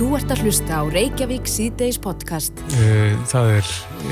Þú 0.00 0.14
ert 0.16 0.30
að 0.32 0.46
hlusta 0.46 0.78
á 0.80 0.82
Reykjavík 0.88 1.48
síðdeis 1.50 1.98
podcast. 2.00 2.56
Eh, 2.80 3.12
Það 3.28 3.50
er, 3.58 3.66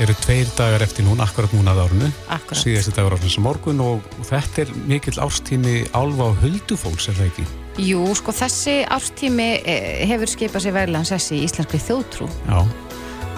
eru 0.05 0.15
tveir 0.21 0.51
dagar 0.53 0.83
eftir 0.85 1.07
núna, 1.07 1.25
akkurat 1.25 1.53
núna 1.57 1.73
að 1.73 1.79
árunu. 1.87 2.09
Akkurat. 2.29 2.59
Síðasti 2.61 2.93
dagur 2.93 3.15
árunum 3.15 3.31
sem 3.33 3.41
morgun 3.47 3.81
og, 3.81 4.03
og 4.19 4.27
þetta 4.29 4.61
er 4.67 4.73
mikill 4.85 5.17
árstími 5.23 5.73
álfa 5.97 6.27
og 6.27 6.37
huldufólks, 6.43 7.07
er 7.09 7.17
það 7.17 7.31
ekki? 7.31 7.45
Jú, 7.87 8.03
sko 8.19 8.35
þessi 8.37 8.75
árstími 8.85 9.47
eh, 9.63 10.03
hefur 10.11 10.29
skipað 10.29 10.67
sér 10.67 10.77
verðilegan 10.77 11.09
sessi 11.09 11.39
í 11.39 11.47
íslenskri 11.47 11.81
þjóðtrú. 11.87 12.29
Já, 12.45 12.61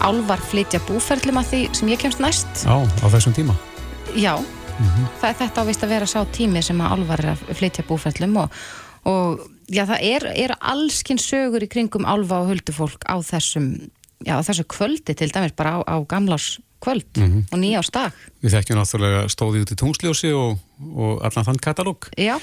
Álvar 0.02 0.44
flytja 0.52 0.82
búferlum 0.90 1.40
að 1.40 1.52
því 1.54 1.62
sem 1.78 1.94
ég 1.94 2.04
kemst 2.04 2.20
næst. 2.20 2.66
já, 2.66 2.76
á 2.76 3.06
þessum 3.16 3.38
tíma. 3.38 3.56
Já, 4.18 4.34
það 5.22 5.28
er 5.30 5.40
þetta 5.46 5.64
ávist 5.64 5.88
að 5.88 5.96
vera 5.96 6.10
sá 6.10 6.20
tími 6.36 6.66
sem 6.66 6.84
að 6.84 6.98
álvar 6.98 7.22
er 7.24 7.32
að 7.38 7.44
flytja 7.62 7.86
búferlum 7.88 8.40
og, 8.44 8.62
og 9.08 9.46
já, 9.72 9.86
það 9.90 10.04
er, 10.12 10.26
er 10.46 10.54
allskinn 10.60 11.22
sögur 11.22 11.64
í 11.66 11.70
kringum 11.72 12.06
álfa 12.10 12.42
og 12.44 12.52
huldufólk 12.52 13.06
á 13.08 13.16
þessum, 13.24 13.70
já, 14.28 14.36
þessu 14.44 14.66
kvöldi 14.72 15.16
til 15.18 15.32
dæmis 15.32 15.56
bara 15.58 15.80
á, 15.80 15.80
á 15.88 15.96
gamlás 16.06 16.58
kvöld 16.82 17.06
og 17.22 17.58
nýjárs 17.62 17.92
dag. 17.94 18.14
Við 18.42 18.56
þekkjum 18.58 18.80
náttúrulega 18.82 19.26
stóði 19.30 19.60
út 19.62 19.72
í 19.74 19.78
tungsljósi 19.78 20.32
og, 20.34 20.58
og 20.98 21.20
allan 21.28 21.46
þann 21.52 21.62
katalóg. 21.62 22.10
Já, 22.18 22.38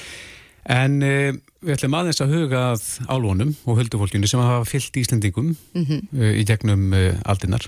En 0.68 0.98
e, 1.00 1.32
við 1.64 1.70
ætlum 1.78 1.94
aðeins 1.96 2.18
að 2.20 2.32
huga 2.34 2.58
að 2.74 2.82
álfunum 3.08 3.54
og 3.64 3.78
huldufólkinu 3.78 4.28
sem 4.28 4.40
hafa 4.42 4.66
fyllt 4.68 4.98
Íslendingum 5.00 5.54
mm 5.72 6.34
í 6.36 6.42
gegnum 6.44 6.90
e, 6.92 7.14
aldinnar. 7.24 7.64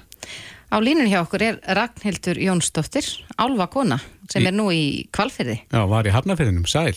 á 0.68 0.76
línun 0.84 1.08
hjá 1.08 1.22
okkur 1.22 1.42
er 1.46 1.56
Ragnhildur 1.78 2.36
Jónsdóttir, 2.36 3.08
álfakona, 3.40 3.96
sem 4.28 4.44
Í- 4.44 4.50
er 4.50 4.52
nú 4.52 4.68
í 4.68 4.82
kvalfyrði. 5.16 5.56
Já, 5.72 5.80
var 5.88 6.04
í 6.04 6.12
hafnafyrinum, 6.12 6.66
sæl. 6.68 6.92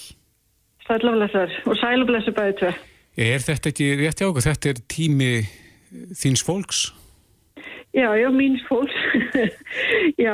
Sælaflessar 0.88 1.54
og 1.70 1.78
sælublessu 1.80 2.34
bæði 2.36 2.58
tvö. 2.60 2.72
Er 3.24 3.40
þetta 3.46 3.70
ekki 3.72 3.88
rétt 4.02 4.20
hjá 4.22 4.28
okkur? 4.30 4.44
Þetta 4.48 4.70
er 4.74 4.82
tími 4.92 5.32
þíns 6.18 6.42
fólks? 6.46 6.84
Já, 7.94 8.10
já, 8.18 8.30
míns 8.34 8.64
fólks. 8.66 8.96
já, 10.26 10.34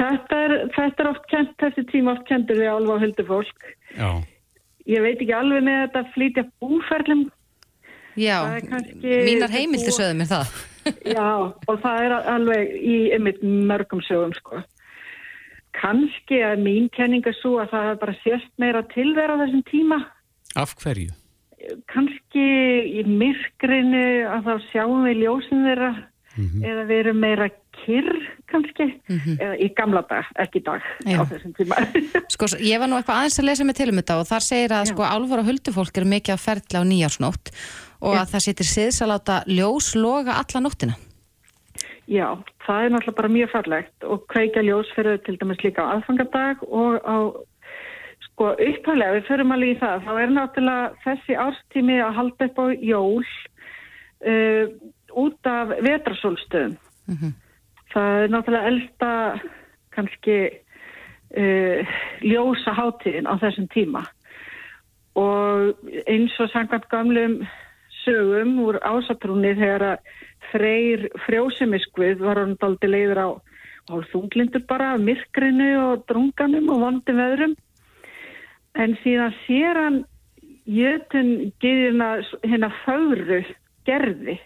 þetta 0.00 0.40
er, 0.46 0.54
þetta 0.74 1.04
er 1.04 1.10
oft 1.12 1.28
kent, 1.30 1.52
þessi 1.62 1.84
tíma 1.92 2.16
oft 2.16 2.26
kentur 2.28 2.58
við 2.58 2.72
alva 2.72 2.96
og 2.96 3.04
huldufólk. 3.04 3.68
Já. 3.94 4.10
Ég 4.90 5.04
veit 5.04 5.20
ekki 5.22 5.36
alveg 5.36 5.62
með 5.68 5.78
þetta 5.84 6.02
að 6.02 6.10
flytja 6.16 6.44
búferlum. 6.58 7.22
Já, 8.18 8.40
Það 8.42 8.56
er 8.58 8.66
kannski- 8.72 9.20
mínar 9.28 9.54
heimildi 9.54 9.94
sögðu 9.94 10.18
mér 10.18 10.30
það. 10.32 10.58
Já, 11.14 11.28
og 11.70 11.76
það 11.84 12.02
er 12.08 12.14
alveg 12.34 12.74
í 12.80 12.96
einmitt 13.14 13.38
mörgum 13.70 14.02
sögum, 14.02 14.34
sko. 14.34 14.58
Kanski 15.76 16.40
að 16.44 16.62
mín 16.64 16.90
kenning 16.94 17.26
er 17.26 17.36
svo 17.38 17.58
að 17.62 17.74
það 17.74 17.90
er 17.92 17.98
bara 18.02 18.18
sérst 18.24 18.52
meira 18.58 18.82
til 18.90 19.08
þeirra 19.14 19.38
á 19.38 19.40
þessum 19.44 19.64
tíma. 19.70 19.98
Af 20.58 20.74
hverju? 20.80 21.12
Kannski 21.92 22.46
í 23.00 23.04
myrkrinu 23.06 24.06
að 24.32 24.48
þá 24.48 24.70
sjáum 24.70 25.04
við 25.06 25.24
ljósin 25.24 25.66
þeirra 25.68 25.90
eða 26.38 26.84
við 26.88 27.02
erum 27.02 27.20
meira 27.20 27.48
kyrr 27.80 28.10
kannski, 28.50 28.86
eða 29.08 29.52
í 29.62 29.68
gamla 29.76 30.02
dag, 30.08 30.30
ekki 30.42 30.60
í 30.60 30.64
dag 30.66 30.86
Já. 31.06 31.20
á 31.20 31.22
þessum 31.28 31.52
tíma. 31.56 31.78
Sko, 32.34 32.48
ég 32.58 32.80
var 32.82 32.90
nú 32.90 32.98
eitthvað 32.98 33.22
aðeins 33.22 33.38
að 33.42 33.48
lesa 33.48 33.66
mig 33.66 33.78
til 33.78 33.90
um 33.92 34.00
þetta 34.00 34.18
og 34.20 34.28
þar 34.30 34.46
segir 34.46 34.74
að 34.76 34.90
sko 34.92 35.06
álfur 35.06 35.42
og 35.42 35.50
huldufólk 35.50 36.00
eru 36.00 36.10
mikið 36.14 36.36
að 36.36 36.44
ferðla 36.46 36.82
á 36.82 36.90
nýjársnótt 36.90 37.52
og 38.00 38.16
að 38.16 38.34
það 38.34 38.44
sittir 38.46 38.70
siðs 38.70 39.00
að 39.04 39.12
láta 39.14 39.38
ljós 39.50 39.92
loga 39.98 40.38
alla 40.40 40.64
nóttina. 40.64 40.98
Já, 42.10 42.26
það 42.66 42.84
er 42.84 42.90
náttúrulega 42.90 43.18
bara 43.20 43.30
mjög 43.30 43.50
fallegt 43.52 44.04
og 44.10 44.24
kveikja 44.32 44.64
ljós 44.66 44.88
fyrir 44.96 45.20
til 45.22 45.36
dæmis 45.38 45.60
líka 45.62 45.84
á 45.86 45.94
aðfangadag 45.94 46.64
og 46.66 46.96
á 47.06 47.18
sko 48.24 48.48
upphæflega, 48.56 49.14
við 49.14 49.28
förum 49.28 49.54
alveg 49.54 49.76
í 49.76 49.78
það, 49.78 50.02
þá 50.06 50.12
er 50.18 50.32
náttúrulega 50.34 50.88
þessi 51.04 51.36
árstími 51.44 52.00
að 52.02 52.16
halda 52.18 52.48
upp 52.48 52.58
á 52.58 52.66
jól 52.82 53.28
uh, 54.26 54.64
út 55.22 55.50
af 55.52 55.74
vetrasólstöðum. 55.86 56.74
Það 57.94 58.18
er 58.24 58.34
náttúrulega 58.34 58.72
elsta 58.72 59.12
kannski 59.94 60.38
uh, 60.50 61.94
ljósa 62.26 62.74
hátíðin 62.74 63.30
á 63.30 63.38
þessum 63.38 63.70
tíma 63.70 64.02
og 65.18 65.78
eins 66.06 66.34
og 66.42 66.50
samkvæmt 66.52 66.90
gamlum 66.90 67.40
sögum 68.04 68.58
úr 68.64 68.80
ásatrúni 68.82 69.54
þegar 69.58 69.86
að 69.94 70.12
Freyr 70.50 71.06
frjósumiskvið 71.26 72.22
var 72.24 72.40
hann 72.40 72.56
daldi 72.58 72.88
leiður 72.90 73.20
á 73.22 73.28
hálfþunglindur 73.90 74.64
bara 74.68 74.94
myrkrinu 74.98 75.70
og 75.78 76.06
drunganum 76.10 76.70
og 76.74 76.80
vondum 76.84 77.20
veðrum 77.20 77.54
en 78.78 78.96
síðan 79.02 79.34
sér 79.44 79.78
hann 79.78 79.98
jötun 80.70 81.50
geðina 81.62 82.20
hérna 82.44 82.70
fögru 82.84 83.42
gerði 83.88 84.38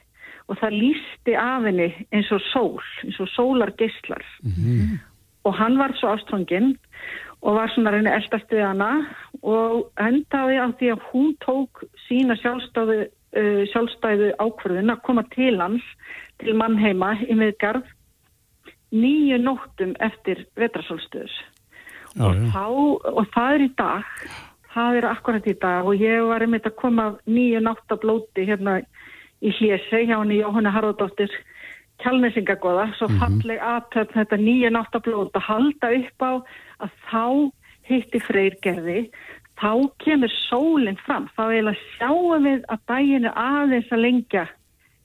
og 0.48 0.58
það 0.60 0.78
lísti 0.82 1.34
af 1.40 1.64
henni 1.64 1.88
eins 2.12 2.30
og 2.34 2.42
sól, 2.50 2.84
eins 3.04 3.20
og 3.20 3.30
sólar 3.32 3.72
geislar. 3.80 4.24
Og 5.44 5.54
hann 5.56 5.78
var 5.78 5.94
svo 5.96 6.12
ástfanginn 6.12 6.74
og 7.44 7.56
var 7.58 7.72
svona 7.72 7.92
reyni 7.92 8.12
eldast 8.12 8.52
við 8.52 8.64
hana 8.64 8.90
og 9.42 9.90
endaði 10.00 10.60
á 10.60 10.68
því 10.72 10.90
að 10.94 11.06
hún 11.10 11.34
tók 11.44 11.84
sína 12.06 12.36
sjálfstæðu, 12.40 13.08
uh, 13.36 13.62
sjálfstæðu 13.72 14.32
ákvörðun 14.38 14.94
að 14.94 15.04
koma 15.06 15.26
til 15.34 15.56
hans 15.60 15.84
til 16.42 16.56
mannheima 16.58 17.14
í 17.26 17.36
miðgarð 17.38 17.86
nýju 18.94 19.40
nóttum 19.42 19.94
eftir 20.04 20.46
vetrasólstöðus. 20.58 21.34
Þá, 22.14 22.66
og 23.10 23.24
það 23.34 23.54
er 23.54 23.62
í 23.64 23.70
dag 23.74 24.10
það 24.74 24.98
er 24.98 25.08
akkurat 25.08 25.48
í 25.50 25.54
dag 25.62 25.88
og 25.88 26.02
ég 26.02 26.22
var 26.28 26.44
einmitt 26.44 26.66
að 26.68 26.78
koma 26.78 27.08
nýju 27.30 27.62
náttablóti 27.62 28.46
hérna 28.48 28.80
í 29.44 29.52
hlési 29.58 30.06
hjá 30.08 30.16
henni 30.16 30.40
Jóhanna 30.40 30.72
Harðardóttir 30.74 31.32
kjálnesingagóða, 32.02 32.88
svo 32.98 33.06
falleg 33.20 33.60
aðtöfn 33.62 34.16
þetta 34.18 34.38
nýja 34.40 34.70
náttablót 34.74 35.36
að 35.38 35.46
halda 35.46 35.92
upp 36.00 36.24
á 36.26 36.32
að 36.86 36.96
þá 37.10 37.24
hitti 37.84 38.20
freyrgerði, 38.24 38.98
þá 39.60 39.70
kemur 40.02 40.32
sólinn 40.48 40.98
fram, 41.06 41.28
þá 41.36 41.42
eiginlega 41.46 41.88
sjáum 41.94 42.46
við 42.48 42.68
að 42.72 42.84
daginn 42.90 43.28
er 43.30 43.40
aðeins 43.44 43.92
að 43.94 44.04
lengja 44.04 44.44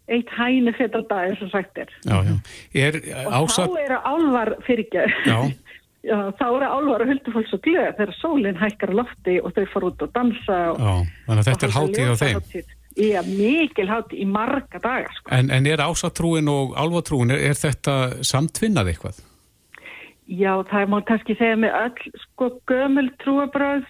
eitt 0.09 0.31
hæni 0.33 0.73
fyrir 0.77 1.05
dag 1.09 1.27
eins 1.29 1.41
og 1.45 1.51
sagt 1.53 1.77
er 1.77 1.91
Já, 2.05 2.17
já. 2.25 2.35
Er 2.73 2.99
og 3.27 3.35
ásat... 3.43 3.69
þá 3.69 3.81
eru 3.85 3.99
álvar. 4.13 4.55
Já, 5.99 6.31
þá 6.39 6.45
eru 6.47 6.67
álvar 6.71 7.01
og 7.03 7.09
huldufólk 7.11 7.47
svo 7.49 7.57
glöð 7.59 7.89
þegar 7.97 8.15
sólinn 8.15 8.59
hækkar 8.59 8.93
lofti 8.95 9.33
og 9.43 9.51
þau 9.51 9.65
fara 9.67 9.87
út 9.89 10.03
og 10.05 10.11
dansa 10.15 10.59
og, 10.71 10.77
Já, 10.79 10.93
þannig 11.25 11.33
að 11.33 11.41
og 11.41 11.47
þetta 11.49 11.67
er 11.67 11.73
hátíð 11.75 11.99
á 11.99 12.15
þeim. 12.21 12.37
ljósahátíð. 12.37 12.69
Já, 12.99 13.19
mikil 13.27 13.87
hátíð 13.89 14.21
í 14.23 14.27
marga 14.31 14.79
daga 14.79 15.11
sko. 15.17 15.33
En, 15.35 15.51
en 15.51 15.67
er 15.67 15.83
ásatrúin 15.83 16.47
og 16.51 16.71
álfatrúin, 16.79 17.35
er, 17.35 17.43
er 17.51 17.59
þetta 17.59 17.97
samtvinnað 18.31 18.93
eitthvað? 18.93 19.19
Já, 20.29 20.53
það 20.71 20.91
má 20.93 20.97
kannski 21.09 21.35
segja 21.35 21.59
með 21.59 21.75
öll 21.83 22.23
sko 22.23 22.49
gömul 22.71 23.07
trúabröð 23.19 23.83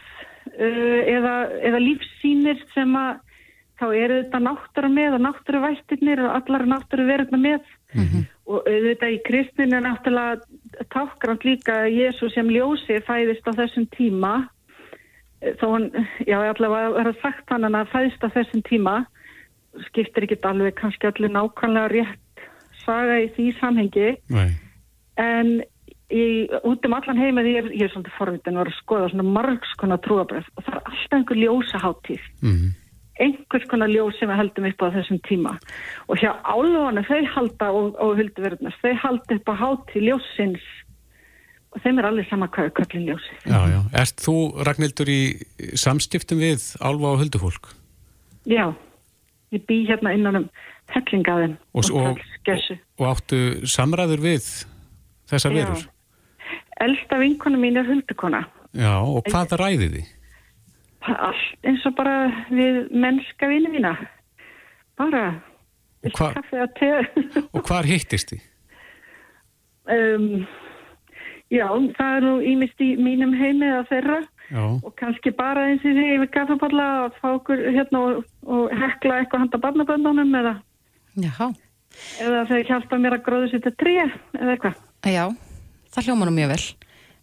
eða, 0.60 1.36
eða 1.64 1.82
lífsýnir 1.84 2.62
sem 2.74 2.96
að 3.00 3.20
þá 3.80 3.86
eru 3.96 4.18
þetta 4.24 4.40
náttúra 4.44 4.90
með 4.92 5.16
og 5.16 5.22
náttúru 5.24 5.62
vættirnir 5.64 6.22
og 6.26 6.34
allar 6.36 6.66
náttúru 6.68 7.06
verðna 7.08 7.40
með 7.40 7.62
og 8.50 8.66
auðvitað 8.68 9.14
í 9.16 9.20
kristnin 9.26 9.76
er 9.78 9.86
náttúrulega 9.86 10.86
tákrand 10.94 11.46
líka 11.48 11.84
að 11.86 11.96
Jésu 11.96 12.30
sem 12.34 12.50
ljósi 12.50 13.00
fæðist 13.06 13.46
á 13.46 13.54
þessum 13.54 13.86
tíma. 13.94 14.34
Eh, 15.42 15.54
þó 15.62 15.66
hann, 15.76 15.90
já, 16.26 16.38
allavega 16.42 17.00
er 17.00 17.12
það 17.12 17.22
sagt 17.22 17.54
hann 17.54 17.70
að 17.70 17.92
fæðist 17.94 18.26
á 18.26 18.30
þessum 18.36 18.64
tíma 18.68 18.96
skiptir 19.88 20.26
ekki 20.26 20.40
alveg 20.50 20.76
kannski 20.80 21.08
allir 21.08 21.32
nákvæmlega 21.32 21.92
rétt 21.94 22.48
saga 22.84 23.20
í 23.22 23.30
því 23.36 23.52
samhengi. 23.60 24.10
Nei. 24.34 24.50
en 25.20 25.62
í, 26.10 26.50
út 26.66 26.86
um 26.86 26.94
allan 26.98 27.18
heima 27.22 27.42
því 27.46 27.52
ég, 27.56 27.64
er- 27.66 27.74
ég 27.78 27.84
er 27.88 27.92
svolítið 27.94 28.18
forvitin 28.18 28.58
að 28.58 28.72
skoða 28.82 29.10
svona 29.12 29.24
margs 29.38 29.74
konar 29.78 30.00
trúabröð 30.06 30.48
og 30.58 30.64
það 30.66 30.76
er 30.76 30.82
alltaf 30.86 31.18
einhver 31.20 31.38
ljósa 31.44 31.82
hátíð 31.84 32.24
Mm. 32.42 32.74
einhvers 33.20 33.66
konar 33.70 33.90
ljós 33.92 34.18
sem 34.20 34.30
við 34.30 34.38
heldum 34.40 34.66
upp 34.72 34.82
á 34.82 34.88
þessum 34.96 35.20
tíma 35.28 35.58
og 36.08 36.18
hjá 36.18 36.32
álfana 36.44 37.04
þau 37.06 37.22
halda 37.36 37.72
og, 37.72 37.96
og 38.00 38.16
hulduverðnast 38.18 38.82
þau 38.82 38.94
halda 39.04 39.36
upp 39.36 39.50
á 39.52 39.56
hátíð 39.62 40.06
ljósins 40.08 40.64
og 41.76 41.82
þeim 41.84 42.00
er 42.00 42.06
allir 42.10 42.26
sama 42.30 42.48
hvað 42.48 42.66
er 42.72 42.74
köllin 42.80 43.06
ljósi 43.12 43.34
Já, 43.46 43.60
já. 43.70 43.80
Erst 44.02 44.24
þú, 44.26 44.36
Ragnhildur, 44.66 45.06
í 45.12 45.22
samstiftum 45.78 46.40
við 46.42 46.64
álfa 46.82 47.12
og 47.14 47.20
huldufólk? 47.22 47.70
já, 48.50 48.74
ég 49.54 49.62
bý 49.68 49.84
hérna 49.86 50.16
innan 50.16 50.36
um 50.42 50.50
hellingaðin 50.90 51.58
Og, 51.76 51.86
og, 51.94 52.18
og 52.98 53.06
áttu 53.12 53.68
samræður 53.70 54.24
við 54.26 54.48
þessar 55.30 55.54
Já. 55.54 55.66
Elsta 56.86 57.20
vinkona 57.22 57.58
mín 57.62 57.78
er 57.82 57.88
huldukona 57.90 58.44
Já, 58.78 58.94
og 59.02 59.24
hvað 59.28 59.56
ræði 59.60 59.88
því? 59.96 60.04
allt 61.10 61.66
eins 61.66 61.86
og 61.88 61.96
bara 61.98 62.16
við 62.54 62.90
mennska 62.92 63.48
vini 63.50 63.70
mína 63.72 63.94
bara 65.00 65.24
hva- 66.04 66.34
kaffi 66.36 66.60
að 66.60 66.74
te 66.80 66.90
Og 67.56 67.64
hvar 67.66 67.88
hittist 67.88 68.34
því? 68.34 68.40
um, 69.90 70.46
já, 71.50 71.66
það 71.98 72.18
er 72.18 72.26
nú 72.28 72.34
ímist 72.46 72.84
í 72.84 72.92
mínum 73.00 73.34
heimi 73.40 73.66
eða 73.72 73.88
þeirra 73.90 74.20
Já, 74.50 74.64
og 74.82 74.94
kannski 74.98 75.30
bara 75.38 75.68
eins 75.70 75.84
og 75.86 75.94
því 75.94 76.06
yfir 76.16 76.30
kaffepalla 76.34 76.86
að 77.06 77.18
fá 77.22 77.28
okkur 77.36 77.60
hérna 77.74 78.00
og, 78.08 78.24
og 78.50 78.72
hekla 78.74 79.20
eitthvað 79.22 79.44
handa 79.46 79.60
barnaböndunum 79.66 80.38
eða 80.42 80.56
Já. 81.20 81.50
Eða 82.22 82.46
þau 82.50 82.60
hjálpa 82.70 82.98
mér 83.02 83.16
að 83.18 83.24
gróðu 83.26 83.50
sér 83.52 83.62
til 83.66 83.72
tré 83.82 83.94
eða 84.06 84.54
eitthvað. 84.54 84.76
Já, 85.10 85.26
það 85.94 86.10
hljóma 86.10 86.28
nú 86.28 86.36
mjög 86.36 86.54
vel. 86.54 86.64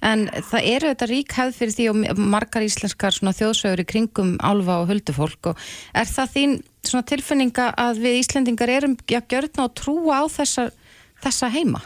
En 0.05 0.27
það 0.29 0.67
eru 0.71 0.91
þetta 0.93 1.09
rík 1.09 1.35
hefð 1.35 1.57
fyrir 1.57 1.75
því 1.75 1.87
og 1.91 2.19
margar 2.21 2.65
íslenskar 2.67 3.17
þjóðsögur 3.17 3.83
í 3.83 3.87
kringum 3.89 4.35
álfa 4.45 4.81
og 4.83 4.91
huldufólk 4.91 5.53
og 5.53 5.63
er 5.97 6.11
það 6.11 6.35
þín 6.35 6.57
tilfinninga 6.87 7.71
að 7.81 8.03
við 8.05 8.19
Íslendingar 8.21 8.71
erum 8.71 8.97
gjörðna 9.09 9.65
og 9.67 9.75
trúa 9.75 10.21
á 10.23 10.25
þessa, 10.31 10.69
þessa 11.25 11.51
heima? 11.51 11.81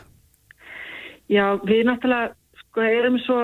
Já, 1.30 1.56
við 1.62 1.86
náttúrulega 1.86 2.34
sko, 2.60 2.82
erum 2.82 3.18
svo, 3.24 3.38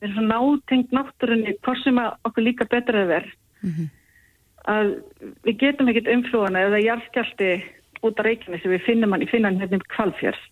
svo 0.00 0.24
nátengt 0.24 0.94
náttúrunni 0.94 1.58
hvort 1.60 1.82
sem 1.82 1.98
okkur 1.98 2.46
líka 2.46 2.68
betra 2.70 3.02
að 3.02 3.12
verð. 3.12 3.32
Mm 3.60 3.72
-hmm. 3.74 3.88
Að 4.66 4.86
við 5.44 5.58
getum 5.58 5.88
ekkit 5.88 6.08
umflúana 6.08 6.64
eða 6.70 6.84
jarðskjaldi 6.86 7.50
út 8.02 8.18
af 8.18 8.24
Reykjavík 8.24 8.62
sem 8.62 8.70
við 8.70 8.86
finnum 8.86 9.12
hann 9.12 9.22
í 9.22 9.30
finnan 9.30 9.58
hérna 9.60 9.76
um 9.76 9.88
kvalfjörð 9.90 10.42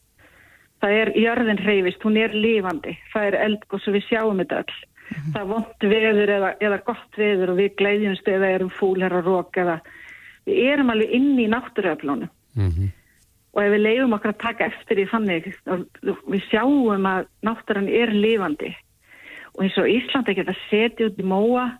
það 0.85 0.97
er 1.01 1.13
jörðin 1.17 1.63
hreyfist, 1.65 2.03
hún 2.05 2.19
er 2.21 2.35
lífandi, 2.37 2.97
það 3.13 3.29
er 3.29 3.37
eldgóðs 3.47 3.89
og 3.89 3.97
við 3.97 4.09
sjáum 4.09 4.43
þetta 4.43 4.59
all. 4.63 4.75
Mm 5.05 5.17
-hmm. 5.17 5.33
Það 5.33 5.41
er 5.41 5.49
vond 5.53 5.87
veður 5.95 6.31
eða, 6.37 6.51
eða 6.61 6.79
gott 6.85 7.17
veður 7.17 7.53
og 7.53 7.57
við 7.61 7.77
gleiðjumst 7.81 8.29
eða 8.29 8.51
erum 8.57 8.71
fúlar 8.71 9.13
og 9.13 9.25
rók 9.25 9.57
eða 9.57 9.81
við 10.45 10.61
erum 10.73 10.91
alveg 10.91 11.11
inn 11.11 11.39
í 11.39 11.49
náttúruöflónu 11.49 12.29
mm 12.57 12.71
-hmm. 12.71 12.89
og 13.53 13.63
ef 13.63 13.71
við 13.73 13.85
leiðum 13.85 14.17
okkur 14.17 14.33
að 14.33 14.45
taka 14.45 14.65
eftir 14.65 14.99
í 14.99 15.07
þannig 15.13 15.45
við 16.33 16.43
sjáum 16.51 17.07
að 17.07 17.27
náttúran 17.43 17.89
er 17.89 18.13
lífandi 18.13 18.75
og 19.55 19.63
eins 19.65 19.79
og 19.79 19.89
Íslandi 19.89 20.35
geta 20.35 20.55
setið 20.71 21.07
út 21.07 21.19
í 21.21 21.23
móa 21.25 21.79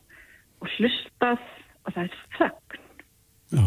og 0.61 0.69
hlustað 0.79 1.41
og 1.85 1.93
það 1.93 2.05
er 2.05 2.13
þögn. 2.39 2.79
Já. 3.53 3.67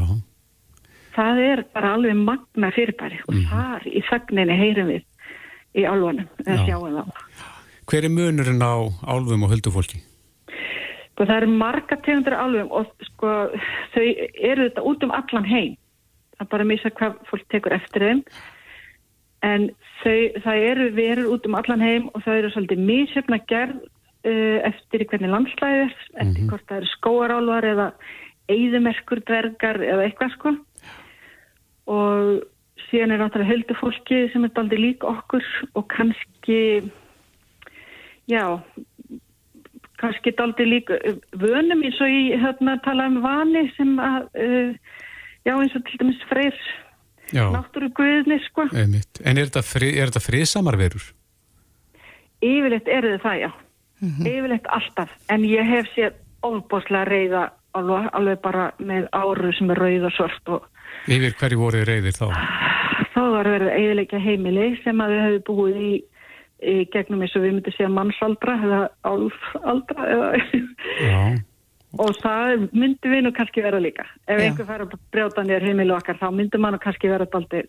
Það 1.17 1.39
er 1.39 1.63
bara 1.73 1.93
alveg 1.93 2.15
magna 2.15 2.71
fyrirbæri 2.71 3.19
og 3.27 3.33
mm 3.33 3.41
-hmm. 3.41 3.49
þar 3.49 3.81
í 3.87 4.01
þögninni 4.09 4.55
heyrum 4.57 4.87
við 4.87 5.03
í 5.75 5.85
álfunum 5.87 6.27
eða 6.45 6.65
sjáum 6.65 6.99
þá. 6.99 7.23
Hver 7.87 8.03
er 8.03 8.13
munurinn 8.13 8.63
á 8.63 8.75
álfum 9.07 9.47
og 9.47 9.51
höldufólki? 9.53 10.01
Sko 11.17 11.25
það 11.25 11.37
eru 11.39 11.53
marga 11.57 11.97
tegundur 12.05 12.35
álfum 12.37 12.71
og 12.77 13.07
sko 13.07 13.33
þau 13.95 14.03
eru 14.03 14.67
þetta 14.67 14.85
út 14.85 15.05
um 15.07 15.13
allan 15.17 15.49
heim. 15.49 15.75
Það 16.37 16.45
er 16.45 16.51
bara 16.51 16.65
að 16.65 16.71
misa 16.71 16.93
hvað 16.93 17.19
fólk 17.29 17.47
tekur 17.49 17.75
eftir 17.77 18.05
þeim. 18.05 18.23
En 19.45 19.69
þau, 20.03 20.17
það 20.43 20.65
eru 20.71 20.89
verið 20.97 21.31
út 21.33 21.47
um 21.49 21.57
allan 21.57 21.83
heim 21.85 22.09
og 22.13 22.21
það 22.25 22.41
eru 22.41 22.51
svolítið 22.53 22.83
mísjöfna 22.91 23.39
gerð 23.49 23.79
uh, 23.81 24.59
eftir 24.69 25.05
hvernig 25.09 25.33
landslæðið 25.33 25.83
er, 25.85 25.95
eftir 25.95 26.27
mm 26.27 26.35
-hmm. 26.35 26.51
hvort 26.51 26.67
það 26.69 26.77
eru 26.77 26.91
skóarálvar 26.93 27.69
eða 27.71 27.87
eigðumerkur 28.47 29.23
dvergar 29.27 29.81
eða 29.83 30.05
eitthvað 30.05 30.33
sko. 30.35 30.55
Og 31.87 32.43
síðan 32.87 33.15
er 33.15 33.21
náttúrulega 33.21 33.51
höldufólki 33.51 34.21
sem 34.33 34.45
er 34.47 34.61
aldrei 34.61 34.79
lík 34.81 35.03
okkur 35.07 35.45
og 35.73 35.87
kannski 35.93 36.61
já 38.29 38.43
kannski 40.01 40.33
aldrei 40.43 40.67
lík 40.67 40.91
uh, 40.93 41.17
vönum 41.41 41.83
eins 41.83 42.01
og 42.01 42.11
ég 42.11 42.41
hérna 42.41 42.77
tala 42.85 43.09
um 43.11 43.21
vani 43.25 43.67
sem 43.77 43.95
að 43.99 44.27
uh, 44.43 44.73
já 45.47 45.53
eins 45.55 45.77
og 45.77 45.85
til 45.87 46.01
dæmis 46.03 46.25
freyr 46.31 46.57
náttúru 47.33 47.89
guðni 47.91 48.39
sko 48.45 48.69
Einmitt. 48.71 49.19
En 49.25 49.37
er 49.37 49.49
þetta, 49.49 49.63
fri, 49.65 49.91
er 49.99 50.11
þetta 50.11 50.23
friðsamar 50.23 50.77
verur? 50.79 51.03
Yfirleitt 52.45 52.87
er 52.87 53.03
þetta 53.09 53.23
það 53.25 53.41
já 53.41 53.51
mm 53.51 54.09
-hmm. 54.09 54.27
yfirleitt 54.27 54.67
alltaf 54.67 55.11
en 55.29 55.43
ég 55.43 55.65
hef 55.65 55.87
sér 55.95 56.13
óbáslega 56.43 57.05
reyða 57.05 57.49
alveg, 57.73 58.09
alveg 58.13 58.41
bara 58.41 58.71
með 58.79 59.07
áru 59.11 59.53
sem 59.53 59.71
er 59.71 59.81
rauð 59.81 60.05
og 60.09 60.13
svart 60.17 60.49
og 60.49 60.67
Yfir 61.07 61.35
hverju 61.39 61.59
voru 61.61 61.81
reyðir 61.87 62.15
þá? 62.17 62.27
Þá 63.13 63.21
var 63.31 63.47
verið 63.47 63.69
eiginleika 63.71 64.19
heimili 64.19 64.71
sem 64.83 64.99
að 64.99 65.13
við 65.13 65.21
hefum 65.23 65.43
búið 65.47 65.77
í, 65.79 65.91
í 66.59 66.73
gegnum 66.91 67.23
eins 67.23 67.35
og 67.37 67.45
við 67.45 67.53
myndum 67.55 67.75
segja 67.75 67.91
mannsaldra 67.95 68.55
eða 68.65 68.79
álfaldra 69.07 70.07
eða 70.11 70.31
og 71.97 72.19
það 72.19 72.65
myndi 72.75 73.13
við 73.13 73.23
nú 73.23 73.31
kannski 73.37 73.63
vera 73.63 73.79
líka. 73.79 74.03
Ef 74.27 74.41
Já. 74.41 74.49
einhver 74.49 74.67
fær 74.67 74.83
að 74.83 74.97
brjóta 75.15 75.45
nýjar 75.47 75.65
heimilu 75.69 75.95
okkar 75.95 76.19
þá 76.19 76.27
myndi 76.35 76.59
mann 76.59 76.79
kannski 76.83 77.13
vera 77.13 77.29
daldi. 77.31 77.63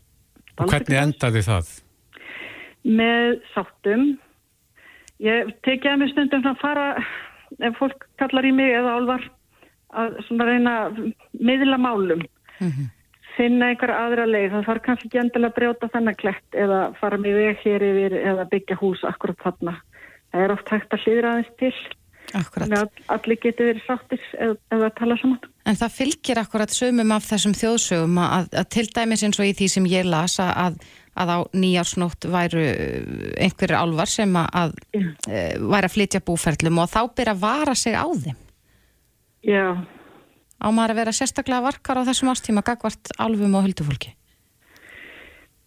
Og 0.59 0.75
hvernig 0.75 0.99
endaði 0.99 1.45
það? 1.47 1.73
Með 2.99 3.39
sáttum. 3.55 4.05
Ég 5.23 5.55
tekja 5.67 5.95
að 5.95 6.03
mér 6.03 6.15
stundum 6.17 6.51
að 6.51 6.61
fara 6.65 6.91
ef 7.63 7.79
fólk 7.79 8.11
kallar 8.19 8.51
í 8.51 8.53
mig 8.55 8.75
eða 8.75 8.99
álvar 8.99 9.31
að 9.95 10.19
svona 10.27 10.51
reyna 10.51 10.79
miðla 11.39 11.79
málum. 11.79 12.27
Mm 12.59 12.71
-hmm 12.71 12.95
finna 13.39 13.71
einhver 13.73 13.93
aðra 13.95 14.27
leið, 14.29 14.51
það 14.55 14.67
þarf 14.69 14.85
kannski 14.87 15.09
ekki 15.09 15.21
endilega 15.23 15.53
að 15.53 15.59
brjóta 15.59 15.91
þennan 15.95 16.19
klett 16.19 16.59
eða 16.65 16.81
fara 16.99 17.21
með 17.23 17.39
veg 17.43 17.63
hér 17.65 17.87
yfir 17.87 18.19
eða 18.19 18.49
byggja 18.51 18.79
hús 18.81 19.05
akkurat 19.09 19.41
þarna. 19.45 19.79
Það 20.33 20.45
er 20.45 20.55
oft 20.55 20.75
hægt 20.75 20.95
að 20.95 21.07
hlýðra 21.07 21.33
aðeins 21.33 21.55
til. 21.63 21.73
Akkurat. 22.37 22.73
Að 22.77 23.13
allir 23.15 23.39
getur 23.41 23.71
verið 23.71 23.85
sáttir 23.87 24.25
eða 24.37 24.91
tala 24.99 25.17
saman. 25.21 25.39
En 25.65 25.79
það 25.81 25.95
fylgir 25.97 26.41
akkurat 26.43 26.73
sömum 26.73 27.13
af 27.17 27.25
þessum 27.25 27.55
þjóðsögum 27.57 28.19
að, 28.21 28.51
að 28.61 28.67
til 28.75 28.87
dæmis 28.93 29.25
eins 29.25 29.41
og 29.41 29.49
í 29.49 29.55
því 29.57 29.69
sem 29.73 29.87
ég 29.89 30.09
lasa 30.09 30.51
að, 30.67 30.77
að 31.17 31.33
á 31.33 31.39
nýjársnótt 31.57 32.29
væru 32.29 32.67
einhverjir 33.41 33.79
álvar 33.81 34.13
sem 34.13 34.37
að, 34.43 34.51
að 34.61 34.77
e, 34.99 35.47
væri 35.63 35.89
að 35.89 35.95
flytja 35.95 36.25
búferlum 36.29 36.83
og 36.85 36.93
þá 36.93 37.01
byrja 37.17 37.37
að 37.37 37.43
vara 37.47 37.77
sig 37.79 37.97
á 37.97 38.07
þeim. 38.13 38.45
Já, 39.49 39.65
á 40.59 40.67
maður 40.75 40.95
að 40.95 41.01
vera 41.01 41.15
sérstaklega 41.15 41.65
varkar 41.65 42.01
á 42.03 42.09
þessum 42.09 42.33
ástíma 42.33 42.65
gagvart 42.67 43.13
alfum 43.19 43.57
og 43.59 43.67
höldufólki? 43.67 44.15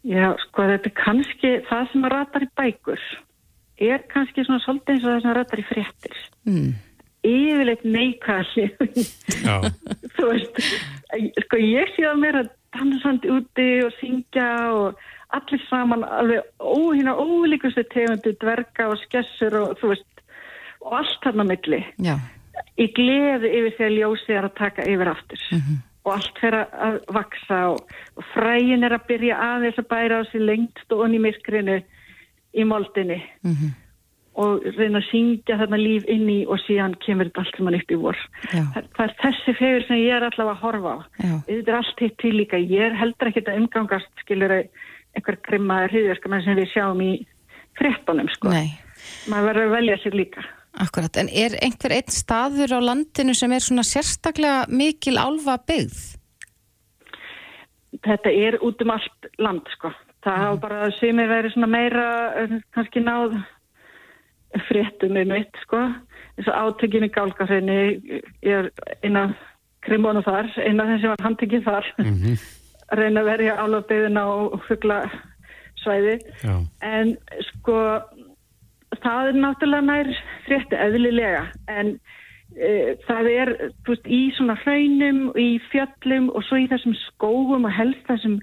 Já, 0.01 0.33
sko 0.47 0.65
þetta 0.65 0.89
er 0.89 0.95
kannski 0.97 1.51
það 1.67 1.91
sem 1.91 2.07
að 2.07 2.13
ratar 2.15 2.45
í 2.45 2.49
bækur 2.57 3.03
er 3.81 4.05
kannski 4.11 4.45
svona 4.45 4.61
svolítið 4.63 4.95
eins 4.95 5.05
og 5.05 5.11
það 5.11 5.21
sem 5.21 5.31
að 5.31 5.38
ratar 5.38 5.61
í 5.61 5.67
fréttir. 5.69 6.17
Mm. 6.49 6.71
yfirleitt 7.21 7.83
neikvæðli 7.85 8.63
þú 10.17 10.29
veist 10.31 10.61
sko 11.45 11.59
ég 11.61 11.91
sé 11.93 12.07
að 12.09 12.21
mér 12.23 12.39
að 12.39 12.51
dansandi 12.73 13.29
úti 13.29 13.67
og 13.85 13.93
syngja 13.99 14.49
og 14.73 15.03
allir 15.38 15.61
saman 15.67 16.05
alveg 16.07 16.47
óhina 16.57 17.13
ólíkustu 17.13 17.83
tegundu 17.93 18.33
dverga 18.41 18.89
og 18.89 18.97
skessur 19.05 19.59
og 19.59 19.77
þú 19.79 19.93
veist 19.93 20.07
og 20.81 20.95
allt 20.97 21.19
þarna 21.21 21.45
milli. 21.45 21.83
Já 22.01 22.17
í 22.80 22.88
gleði 22.95 23.51
yfir 23.59 23.88
að 23.88 23.98
ljósið 24.00 24.38
er 24.38 24.48
að 24.48 24.57
taka 24.59 24.88
yfir 24.89 25.12
aftur. 25.12 25.44
Mm 25.51 25.62
-hmm. 25.62 25.77
og 26.01 26.13
allt 26.15 26.39
fyrir 26.42 26.65
að 26.88 26.98
vaksa 27.13 27.59
og, 27.75 27.94
og 28.18 28.25
fræin 28.33 28.83
er 28.83 28.95
að 28.95 29.08
byrja 29.08 29.38
aðeins 29.38 29.77
að 29.77 29.91
bæra 29.93 30.22
á 30.22 30.24
sig 30.31 30.41
lengst 30.41 30.91
og 30.91 31.05
onni 31.05 31.20
myrkrinu 31.20 31.77
í 32.53 32.63
moldinni. 32.65 33.22
Mm 33.43 33.55
-hmm. 33.55 33.72
og 34.41 34.63
reyna 34.77 35.00
að 35.00 35.10
syngja 35.12 35.58
þarna 35.60 35.77
líf 35.77 36.03
inn 36.08 36.29
í 36.29 36.46
og 36.48 36.60
síðan 36.63 36.96
kemur 37.05 37.27
þetta 37.27 37.41
allt 37.41 37.55
sem 37.58 37.65
hann 37.65 37.75
upp 37.75 37.91
í 37.91 37.96
vor. 37.96 38.17
Það, 38.51 38.86
það 38.96 39.05
er 39.05 39.15
þessi 39.24 39.53
fegur 39.60 39.84
sem 39.88 39.98
ég 39.98 40.15
er 40.15 40.24
allavega 40.24 40.55
að 40.55 40.63
horfa 40.63 40.93
á. 40.96 41.00
Þetta 41.48 41.72
er 41.72 41.77
allt 41.77 42.00
hitt 42.00 42.17
til 42.17 42.34
líka. 42.38 42.58
Ég 42.58 42.81
er 42.81 42.96
heldur 42.96 43.27
ekki 43.27 43.43
að 43.46 43.60
umgangast 43.60 44.24
skilur 44.24 44.51
einhver 45.15 45.38
grimmaður 45.43 45.91
hriðverkamenn 45.91 46.43
sem 46.43 46.55
við 46.55 46.72
sjáum 46.72 47.01
í 47.01 47.27
frettunum 47.77 48.29
sko. 48.29 48.50
Nei. 48.50 48.79
maður 49.27 49.48
verður 49.48 49.65
að 49.65 49.75
velja 49.75 49.98
sér 49.98 50.15
líka 50.15 50.41
Akkurat, 50.72 51.18
en 51.20 51.28
er 51.28 51.58
einhver 51.60 51.92
einn 51.92 52.13
staður 52.16 52.72
á 52.72 52.80
landinu 52.80 53.34
sem 53.36 53.51
er 53.51 53.63
svona 53.63 53.84
sérstaklega 53.84 54.70
mikil 54.72 55.18
álfa 55.20 55.58
byggð? 55.68 55.98
Þetta 58.08 58.32
er 58.32 58.58
út 58.63 58.80
um 58.82 58.94
allt 58.94 59.28
land, 59.38 59.68
sko. 59.75 59.92
Það 60.24 60.38
hafa 60.40 60.56
mm. 60.56 60.62
bara 60.63 60.86
sem 60.96 61.20
er 61.20 61.28
verið 61.28 61.56
svona 61.56 61.70
meira, 61.74 62.06
eh, 62.40 62.56
kannski 62.72 63.04
náð 63.04 63.36
fréttum 64.70 65.20
um 65.20 65.36
eitt, 65.36 65.60
sko. 65.66 65.84
Þess 66.38 66.54
að 66.54 66.62
átökinu 66.63 67.12
gálgarsinni 67.12 68.22
er 68.48 68.72
eina 69.04 69.28
krimónu 69.84 70.24
þar, 70.24 70.48
eina 70.56 70.88
sem 70.94 71.12
var 71.12 71.25
handtekið 71.28 71.68
þar. 71.68 71.92
Mm 72.00 72.16
-hmm. 72.16 72.48
Reyna 73.01 73.22
að 73.22 73.30
verja 73.34 73.60
álfa 73.60 73.84
byggðina 73.92 74.24
og 74.28 74.63
fuggla 74.70 75.04
svæði. 75.84 76.20
Já. 76.44 76.56
En 76.82 77.18
sko 77.51 77.78
það 79.03 79.31
er 79.31 79.39
náttúrulega 79.43 79.88
nær 79.88 80.10
frétti 80.48 80.77
eðlilega 80.79 81.46
en 81.72 81.93
e, 82.55 82.98
það 83.08 83.29
er 83.31 83.53
veist, 83.88 84.08
í 84.08 84.22
svona 84.38 84.58
hraunum, 84.63 85.29
í 85.39 85.60
fjöllum 85.72 86.29
og 86.36 86.46
svo 86.48 86.62
í 86.62 86.67
þessum 86.72 86.96
skóum 87.08 87.67
og 87.67 87.75
helst 87.75 88.03
þessum 88.10 88.39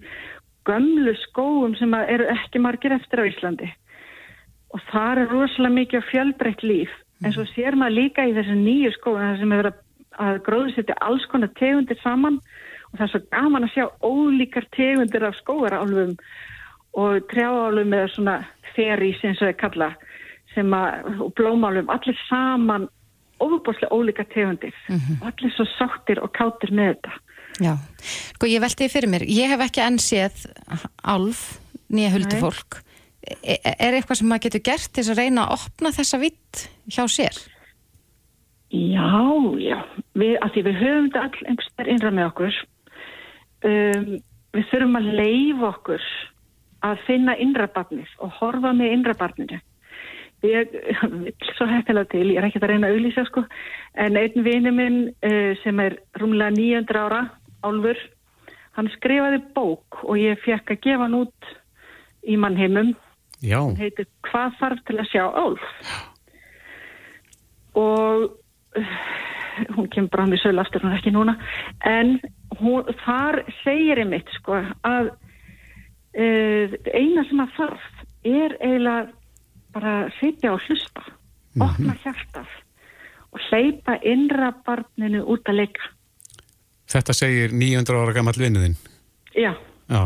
gömlu 0.68 1.14
skóum 1.24 1.76
sem 1.78 1.94
eru 1.98 2.28
ekki 2.32 2.62
margir 2.62 2.94
eftir 2.96 3.24
á 3.24 3.28
Íslandi. 3.30 3.68
Og 4.74 4.82
það 4.90 5.22
er 5.22 5.30
rosalega 5.32 5.78
mikið 5.78 6.08
fjölbreytt 6.10 6.64
líf. 6.66 6.90
En 7.24 7.32
svo 7.34 7.46
sér 7.54 7.76
maður 7.78 8.02
líka 8.02 8.26
í 8.28 8.34
þessu 8.36 8.56
nýju 8.58 8.92
skóum 8.98 9.22
þar 9.22 9.38
sem 9.40 9.54
hefur 9.56 9.70
að 10.18 10.42
gróðsetja 10.46 10.98
alls 11.06 11.24
konar 11.30 11.54
tegundir 11.58 11.98
saman. 12.02 12.36
Og 12.90 12.98
það 12.98 13.06
er 13.06 13.12
svo 13.14 13.22
gaman 13.32 13.66
að 13.66 13.74
sjá 13.74 13.86
ólíkar 14.04 14.68
tegundir 14.76 15.24
af 15.24 15.38
skóarálfum 15.40 16.14
og 16.98 17.26
trjáálfum 17.32 17.90
með 17.92 18.06
svona 18.14 18.36
ferís 18.74 19.20
eins 19.24 19.40
og 19.40 19.48
það 19.48 19.58
kalla 19.62 19.90
sem 20.54 20.74
að, 20.74 21.20
og 21.24 21.32
blómálum, 21.38 21.90
allir 21.92 22.18
saman 22.28 22.88
ofuboslega 23.38 23.94
ólíka 23.94 24.24
tegundir 24.34 24.74
mm 24.88 24.96
-hmm. 24.96 25.20
og 25.22 25.26
allir 25.32 25.52
svo 25.54 25.64
sáttir 25.78 26.18
og 26.22 26.32
kátir 26.32 26.72
með 26.72 26.94
þetta 26.94 27.12
Já, 27.58 27.74
sko 28.36 28.46
ég 28.46 28.62
velti 28.62 28.86
því 28.86 28.92
fyrir 28.92 29.10
mér, 29.10 29.24
ég 29.26 29.50
hef 29.50 29.64
ekki 29.64 29.82
enn 29.82 29.98
séð 29.98 30.44
álf, 31.02 31.58
nýja 31.90 32.12
huldufólk. 32.14 32.82
E 33.42 33.58
er 33.58 33.96
eitthvað 33.96 34.20
sem 34.20 34.28
maður 34.30 34.44
getur 34.46 34.64
gert 34.70 34.92
til 34.94 35.04
að 35.04 35.18
reyna 35.18 35.46
að 35.46 35.54
opna 35.56 35.90
þessa 35.92 36.20
vitt 36.22 36.68
hjá 36.86 37.02
sér? 37.10 37.40
Já, 38.70 39.10
já, 39.58 39.78
við, 40.14 40.34
að 40.44 40.54
því 40.54 40.64
við 40.68 40.80
höfum 40.82 41.08
þetta 41.08 41.24
all 41.24 41.46
einhverstað 41.50 41.90
innra 41.94 42.12
með 42.14 42.28
okkur. 42.30 42.58
Um, 43.68 44.08
við 44.54 44.66
þurfum 44.70 44.98
að 45.00 45.10
leifa 45.18 45.70
okkur 45.72 46.08
að 46.86 47.04
finna 47.08 47.34
innrabarnið 47.42 48.14
og 48.22 48.34
horfa 48.38 48.74
með 48.76 48.94
innrabarninu. 48.94 49.60
Ég 50.46 50.70
vil 50.70 51.32
svo 51.56 51.66
hættilega 51.66 52.06
til, 52.12 52.28
ég 52.30 52.38
er 52.38 52.46
ekki 52.46 52.60
að 52.60 52.70
reyna 52.70 52.88
að 52.88 52.96
auðlýsa 52.96 53.24
sko, 53.26 53.42
en 53.98 54.18
einn 54.20 54.44
vini 54.46 54.70
minn 54.70 54.98
uh, 55.26 55.54
sem 55.64 55.80
er 55.82 55.98
rúmlega 56.20 56.54
900 56.54 57.00
ára, 57.02 57.22
Álfur, 57.66 57.98
hann 58.78 58.90
skrifaði 58.94 59.40
bók 59.56 59.98
og 60.04 60.20
ég 60.20 60.38
fekk 60.44 60.76
að 60.76 60.82
gefa 60.84 61.08
hann 61.08 61.18
út 61.24 61.50
í 62.22 62.38
mannheimum. 62.38 62.94
Já. 63.42 63.58
Hún 63.64 63.78
heitir 63.80 64.06
Hvað 64.28 64.54
þarf 64.60 64.84
til 64.86 64.98
að 65.00 65.10
sjá 65.10 65.24
Álf? 65.26 65.66
Og 67.78 68.28
uh, 68.78 68.96
hún 69.74 69.90
kemur 69.90 70.14
bara 70.14 70.30
með 70.30 70.44
sölu 70.44 70.62
aftur, 70.62 70.86
hún 70.86 70.94
er 70.94 71.02
ekki 71.02 71.16
núna, 71.18 71.34
en 71.82 72.20
hún, 72.62 72.86
þar 73.02 73.42
segir 73.64 74.04
ég 74.04 74.10
mitt 74.14 74.30
sko 74.38 74.62
að 74.86 75.10
uh, 76.14 76.78
eina 76.94 77.26
sem 77.26 77.42
að 77.42 77.56
þarf 77.58 77.94
er 78.28 78.54
eiginlega 78.62 79.08
bara 79.74 80.08
sitja 80.20 80.52
og 80.54 80.60
hlusta 80.66 81.02
opna 81.60 81.94
hjartað 82.04 82.46
og 83.32 83.40
hleypa 83.50 83.98
innra 84.08 84.52
barninu 84.66 85.24
út 85.26 85.48
að 85.50 85.60
leika 85.64 85.94
Þetta 86.88 87.12
segir 87.12 87.52
900 87.52 87.98
ára 88.00 88.12
gammal 88.16 88.32
vinnuðinn. 88.40 88.76
já, 89.36 89.52
Já. 89.88 90.00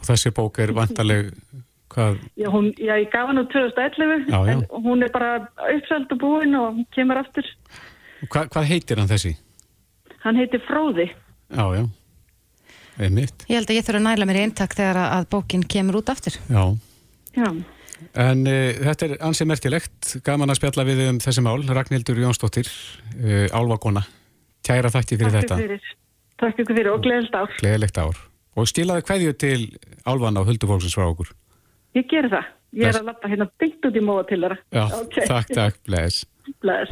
Og 0.00 0.04
þessi 0.08 0.30
bók 0.32 0.58
er 0.60 0.72
vantarleg, 0.76 1.30
hvað, 1.92 2.18
já, 2.36 2.48
hún, 2.52 2.70
já 2.76 2.94
ég 3.00 3.10
gaf 3.12 3.26
hann 3.28 3.38
úr 3.40 3.48
2011 3.52 4.28
Já, 4.28 4.38
já. 4.46 4.52
en 4.52 4.62
hún 4.84 5.02
er 5.04 5.10
bara 5.12 5.48
uppseld 5.74 6.12
og 6.12 6.18
búin 6.20 6.54
og 6.56 6.74
hún 6.74 6.86
kemur 6.94 7.18
aftur 7.20 7.44
hvað, 8.28 8.48
hvað 8.52 8.68
heitir 8.68 8.98
hann 9.00 9.08
þessi? 9.08 9.34
hann 10.24 10.36
heitir 10.36 10.60
Fróði 10.68 11.08
Já, 11.50 11.64
já. 11.76 11.84
Einmitt. 13.00 13.44
Ég 13.48 13.56
held 13.56 13.70
að 13.72 13.76
ég 13.78 13.84
þurfa 13.86 13.98
að 14.00 14.06
næla 14.10 14.26
mér 14.28 14.36
í 14.36 14.44
eintak 14.44 14.74
þegar 14.76 14.98
að- 15.00 15.12
að 15.16 15.28
bókin 15.32 15.62
kemur 15.64 15.96
út 16.02 16.10
aftur. 16.12 16.34
Já. 16.52 16.64
já, 17.34 17.48
En 18.14 18.44
uh, 18.46 18.70
þetta 18.86 19.06
er 19.08 19.16
ansið 19.28 19.50
merkilegt, 19.52 20.14
gaman 20.26 20.50
að 20.52 20.60
spjalla 20.60 20.84
við 20.88 21.02
um 21.08 21.18
þessi 21.22 21.44
mál, 21.46 21.58
Ragnhildur 21.68 22.20
Jónsdóttir, 22.22 22.70
uh, 23.20 23.46
Álvakona, 23.56 24.02
kæra 24.66 24.90
þætti 24.92 25.18
fyrir 25.20 25.36
takk 25.36 25.44
þetta, 25.44 25.58
ykkur 25.60 25.68
fyrir 25.68 25.96
takk 26.40 26.62
ykkur 26.64 26.78
fyrir 26.80 26.90
og 26.94 27.04
gleðilt 27.04 27.36
ár 27.36 27.54
gleðilegt 27.60 28.00
ár. 28.00 28.22
Og 28.58 28.66
stilaði 28.66 29.04
hverju 29.06 29.36
til 29.38 29.60
Álvana 30.08 30.40
og 30.42 30.48
Huldufólksins 30.50 30.96
frá 30.98 31.06
okkur. 31.10 31.30
ég 31.94 32.08
ger 32.10 32.28
það, 32.32 32.48
ég 32.72 32.82
Bless. 32.82 32.96
er 32.96 33.00
að 33.02 33.08
lappa 33.12 33.28
hérna 33.30 33.46
byggt 33.60 33.86
út 33.90 33.96
í 33.96 34.02
móa 34.04 34.26
til 34.28 34.40
þeirra 34.42 34.58
Já, 34.72 34.84
Ok. 35.00 35.16
takk, 35.26 35.48
takk, 35.54 35.80
bless. 35.86 36.24
Bless. 36.60 36.90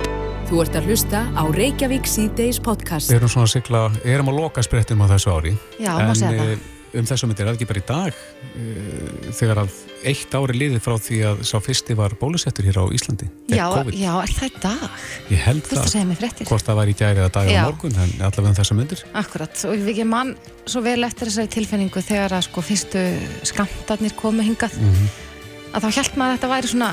Þú 0.49 0.63
ert 0.63 0.77
að 0.79 0.87
hlusta 0.89 1.21
á 1.35 1.43
Reykjavík 1.51 2.07
síðdeis 2.09 2.61
podcast. 2.63 3.11
Við 3.11 3.19
erum 3.19 3.29
svona 3.33 3.49
að 3.49 3.55
sigla, 3.57 3.81
erum 4.05 4.31
að 4.31 4.39
loka 4.41 4.63
sprettum 4.63 5.03
á 5.03 5.07
þessu 5.11 5.33
ári. 5.35 5.53
Já, 5.81 5.93
má 5.99 6.15
segja 6.15 6.39
það. 6.45 6.78
Um 6.95 7.05
þessum 7.05 7.29
myndir 7.31 7.47
er 7.49 7.67
bara 7.69 7.81
í 7.81 7.87
dag, 7.89 8.13
uh, 8.15 9.33
þegar 9.37 9.61
að 9.65 9.77
eitt 10.09 10.35
ári 10.39 10.55
liði 10.57 10.81
frá 10.81 10.95
því 10.99 11.19
að 11.29 11.43
sá 11.45 11.57
fyrsti 11.61 11.97
var 11.99 12.15
bólusettur 12.21 12.65
hér 12.65 12.79
á 12.81 12.85
Íslandi. 12.95 13.29
Já, 13.51 13.67
COVID. 13.75 13.95
já, 13.99 14.13
er 14.23 14.33
það 14.39 14.49
í 14.49 14.63
dag? 14.63 14.89
Ég 15.31 15.43
held 15.49 15.63
Þú 15.63 15.69
veist 15.69 15.79
að 15.79 15.85
það. 15.85 15.93
segja 15.93 16.07
mér 16.09 16.21
fréttir. 16.23 16.47
Hvort 16.49 16.65
það 16.69 16.79
var 16.81 16.87
í 16.89 16.95
gæri 16.95 17.19
eða 17.23 17.33
dag 17.35 17.47
á 17.49 17.53
Já. 17.53 17.63
morgun, 17.69 17.97
en 17.99 18.13
allavega 18.29 18.49
um 18.49 18.59
þessum 18.61 18.77
myndir. 18.81 19.05
Akkurat, 19.15 19.65
og 19.69 19.75
við 19.77 19.93
ekki 19.95 20.07
mann 20.09 20.35
svo 20.67 20.81
vel 20.87 21.05
eftir 21.05 21.29
þessari 21.29 21.53
tilfinningu 21.59 22.03
þegar 22.03 22.37
að 22.39 22.47
sko 22.49 22.61
fyrstu 22.63 23.05
skamtarnir 23.53 24.15
komu 24.17 24.43
hingað 24.47 24.73
Mhm. 24.79 25.09
að 25.75 25.83
þá 25.83 25.89
hjælt 25.99 26.17
maður 26.17 26.33
að 26.33 26.39
þetta 26.39 26.53
væri 26.55 26.69
svona 26.73 26.91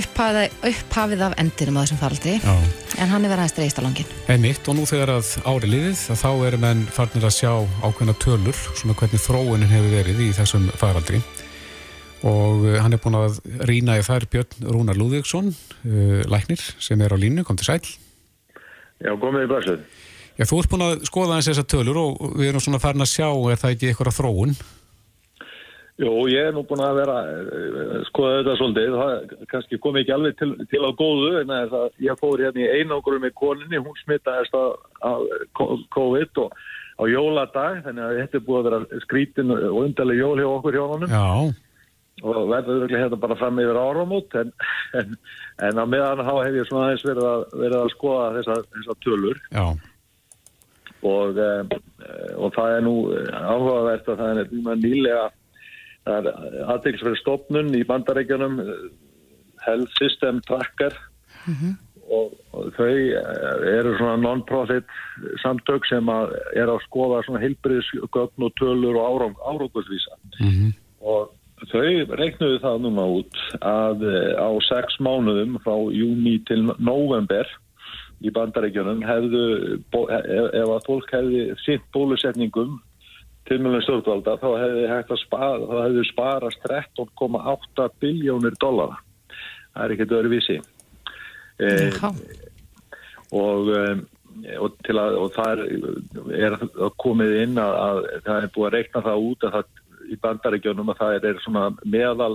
upphafið, 0.00 0.56
upphafið 0.70 1.22
af 1.26 1.36
endinum 1.40 1.78
á 1.78 1.82
þessum 1.82 2.00
faraldri. 2.00 2.34
Já. 2.42 2.54
en 2.98 3.10
hann 3.12 3.24
er 3.24 3.32
verið 3.32 3.44
aðeins 3.44 3.56
dreist 3.58 3.80
á 3.80 3.86
langin 3.86 4.12
Einmitt 4.30 4.68
og 4.70 4.78
nú 4.78 4.86
þegar 4.88 5.14
að 5.16 5.30
ári 5.46 5.70
liðið 5.70 6.04
að 6.14 6.20
þá 6.22 6.30
eru 6.48 6.60
menn 6.64 6.84
farnir 6.94 7.26
að 7.28 7.36
sjá 7.38 7.52
ákveðna 7.84 8.16
tölur 8.24 8.60
svona 8.74 8.98
hvernig 9.00 9.24
þróunin 9.24 9.72
hefur 9.72 9.96
verið 9.98 10.22
í 10.24 10.30
þessum 10.36 10.68
faraldri. 10.80 11.22
Og 12.24 12.64
uh, 12.64 12.78
hann 12.80 12.96
er 12.96 13.02
búin 13.04 13.18
að 13.18 13.40
rýna 13.68 13.98
í 14.00 14.06
þær 14.06 14.24
Björn 14.32 14.70
Rúnar 14.70 14.96
Lúðvíksson 14.96 15.52
uh, 15.52 16.22
læknir 16.30 16.62
sem 16.80 17.00
er 17.04 17.12
á 17.12 17.18
línu, 17.20 17.44
kom 17.44 17.58
til 17.60 17.68
sæl 17.68 17.82
Já, 19.04 19.12
komið 19.20 19.44
í 19.44 19.50
blæsluð. 19.50 19.82
Já, 20.38 20.46
þú 20.48 20.60
ert 20.62 20.70
búin 20.72 20.86
að 20.86 21.04
skoða 21.06 21.36
eins 21.36 21.48
þessar 21.50 21.66
tölur 21.70 21.98
og 22.00 22.22
við 22.38 22.48
erum 22.50 22.62
svona 22.62 22.80
farin 22.82 23.04
að 23.04 23.12
sjá 23.12 23.28
er 23.28 23.60
það 23.60 23.74
ekki 23.74 23.90
eitthvað 23.90 24.16
þróun 24.16 24.54
Jú, 25.94 26.10
ég 26.26 26.48
er 26.48 26.54
nú 26.54 26.64
búin 26.66 26.80
að 26.82 26.96
vera 26.98 27.16
eh, 27.30 27.98
skoða 28.08 28.38
þetta 28.40 28.54
svolítið. 28.58 28.94
Það 28.98 29.34
kannski 29.52 29.78
kom 29.82 29.98
ekki 30.00 30.14
alveg 30.14 30.38
til, 30.40 30.48
til 30.72 30.80
á 30.82 30.90
góðu 30.98 31.28
en 31.44 31.52
að 31.54 31.76
ég 32.02 32.18
fór 32.18 32.42
hérna 32.42 32.64
í 32.64 32.70
einangurum 32.80 33.22
með 33.22 33.36
koninni, 33.38 33.78
hún 33.78 34.00
smittaðist 34.00 34.56
af 34.58 35.22
COVID 35.94 36.40
og 36.42 36.56
á 36.98 37.02
jóladag, 37.10 37.78
þannig 37.86 38.06
að 38.08 38.18
þetta 38.22 38.40
er 38.40 38.46
búið 38.48 38.58
að 38.58 38.66
vera 38.68 39.04
skrítin 39.04 39.54
og 39.54 39.78
undarleg 39.84 40.18
jól 40.18 40.34
hjá 40.42 40.48
okkur 40.50 40.78
hjá 40.78 40.84
honum. 40.96 41.14
Já, 41.14 41.28
og 42.24 42.50
verður 42.50 42.94
hérna 42.94 43.20
bara 43.22 43.38
fram 43.38 43.62
yfir 43.62 43.78
áramót 43.78 44.36
en, 44.38 44.52
en, 44.98 45.16
en 45.66 45.78
á 45.78 45.84
meðan 45.86 46.26
þá 46.26 46.34
hef 46.40 46.58
ég 46.58 46.68
svona 46.68 46.88
aðeins 46.88 47.06
verið 47.06 47.30
að, 47.30 47.46
verið 47.62 47.78
að 47.80 47.94
skoða 47.94 48.28
þessar 48.40 48.66
þessa 48.74 48.98
tölur. 49.06 49.40
Já, 49.54 49.66
og, 51.04 51.40
um, 51.46 51.72
og 52.40 52.54
það 52.58 52.76
er 52.76 52.84
nú 52.86 52.98
áhugavert 53.30 54.10
að 54.10 54.22
það 54.22 54.44
er 54.44 54.78
nýlega 54.82 55.24
það 56.04 56.28
er 56.28 56.58
aðeinsverið 56.74 57.20
stopnun 57.22 57.74
í 57.76 57.82
bandarækjunum 57.88 58.60
Health 59.64 59.96
System 60.00 60.40
Tracker. 60.48 60.96
Og, 62.04 62.34
og 62.52 62.66
þau 62.76 62.88
eru 63.72 63.94
svona 63.96 64.18
non-profit 64.20 64.90
samtök 65.40 65.86
sem 65.88 66.08
að 66.12 66.34
er 66.52 66.68
að 66.68 66.82
skoða 66.84 67.22
svona 67.24 67.40
heilbriðsgögn 67.40 68.44
og 68.44 68.52
tölur 68.60 68.98
og 69.00 69.06
árang, 69.08 69.38
árangusvísa 69.40 70.18
mhm, 70.40 70.74
og 71.00 71.32
þau 71.72 72.16
reiknuðu 72.20 72.60
það 72.60 72.78
núna 72.84 73.06
út 73.18 73.40
að 73.64 74.04
eh, 74.10 74.36
á 74.36 74.52
sex 74.68 74.98
mánuðum 75.00 75.56
frá 75.64 75.78
júni 75.96 76.36
til 76.44 76.66
november 76.76 77.48
í 78.20 78.32
bandarækjunum 78.36 79.00
hefðu, 79.04 79.44
bó- 79.92 80.08
ef, 80.12 80.52
ef 80.60 80.74
að 80.76 80.84
fólk 80.90 81.08
hefði 81.16 81.46
sitt 81.64 81.88
bólusetningum 81.96 82.76
tilmjölinn 83.48 83.84
stjórnvalda 83.84 84.38
þá 84.40 84.48
hefði 84.62 84.86
hægt 84.90 85.12
að 85.12 85.20
spara, 85.22 85.68
þá 85.68 85.76
hefði 85.82 86.06
sparast 86.08 86.66
13,8 86.68 87.88
biljónir 88.02 88.56
dollara. 88.62 88.98
Það 89.74 89.84
er 89.84 89.94
ekkert 89.94 90.16
öðruvísi. 90.18 90.58
Eh, 91.64 91.98
og, 93.34 93.70
um, 93.70 94.04
og, 94.58 94.78
að, 94.90 95.18
og 95.20 95.32
það 95.34 95.64
er, 95.64 95.64
er 96.48 96.58
komið 97.02 97.36
inn 97.44 97.60
að, 97.62 97.74
að 97.86 98.00
það 98.26 98.38
er 98.38 98.52
búið 98.56 98.68
að 98.68 98.76
reikna 98.78 99.04
það 99.08 99.26
út 99.28 99.46
að 99.46 99.58
það 99.58 99.82
í 100.04 100.18
bandaríkjunum 100.20 100.92
að 100.92 101.00
það 101.00 101.28
er 101.30 101.38
svona 101.44 101.68
meðal 101.88 102.34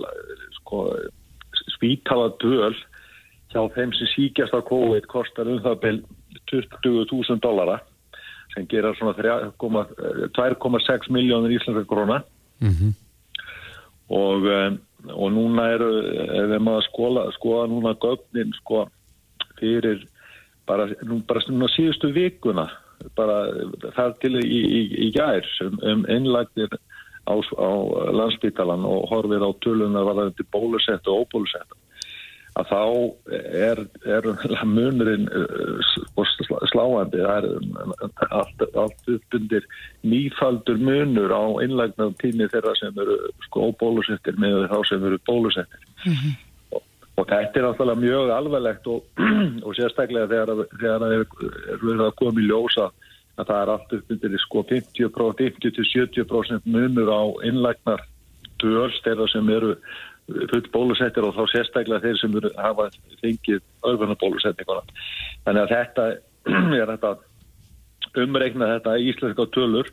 sko, 0.58 0.86
spítala 1.76 2.32
döl 2.42 2.74
hjá 3.50 3.62
þeim 3.76 3.94
sem 3.98 4.10
síkjast 4.14 4.56
á 4.58 4.62
COVID 4.66 5.08
kostar 5.10 5.50
um 5.50 5.62
það 5.64 5.82
bel 5.84 5.96
20.000 6.52 7.42
dollara 7.44 7.80
sem 8.54 8.68
gera 8.70 8.94
svona 8.98 9.14
3,- 9.18 9.52
2,6 9.58 11.10
miljónir 11.10 11.58
íslenska 11.58 11.86
króna. 11.86 12.24
Mhm, 12.60 12.94
og, 14.10 14.44
um, 14.44 14.80
og 15.14 15.32
núna 15.32 15.70
eru 15.76 15.90
ef 16.02 16.48
við 16.52 16.64
maður 16.66 16.86
skoða, 16.90 17.26
skoða 17.38 17.68
núna 17.70 17.94
gögnin 18.02 18.54
sko 18.58 18.88
fyrir 19.60 20.06
bara, 20.68 20.88
nú, 21.06 21.22
bara 21.28 21.44
núna 21.48 21.70
síðustu 21.76 22.12
vikuna 22.14 22.68
bara 23.16 23.38
þar 23.96 24.16
til 24.20 24.36
í, 24.42 24.44
í, 24.50 24.82
í 25.08 25.10
gær 25.16 25.46
um, 25.66 25.78
um 25.88 26.06
innlægtir 26.12 26.74
á, 27.30 27.34
á 27.38 27.70
landsbítalan 28.16 28.86
og 28.88 29.08
horfið 29.12 29.46
á 29.46 29.52
tölunar 29.64 30.08
varðandi 30.10 30.46
bólusett 30.52 31.08
og 31.08 31.26
óbólusett 31.26 31.79
að 32.58 32.70
þá 32.70 32.82
er, 33.54 33.82
er 34.10 34.28
munurinn 34.66 35.28
uh, 35.30 35.80
slá- 35.86 36.66
sláandi 36.72 37.22
það 37.22 37.48
er 37.48 38.30
allt, 38.30 38.64
allt 38.74 39.12
uppbundir 39.14 39.68
nýfaldur 40.08 40.82
munur 40.82 41.34
á 41.34 41.44
innlægna 41.64 42.10
tími 42.22 42.50
þeirra 42.52 42.76
sem 42.80 42.98
eru 43.00 43.18
sko 43.48 43.70
óbólusettir 43.70 44.40
með 44.42 44.68
þá 44.72 44.78
sem 44.90 45.06
eru 45.06 45.22
bólusettir. 45.30 45.86
Og, 46.74 46.82
og 47.16 47.30
þetta 47.30 47.62
er 47.62 47.68
náttúrulega 47.68 48.04
mjög 48.04 48.34
alveglegt 48.36 48.92
og, 48.92 49.24
og 49.66 49.78
sérstaklega 49.78 50.32
þegar, 50.34 50.66
þegar 50.76 51.08
er, 51.10 51.26
er 51.70 51.84
verið 51.86 52.06
að 52.08 52.18
koma 52.24 52.44
í 52.44 52.50
ljósa 52.50 52.90
að 53.40 53.48
það 53.48 53.60
er 53.62 53.74
allt 53.74 53.98
uppbundir 54.00 54.40
sko 54.44 54.66
50%, 54.74 55.60
50-70% 55.64 56.72
munur 56.74 57.14
á 57.14 57.22
innlægnar 57.48 58.08
döls 58.60 58.98
þeirra 59.06 59.28
sem 59.32 59.50
eru 59.54 59.76
full 60.52 60.66
bólusettir 60.74 61.26
og 61.26 61.36
þá 61.38 61.44
sérstaklega 61.54 62.04
þeir 62.04 62.20
sem 62.22 62.38
hafa 62.58 62.90
fengið 63.22 63.64
örfuna 63.88 64.18
bólusetninguna. 64.20 65.02
Þannig 65.48 65.66
að 65.66 65.74
þetta 65.76 66.08
er 66.82 66.94
þetta 66.94 67.16
umreikna 68.18 68.74
þetta 68.76 68.98
íslenska 69.06 69.48
tölur 69.54 69.90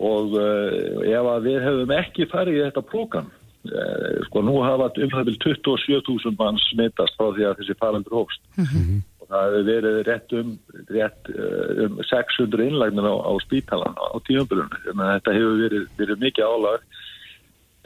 og 0.00 0.34
uh, 0.38 1.04
ef 1.04 1.30
að 1.34 1.46
við 1.48 1.62
hefum 1.66 1.94
ekki 1.98 2.28
farið 2.30 2.58
í 2.58 2.64
þetta 2.64 2.84
prógram 2.88 3.28
uh, 3.28 4.20
sko 4.28 4.44
nú 4.46 4.60
hafa 4.64 4.90
umhverfið 4.96 5.38
27.000 5.44 6.38
mann 6.38 6.60
smittast 6.68 7.18
frá 7.18 7.32
því 7.36 7.48
að 7.48 7.58
þessi 7.60 7.78
farandur 7.80 8.18
hófst 8.22 8.42
mm 8.56 8.64
-hmm. 8.64 9.02
og 9.20 9.28
það 9.28 9.44
hefur 9.48 9.68
verið 9.68 10.00
rétt 10.08 10.36
um, 10.40 10.54
rétt, 10.96 11.32
uh, 11.34 11.84
um 11.86 12.00
600 12.08 12.68
innlægnir 12.70 13.08
á, 13.08 13.14
á 13.20 13.32
spítalan 13.44 14.00
á 14.00 14.06
að 14.16 15.14
þetta 15.18 15.36
hefur 15.36 15.62
verið, 15.66 15.86
verið 15.98 16.24
mikið 16.26 16.44
álag 16.48 16.80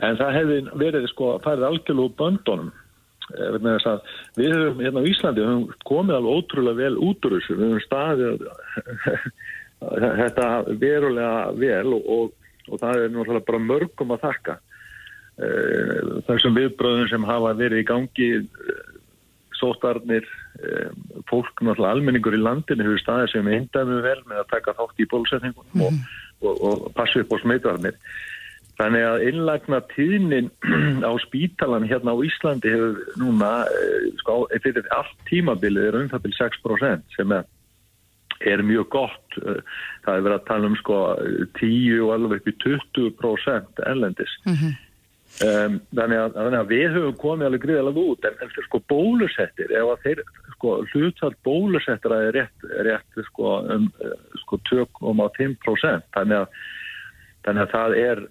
en 0.04 0.18
það 0.20 0.34
hefur 0.36 0.72
verið 0.82 1.06
sko 1.12 1.30
farið 1.44 1.68
algjörlú 1.70 2.08
böndunum. 2.18 2.72
Við 3.26 4.52
höfum 4.52 4.82
hérna 4.84 5.02
á 5.02 5.08
Íslandi 5.10 5.42
við 5.42 5.48
höfum 5.50 5.70
komið 5.88 6.18
alveg 6.18 6.36
ótrúlega 6.40 6.80
vel 6.82 6.98
út 7.08 7.26
úr 7.26 7.36
þessu. 7.38 7.56
Við 7.56 7.66
höfum 7.66 7.84
staðið 7.86 8.44
þetta 10.20 10.50
verulega 10.82 11.32
vel 11.58 11.96
og, 11.96 12.10
og, 12.16 12.52
og 12.70 12.82
það 12.82 13.02
er 13.02 13.14
náttúrulega 13.14 13.48
bara 13.48 13.64
mörgum 13.70 14.14
að 14.14 14.26
þakka. 14.28 14.58
Eh, 15.36 16.12
þessum 16.28 16.54
viðbröðum 16.56 17.10
sem 17.10 17.26
hafa 17.28 17.56
verið 17.58 17.82
í 17.82 17.88
gangi 17.88 18.28
eh, 18.40 18.84
sótarnir 19.58 20.24
eh, 20.60 20.92
fólk 21.28 21.60
náttúrulega 21.60 21.92
almenningur 21.92 22.36
í 22.36 22.40
landinu 22.40 22.86
hefur 22.86 23.02
staðið 23.02 23.34
sem 23.34 23.50
eindaðum 23.52 24.00
vel 24.04 24.22
með 24.28 24.40
að 24.40 24.48
taka 24.54 24.76
þátt 24.78 25.02
í 25.04 25.08
bólsetningum 25.10 25.76
mm. 25.76 26.00
og, 26.40 26.62
og 26.70 26.86
passa 26.96 27.20
upp 27.20 27.36
á 27.36 27.42
smeitvarnir 27.42 28.00
Þannig 28.76 29.04
að 29.08 29.22
innlagna 29.30 29.80
tíðnin 29.94 30.48
á 31.08 31.12
spítalan 31.24 31.88
hérna 31.88 32.12
á 32.12 32.18
Íslandi 32.28 32.72
hefur 32.74 32.98
núna, 33.20 33.52
sko, 34.20 34.42
fyrir 34.64 34.88
allt 34.92 35.28
tímabilið 35.30 35.90
er 35.90 36.00
umfættil 36.02 36.34
6% 36.36 37.16
sem 37.16 37.32
er 37.32 37.46
er 38.40 38.60
mjög 38.62 38.88
gott. 38.92 39.36
Eh, 39.40 39.62
það 40.04 40.16
er 40.18 40.24
verið 40.26 40.36
að 40.38 40.48
tala 40.48 40.70
um 40.70 40.76
sko 40.80 40.98
10 41.58 42.02
og 42.04 42.12
alveg 42.16 42.42
upp 42.42 42.50
í 42.50 42.56
20% 42.64 43.80
ellendis 43.90 44.34
mm 44.44 44.54
-hmm. 44.54 44.74
um, 45.46 45.78
þannig, 45.98 46.20
að, 46.20 46.36
þannig 46.36 46.60
að 46.60 46.72
við 46.74 46.86
höfum 46.96 47.16
komið 47.24 47.46
alveg 47.46 47.64
gríðalega 47.64 48.04
út 48.12 48.28
en, 48.28 48.38
en 48.42 48.54
sko 48.68 48.82
bólusettir 48.92 49.72
ef 49.72 49.92
að 49.94 50.02
þeir 50.04 50.22
sko 50.54 50.76
hlutvall 50.92 51.34
bólusettir 51.44 52.12
að 52.12 52.28
er 52.28 52.38
rétt, 52.40 52.68
rétt 52.88 53.26
sko 53.30 53.58
um 53.74 53.90
sko 54.44 54.60
2,5% 54.70 56.08
þannig 56.16 56.38
að 56.44 56.48
þannig 57.46 57.62
að 57.62 57.74
það 57.74 57.98
er 58.02 58.26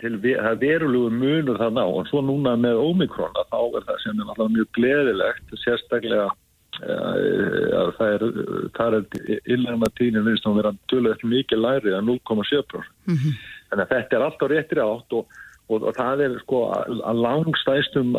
til 0.00 0.18
er 0.34 0.58
verulegu 0.60 1.10
munur 1.10 1.58
það 1.60 1.72
ná 1.78 1.84
og 1.86 2.06
svo 2.10 2.20
núna 2.24 2.56
með 2.60 2.82
Omikron 2.82 3.34
þá 3.38 3.60
er 3.78 3.88
það 3.88 4.04
sem 4.04 4.20
er 4.20 4.28
alltaf 4.28 4.52
mjög 4.54 4.70
gleðilegt 4.76 5.58
sérstaklega 5.64 6.28
að 6.78 7.90
það 7.96 8.12
er, 8.14 8.24
það 8.76 8.96
er 8.98 9.42
illægna 9.50 9.90
tínin 9.98 10.26
viðst 10.26 10.46
að 10.46 10.60
vera 10.60 10.74
tölvöld 10.92 11.24
mikið 11.26 11.62
lærið 11.64 11.98
að 11.98 12.06
0,7% 12.06 12.88
mm 13.08 13.14
-hmm. 13.14 13.36
þannig 13.70 13.84
að 13.84 13.92
þetta 13.94 14.16
er 14.16 14.26
alltaf 14.26 14.50
réttir 14.52 14.82
átt 14.84 15.16
og, 15.18 15.26
og, 15.68 15.82
og 15.82 15.96
það 15.96 16.22
er 16.26 16.38
sko 16.44 16.60
að 17.10 17.22
langstæstum 17.24 18.14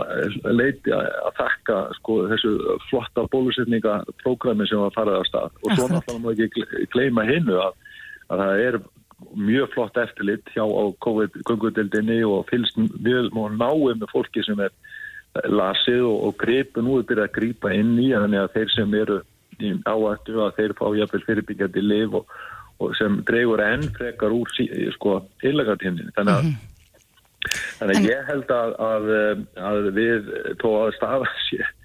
leiti 0.51 0.91
að 0.91 1.33
þakka 1.39 1.77
sko 1.99 2.19
þessu 2.33 2.53
flotta 2.89 3.27
bólusetningaprógrami 3.31 4.67
sem 4.67 4.79
var 4.79 4.95
farið 4.97 5.21
á 5.21 5.23
stað. 5.29 5.51
Og 5.63 5.75
svo 5.77 5.87
náttúrulega 5.87 6.49
ekki 6.49 6.87
gleyma 6.91 7.23
hinnu 7.23 7.55
að, 7.63 7.73
að 8.29 8.43
það 8.43 8.65
er 8.67 8.81
mjög 9.35 9.73
flott 9.73 9.97
eftirlit 9.97 10.47
hjá 10.53 10.63
á 10.63 10.83
COVID-19 11.05 12.23
og 12.27 12.47
fylgst 12.49 12.77
mjög 12.77 13.33
náið 13.33 13.99
með 13.99 14.11
fólki 14.13 14.43
sem 14.45 14.59
er 14.63 14.71
lasið 15.45 16.05
og, 16.07 16.23
og 16.27 16.37
greipur 16.41 16.85
nú 16.85 16.99
er 16.99 17.07
byrjað 17.09 17.27
að 17.27 17.35
grípa 17.35 17.73
inn 17.75 17.97
í 18.01 18.09
þannig 18.13 18.43
að 18.43 18.55
þeir 18.55 18.73
sem 18.75 18.95
eru 18.97 19.19
áættu 19.59 20.39
að 20.39 20.55
þeir 20.57 20.73
fá 20.79 20.85
jáfnvel 20.95 21.25
fyrirbyggjandi 21.27 21.83
liv 21.83 22.15
og, 22.21 22.33
og 22.79 22.95
sem 22.97 23.19
dregur 23.27 23.61
enn 23.63 23.85
frekar 23.97 24.33
úr 24.33 24.51
sko 24.95 25.19
illegatíðin 25.43 26.13
þannig 26.15 26.33
að, 26.33 26.43
mm 26.43 26.53
-hmm. 26.53 27.57
þannig 27.79 27.99
að 27.99 28.09
ég 28.09 28.31
held 28.31 28.55
að, 28.55 28.75
að, 28.91 29.11
að 29.71 29.91
við 29.99 30.31
tó 30.63 30.73
að 30.85 30.95
stafa 30.97 31.33
sér 31.49 31.75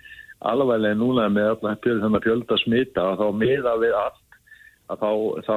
alveg 0.45 0.97
núna 1.01 1.29
með 1.33 1.55
allar 1.55 2.21
fjölda 2.23 2.59
smita 2.63 3.11
og 3.13 3.21
þá 3.21 3.27
miða 3.43 3.75
við 3.81 3.97
allt 3.99 4.24
að 4.93 5.01
þá, 5.01 5.11
þá 5.47 5.57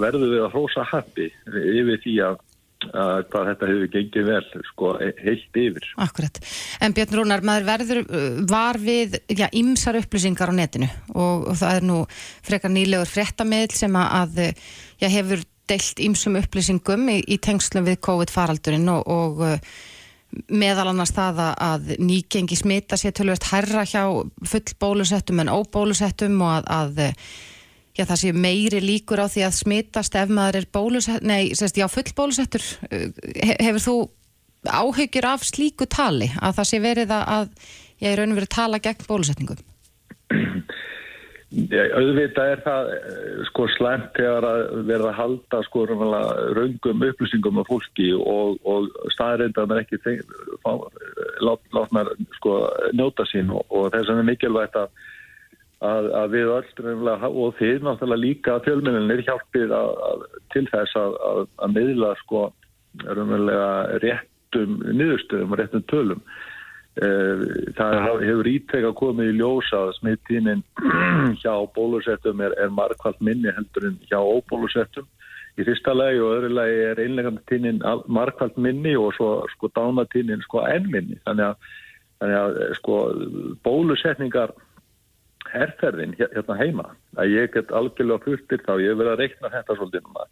verður 0.00 0.32
við 0.34 0.44
að 0.44 0.54
hrósa 0.54 0.86
happi 0.90 1.28
yfir 1.50 2.00
því 2.04 2.14
að 2.28 2.38
hvað 2.80 3.48
þetta 3.50 3.68
hefur 3.68 3.88
gengið 3.92 4.24
vel 4.30 4.62
sko, 4.70 4.90
heilt 5.20 5.58
yfir. 5.60 5.88
Akkurat. 6.00 6.40
En 6.80 6.94
Björn 6.96 7.18
Rúnar, 7.18 7.44
maður 7.44 7.66
verður 7.68 8.00
uh, 8.06 8.40
var 8.48 8.80
við 8.80 9.18
já, 9.28 9.50
ymsar 9.52 9.98
upplýsingar 10.00 10.48
á 10.48 10.54
netinu 10.56 10.88
og, 11.12 11.50
og 11.52 11.58
það 11.60 11.76
er 11.76 11.86
nú 11.90 11.98
frekar 12.46 12.72
nýlegur 12.72 13.10
fréttamiðl 13.10 13.76
sem 13.76 14.00
að 14.00 14.42
já, 14.96 15.10
hefur 15.12 15.44
deilt 15.70 16.02
ymsum 16.02 16.40
upplýsingum 16.40 17.06
í, 17.12 17.20
í 17.28 17.38
tengslum 17.42 17.84
við 17.86 18.00
COVID-faraldurinn 18.06 18.88
og, 18.96 19.04
og 19.12 19.44
uh, 19.44 19.78
meðal 20.48 20.90
annars 20.92 21.12
það 21.14 21.44
að 21.52 21.94
nýgengi 22.00 22.58
smita 22.58 22.98
sér 22.98 23.14
tölvöld 23.18 23.44
herra 23.50 23.84
hjá 23.84 24.04
full 24.46 24.76
bólusettum 24.80 25.42
en 25.42 25.52
óbólusettum 25.52 26.38
og 26.46 26.60
að, 26.60 26.68
að 26.78 27.16
já, 28.00 28.06
það 28.08 28.22
sé 28.22 28.32
meiri 28.46 28.80
líkur 28.84 29.20
á 29.20 29.26
því 29.28 29.44
að 29.46 29.58
smitast 29.58 30.16
ef 30.18 30.32
maður 30.32 30.62
er 30.62 30.70
bólusett, 30.72 31.26
nei, 31.26 31.52
sérst, 31.58 31.78
já, 31.80 31.86
full 31.92 32.08
bólusettur. 32.16 32.64
Hefur 33.60 33.84
þú 33.84 33.96
áhyggjur 34.68 35.28
af 35.28 35.44
slíku 35.48 35.88
tali 35.88 36.30
að 36.40 36.60
það 36.60 36.70
sé 36.70 36.80
verið 36.84 37.14
að, 37.16 37.50
ég 38.02 38.12
er 38.12 38.20
raun 38.20 38.34
og 38.34 38.40
verið 38.40 38.50
að 38.50 38.56
tala 38.58 38.82
gegn 38.84 39.08
bólusetningum? 39.08 39.66
Já, 41.50 41.80
auðvitað 41.98 42.48
er 42.52 42.60
það 42.62 42.88
eh, 42.94 43.38
sko 43.48 43.64
slæmt 43.74 44.12
þegar 44.14 44.44
að 44.46 44.60
verða 44.86 45.08
að 45.10 45.16
halda 45.18 45.62
sko 45.66 45.80
raungum 45.90 47.02
upplýsingum 47.08 47.58
af 47.58 47.66
fólki 47.66 48.12
og, 48.14 48.60
og 48.62 48.86
staðreindan 49.16 49.74
er 49.74 49.80
ekki 49.82 49.98
látnar 51.42 52.12
sko 52.36 52.54
njóta 52.94 53.26
sín 53.26 53.50
og, 53.50 53.66
og 53.66 53.90
þess 53.90 54.06
að 54.06 54.12
það 54.12 54.22
er 54.22 54.28
mikilvægt 54.30 54.78
að 54.78 55.02
að, 55.80 56.10
að 56.20 56.34
við 56.34 56.52
öll 56.54 57.10
og 57.30 57.58
þið 57.58 57.84
náttúrulega 57.86 58.20
líka 58.20 58.58
fjölmjölunir 58.66 59.24
hjálpir 59.24 59.72
að, 59.72 59.90
að, 60.08 60.24
til 60.52 60.64
þess 60.68 60.98
að 61.00 61.74
miðla 61.76 62.14
sko 62.24 62.48
réttum 64.02 64.80
niðurstöðum 64.84 65.54
og 65.54 65.60
réttum 65.60 65.84
tölum. 65.90 66.24
Eh, 67.00 67.44
það 67.78 68.24
hefur 68.26 68.48
ítrekka 68.50 68.90
komið 68.98 69.30
í 69.30 69.36
ljós 69.38 69.68
að 69.78 69.92
smittínin 70.00 70.64
hjá 71.40 71.54
bólusettum 71.76 72.42
er, 72.42 72.56
er 72.58 72.72
markvallt 72.74 73.20
minni 73.24 73.52
heldur 73.54 73.92
en 73.92 73.98
hjá 74.10 74.18
óbólusettum. 74.18 75.06
Í 75.58 75.66
fyrsta 75.66 75.94
lagi 75.94 76.20
og 76.22 76.34
öðru 76.34 76.50
lagi 76.56 76.80
er 76.90 77.00
einlegandatínin 77.02 77.80
markvallt 78.10 78.58
minni 78.58 78.96
og 78.98 79.14
svo 79.16 79.30
sko 79.54 79.70
dánatínin 79.76 80.42
sko 80.44 80.64
ennminni. 80.66 81.20
Þannig 81.28 81.52
að, 81.52 81.70
þannig 82.20 82.38
að 82.42 82.60
sko 82.80 82.98
bólusetningar 83.64 84.54
herrferðin 85.52 86.16
hérna 86.18 86.56
heima. 86.58 86.88
Að 87.18 87.36
ég 87.36 87.52
get 87.54 87.70
algjörlega 87.74 88.24
fyrstir 88.24 88.64
þá 88.66 88.74
ég 88.80 88.92
hef 88.92 88.98
verið 89.00 89.12
að 89.12 89.22
reikna 89.22 89.52
þetta 89.54 89.76
svolítið 89.78 90.08
núna. 90.08 90.26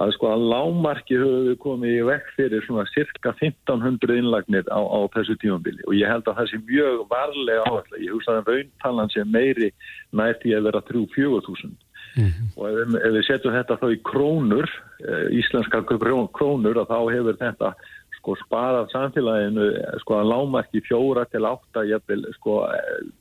Að 0.00 0.12
sko 0.14 0.28
að 0.30 0.44
lámarki 0.52 1.16
höfum 1.18 1.46
við 1.48 1.56
komið 1.64 1.94
í 1.96 2.02
vekk 2.06 2.28
fyrir 2.36 2.66
svona 2.66 2.84
cirka 2.92 3.32
1500 3.40 4.20
innlagnir 4.20 4.68
á, 4.70 4.78
á 4.78 4.98
þessu 5.16 5.34
tímambili 5.42 5.82
og 5.88 5.96
ég 5.98 6.06
held 6.06 6.30
að 6.30 6.38
það 6.38 6.50
sé 6.52 6.60
mjög 6.68 7.00
varlega 7.10 7.64
áherslu 7.66 7.98
ég 8.04 8.14
hugsa 8.14 8.36
að 8.38 8.52
rauntalan 8.52 9.10
sé 9.10 9.24
meiri 9.26 9.72
nætti 10.14 10.54
að 10.54 10.68
vera 10.70 10.84
3-4 10.92 11.74
Mm 12.16 12.26
-hmm. 12.26 12.46
og 12.56 12.66
ef, 12.70 12.94
ef 13.06 13.12
við 13.14 13.24
setjum 13.26 13.54
þetta 13.54 13.76
þá 13.78 13.86
í 13.94 13.98
krónur, 14.02 14.68
eh, 15.06 15.26
íslenska 15.38 15.82
krónur, 15.86 16.74
þá 16.74 16.98
hefur 17.14 17.36
þetta 17.38 17.74
sko 18.20 18.36
sparað 18.44 18.90
samfélaginu 18.92 19.70
sko 20.02 20.18
að 20.20 20.30
lámarki 20.30 20.82
fjóra 20.84 21.24
til 21.32 21.46
átta 21.48 21.86
jæfnvel 21.88 22.26
sko 22.36 22.60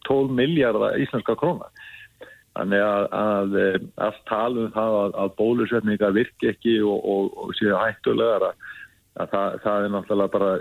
12 0.08 0.36
miljardar 0.36 1.00
íslenska 1.00 1.38
króna. 1.40 1.70
Þannig 2.58 2.84
að, 2.84 3.06
að 3.16 3.54
allt 4.04 4.24
talum 4.28 4.72
það 4.76 4.98
að, 5.04 5.14
að 5.24 5.36
bólusetninga 5.38 6.10
virki 6.16 6.50
ekki 6.52 6.80
og, 6.84 7.06
og, 7.14 7.30
og 7.40 7.54
séu 7.56 7.78
hættulegar 7.78 8.50
að, 8.50 8.66
að 9.22 9.32
það, 9.36 9.56
það 9.64 9.86
er 9.86 9.94
náttúrulega 9.96 10.34
bara 10.34 10.52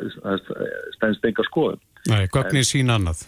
stænst 0.95 1.27
enga 1.27 1.47
skoðun. 1.49 1.83
Nei, 2.09 2.23
gögnin 2.31 2.69
sín 2.69 2.93
annað. 2.95 3.25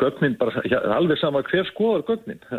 Gögnin 0.00 0.36
bara, 0.36 0.60
alveg 0.96 1.20
sama 1.20 1.40
hver 1.46 1.64
skoður 1.70 2.04
gögnin. 2.10 2.42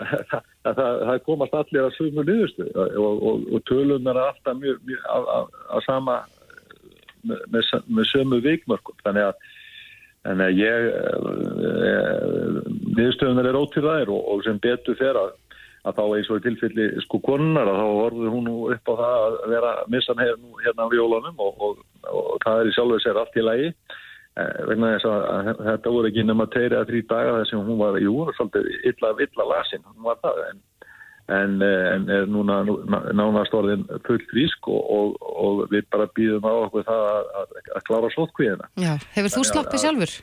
Það, 0.67 0.97
það 1.07 1.19
komast 1.23 1.53
allir 1.55 1.85
að 1.85 1.93
og 2.03 2.25
niðurstu 2.27 2.65
og, 2.75 3.21
og 3.55 3.61
tölum 3.69 4.09
er 4.11 4.17
alltaf 4.19 4.57
mjög, 4.59 4.81
mjög 4.83 5.05
að 5.07 5.85
sama 5.85 6.17
með, 7.27 7.73
með 7.87 8.09
sömu 8.11 8.39
vikmörkum 8.45 8.97
þannig 9.03 9.27
að, 9.29 9.49
þannig 10.27 10.45
að 10.47 10.61
ég 10.61 10.79
viðstöðunar 12.97 13.49
eh, 13.49 13.51
er 13.51 13.59
ótýrðaðir 13.61 14.13
og, 14.13 14.23
og 14.33 14.47
sem 14.47 14.59
betur 14.63 14.97
fer 14.99 15.19
að, 15.19 15.35
að 15.87 15.99
þá 15.99 16.03
eins 16.07 16.31
og 16.31 16.41
í 16.41 16.45
tilfelli 16.47 16.89
sko 17.05 17.21
konunar 17.25 17.71
að 17.71 17.79
þá 17.81 17.87
vorður 18.01 18.33
hún 18.35 18.51
upp 18.75 18.91
á 18.91 18.93
það 19.03 19.27
að 19.27 19.55
vera 19.55 19.71
missan 19.93 20.23
hérna, 20.23 20.59
hérna 20.65 20.89
á 20.89 20.95
jólunum 20.99 21.45
og, 21.47 21.63
og, 21.69 21.85
og 22.11 22.35
það 22.45 22.61
er 22.61 22.71
í 22.71 22.75
sjálfu 22.77 23.01
sér 23.03 23.21
allt 23.21 23.39
í 23.39 23.45
lagi. 23.45 23.71
Eh, 24.37 24.57
vegna 24.69 24.93
þess 24.93 25.07
að 25.09 25.61
þetta 25.65 25.91
voru 25.95 26.09
ekki 26.11 26.23
nema 26.27 26.45
teiri 26.53 26.77
að 26.77 26.91
þrý 26.91 26.99
daga 27.09 27.37
þess 27.39 27.55
að 27.57 27.69
hún 27.71 27.79
var, 27.81 27.95
jú, 28.03 28.17
svolítið 28.37 28.67
illa, 28.91 29.13
illa 29.25 29.47
lasin, 29.49 29.85
hún 29.87 30.03
var 30.05 30.19
það 30.21 30.43
en 30.51 30.59
en, 31.27 31.61
eh, 31.61 31.93
en 31.95 32.07
er 32.09 32.29
núna 32.31 32.61
nánast 33.15 33.55
orðin 33.55 33.83
fullt 34.07 34.25
frísk 34.31 34.69
og, 34.71 34.79
og, 34.97 35.17
og 35.19 35.61
við 35.73 35.87
bara 35.91 36.07
býðum 36.15 36.47
á 36.47 36.53
okkur 36.67 36.87
það 36.87 37.05
að, 37.11 37.29
að, 37.41 37.61
að 37.75 37.85
klára 37.89 38.11
sótkvíðina. 38.15 38.69
Já, 38.79 38.93
hefur 39.17 39.35
þú 39.35 39.45
slappið 39.51 39.83
sjálfur? 39.83 40.17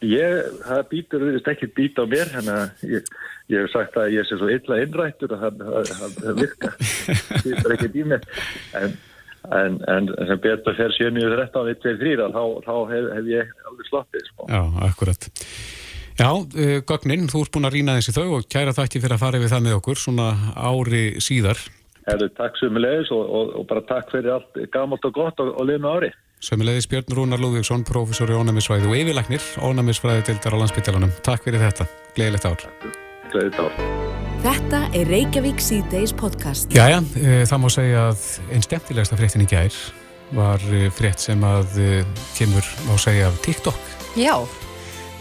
Ég, 0.00 0.56
það 0.64 0.82
býtur, 0.88 1.26
við 1.26 1.36
veist 1.36 1.50
ekki 1.52 1.68
být 1.76 2.00
á 2.00 2.04
mér, 2.08 2.32
hérna 2.32 2.56
ég, 2.88 3.08
ég 3.52 3.62
hef 3.66 3.72
sagt 3.74 3.98
að 4.00 4.14
ég 4.14 4.26
sé 4.26 4.38
svo 4.40 4.48
illa 4.48 4.80
innrættur 4.80 5.34
að 5.36 5.60
það 5.60 6.40
virka, 6.40 6.72
það 7.28 7.44
býtur 7.44 7.74
ekki 7.76 8.04
mig, 8.08 8.24
en, 8.80 8.96
en, 9.60 9.76
en 9.92 10.08
sem 10.30 10.40
betur 10.40 10.78
fer 10.78 10.96
7.13 10.96 11.68
við 11.68 11.84
2.3 11.84 12.30
þá, 12.32 12.42
þá 12.64 12.74
hef, 12.94 13.10
hef 13.18 13.28
ég 13.28 13.52
alveg 13.68 13.92
slappið. 13.92 14.32
Sko. 14.32 14.48
Já, 14.48 14.62
akkurat. 14.88 15.30
Já, 16.18 16.30
uh, 16.34 16.80
Gögnin, 16.86 17.28
þú 17.30 17.44
ert 17.44 17.52
búin 17.54 17.68
að 17.68 17.76
rýna 17.76 17.98
þessi 17.98 18.14
þau 18.16 18.38
og 18.38 18.48
kæra 18.50 18.74
þætti 18.76 19.02
fyrir 19.02 19.16
að 19.16 19.22
fara 19.22 19.42
við 19.42 19.52
það 19.52 19.62
með 19.66 19.76
okkur 19.78 20.00
svona 20.00 20.30
ári 20.56 21.04
síðar. 21.22 21.60
Herru, 22.08 22.30
takk 22.34 22.58
sömulegis 22.58 23.12
og, 23.14 23.22
og, 23.22 23.54
og 23.60 23.68
bara 23.70 23.84
takk 23.88 24.10
fyrir 24.12 24.34
allt 24.34 24.58
gamalt 24.74 25.04
og 25.06 25.14
gott 25.14 25.40
og, 25.42 25.52
og 25.54 25.68
liðnu 25.68 25.90
ári. 25.90 26.10
Sömulegis 26.40 26.88
Björn 26.90 27.16
Rúnar 27.16 27.40
Lúðvíksson, 27.40 27.84
professor 27.88 28.30
í 28.32 28.36
ónæmisfræði 28.36 28.88
og 28.88 28.96
yfirlæknir, 28.96 29.44
ónæmisfræði 29.60 30.24
tildar 30.30 30.56
á 30.56 30.60
landsbytjalanum. 30.62 31.12
Takk 31.26 31.44
fyrir 31.44 31.60
þetta. 31.66 31.86
Gleðilegt 32.16 32.48
ár. 32.48 32.64
Gleðilegt 33.28 33.60
ár. 33.60 33.82
Þetta 34.40 34.80
er 34.96 35.12
Reykjavík 35.12 35.60
C-Days 35.60 36.16
podcast. 36.16 36.72
Jæja, 36.72 37.02
uh, 37.04 37.42
það 37.44 37.62
má 37.62 37.68
segja 37.76 38.08
að 38.08 38.24
einn 38.48 38.64
stemtilegsta 38.64 39.20
fréttin 39.20 39.44
í 39.44 39.50
gær 39.52 39.76
var 40.32 40.64
uh, 40.72 40.88
frétt 40.96 41.20
sem 41.20 41.44
að 41.44 41.76
kemur, 42.38 42.74
má 42.88 42.96
segja, 43.00 43.28
af 43.28 43.40
TikTok. 43.44 43.86
Já 44.16 44.34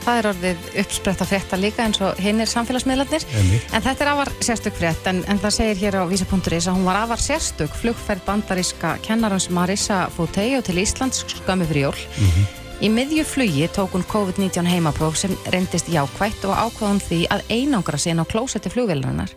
það 0.04 0.20
er 0.20 0.28
orðið 0.30 0.68
uppsprett 0.82 1.24
að 1.24 1.30
frétta 1.32 1.60
líka 1.60 1.86
eins 1.86 2.00
og 2.04 2.20
hinn 2.22 2.42
er 2.44 2.50
samfélagsmiðlarnir 2.50 3.26
en 3.36 3.84
þetta 3.86 4.06
er 4.06 4.12
afar 4.14 4.32
sérstök 4.46 4.78
frétt 4.80 5.10
en, 5.12 5.24
en 5.30 5.42
það 5.42 5.56
segir 5.58 5.82
hér 5.84 6.00
á 6.02 6.04
vísa.is 6.10 6.70
að 6.70 6.78
hún 6.78 6.88
var 6.88 7.02
afar 7.04 7.24
sérstök 7.24 7.76
flugferð 7.82 8.26
bandaríska 8.28 8.96
kennarans 9.06 9.50
Marisa 9.54 10.06
Foteo 10.16 10.62
til 10.66 10.80
Íslands 10.84 11.24
skömmu 11.28 11.68
fyrir 11.70 11.90
jól. 11.90 12.00
Mm 12.18 12.30
-hmm. 12.30 12.46
í 12.82 12.88
miðju 12.90 13.24
flugi 13.24 13.68
tók 13.68 13.92
hún 13.92 14.04
COVID-19 14.04 14.66
heimapróf 14.66 15.18
sem 15.18 15.38
reyndist 15.52 15.90
jákvætt 15.90 16.46
og 16.46 16.56
ákvaðum 16.56 17.00
því 17.00 17.28
að 17.30 17.42
einangra 17.50 17.98
sín 17.98 18.22
á 18.22 18.26
klósetti 18.26 18.70
flugvélarinnar 18.70 19.30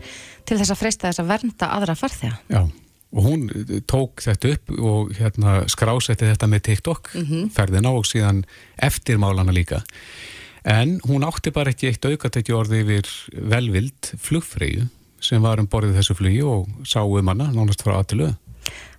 til 0.44 0.59
þess 0.59 0.70
að 0.70 0.79
freysta 0.79 1.09
þess 1.09 1.20
að 1.20 1.27
vernda 1.27 1.66
aðra 1.66 1.94
farþega. 1.94 2.38
Já 2.48 2.68
og 3.12 3.27
hún 3.27 3.48
tók 3.88 4.22
þetta 4.25 4.55
upp 4.55 4.72
og 4.79 5.12
hérna, 5.18 5.62
skrásetti 5.70 6.29
þetta 6.31 6.48
með 6.48 6.64
TikTok 6.68 7.11
mm 7.14 7.25
-hmm. 7.25 7.51
ferðina 7.53 7.92
og 7.92 8.07
síðan 8.09 8.44
eftirmálana 8.77 9.53
líka 9.53 9.83
En 10.64 11.01
hún 11.09 11.25
átti 11.27 11.51
bara 11.55 11.72
ekki 11.72 11.90
eitt 11.90 12.05
aukatekki 12.07 12.55
orði 12.55 12.83
yfir 12.85 13.09
velvild 13.51 14.12
flugfreyju 14.22 14.87
sem 15.22 15.42
var 15.42 15.59
um 15.62 15.68
borðið 15.70 15.98
þessu 15.98 16.16
flugi 16.18 16.42
og 16.46 16.68
sá 16.87 17.01
um 17.03 17.31
hana, 17.31 17.48
nánast 17.55 17.83
frá 17.83 17.96
aðtilu. 17.98 18.33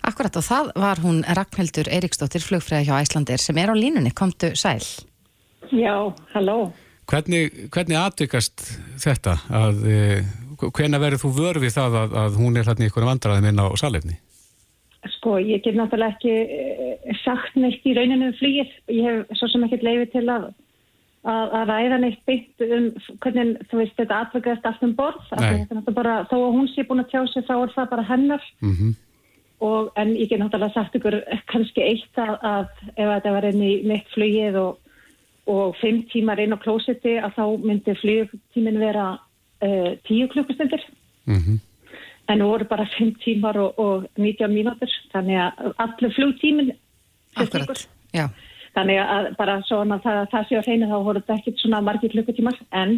Akkurat 0.04 0.36
og 0.40 0.44
það 0.44 0.72
var 0.84 1.00
hún 1.04 1.22
Ragnhildur 1.24 1.88
Eiríksdóttir, 1.88 2.44
flugfreyja 2.44 2.90
hjá 2.90 3.04
Æslandir 3.04 3.40
sem 3.40 3.58
er 3.60 3.72
á 3.72 3.76
línunni, 3.76 4.12
komdu 4.16 4.52
sæl. 4.60 4.84
Já, 5.72 6.12
halló. 6.34 6.74
Hvernig, 7.08 7.70
hvernig 7.72 8.00
aðtykast 8.00 8.66
þetta? 9.04 9.38
Að, 9.52 9.80
eh, 9.88 10.28
hvernig 10.60 11.04
verður 11.04 11.24
þú 11.24 11.32
vörfið 11.40 11.76
það 11.78 11.98
að, 12.02 12.18
að 12.24 12.38
hún 12.40 12.60
er 12.60 12.68
hérna 12.68 12.84
í 12.84 12.90
einhverjum 12.90 13.12
vandraðum 13.12 13.50
inn 13.50 13.64
á 13.64 13.68
salefni? 13.80 14.20
Sko, 15.18 15.36
ég 15.40 15.64
get 15.64 15.76
náttúrulega 15.76 16.16
ekki 16.16 16.36
eh, 16.36 17.16
sagt 17.24 17.56
neitt 17.60 17.84
í 17.88 17.96
rauninu 17.96 18.32
um 18.32 18.38
flugið. 18.40 18.76
Ég 18.92 19.08
hef 19.08 19.40
svo 19.40 19.52
sem 19.52 19.66
ekkert 19.68 19.88
leifið 19.88 20.14
til 20.16 20.26
að 20.32 20.52
að, 21.24 21.56
að 21.56 21.70
ræða 21.70 21.98
neitt 22.02 22.22
byggt 22.28 22.64
um 22.68 22.86
hvernig 23.24 23.56
þú 23.72 23.80
veist 23.80 23.98
þetta 24.00 24.20
atvöggast 24.26 24.68
allt 24.68 24.86
um 24.86 24.94
borð. 24.98 25.32
Bara, 25.96 26.20
þó 26.30 26.38
að 26.40 26.54
hún 26.58 26.70
sé 26.74 26.86
búin 26.88 27.04
að 27.04 27.12
tjá 27.14 27.22
sig 27.32 27.48
þá 27.48 27.56
er 27.56 27.74
það 27.76 27.90
bara 27.96 28.08
hennar. 28.12 28.48
Mm 28.62 28.76
-hmm. 28.76 28.94
og, 29.64 29.92
en 29.96 30.16
ég 30.16 30.30
get 30.30 30.40
náttúrulega 30.40 30.74
sagt 30.74 30.96
ykkur 30.96 31.22
kannski 31.52 31.82
eitt 31.82 32.18
að, 32.18 32.36
að 32.44 32.68
ef 32.96 33.12
þetta 33.14 33.32
var 33.32 33.46
inn 33.52 33.64
í 33.64 33.74
mitt 33.88 34.08
flugið 34.16 34.56
og, 34.60 34.80
og 35.48 35.76
fimm 35.82 36.04
tímar 36.12 36.40
inn 36.40 36.56
á 36.56 36.64
klósetti 36.64 37.18
að 37.20 37.36
þá 37.38 37.46
myndi 37.64 37.96
flugtímin 37.96 38.80
vera 38.80 39.14
uh, 39.64 39.92
tíu 40.08 40.28
klukkustundir. 40.28 40.84
Mm 41.26 41.40
-hmm. 41.40 41.60
en 42.28 42.40
nú 42.40 42.48
voru 42.48 42.66
bara 42.66 42.86
fimm 42.98 43.16
tímar 43.16 43.58
og, 43.58 43.80
og 43.80 44.06
19 44.18 44.52
mínútur. 44.52 44.92
Þannig 45.14 45.38
að 45.40 45.74
allir 45.78 46.14
flugtímin 46.14 46.72
Akkurat, 47.36 47.90
já 48.14 48.30
Þannig 48.74 49.00
að 49.04 49.30
bara 49.38 49.60
svona 49.68 50.00
það, 50.02 50.24
það 50.32 50.48
sé 50.50 50.58
á 50.58 50.66
hreinu 50.66 50.90
þá 50.90 50.98
voru 51.06 51.22
þetta 51.22 51.36
ekkert 51.38 51.62
svona 51.62 51.82
margir 51.86 52.14
klukkutímar 52.14 52.58
en, 52.74 52.96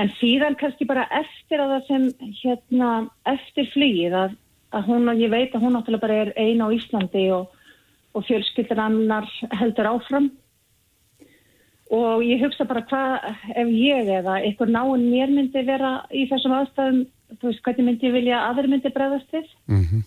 en 0.00 0.12
síðan 0.20 0.56
kannski 0.60 0.88
bara 0.88 1.04
eftir 1.18 1.60
að 1.60 1.74
það 1.74 1.90
sem 1.90 2.32
hérna 2.40 2.92
eftir 3.28 3.68
flýið 3.74 4.16
að, 4.22 4.38
að 4.72 4.88
hún 4.88 5.12
og 5.12 5.20
ég 5.20 5.34
veit 5.34 5.52
að 5.52 5.66
hún 5.66 5.76
náttúrulega 5.76 6.06
bara 6.06 6.18
er 6.24 6.32
eina 6.40 6.70
á 6.70 6.74
Íslandi 6.78 7.26
og, 7.36 7.52
og 8.16 8.24
fjölskyldan 8.24 8.82
annar 8.86 9.28
heldur 9.60 9.92
áfram 9.92 10.32
og 11.92 12.24
ég 12.26 12.42
hugsa 12.42 12.64
bara 12.66 12.82
hvað 12.88 13.28
ef 13.52 13.68
ég 13.70 14.10
eða 14.16 14.40
einhver 14.40 14.72
náinn 14.72 15.06
mér 15.10 15.30
myndi 15.30 15.62
vera 15.66 16.00
í 16.10 16.24
þessum 16.30 16.56
aðstæðum, 16.56 17.04
þú 17.36 17.50
veist 17.50 17.62
hvernig 17.68 17.86
myndi 17.86 18.08
ég 18.08 18.16
vilja 18.16 18.42
aður 18.48 18.72
myndi 18.72 18.90
bregðast 18.94 19.30
þið. 19.30 19.46
Mm 19.68 19.84
-hmm. 19.84 20.04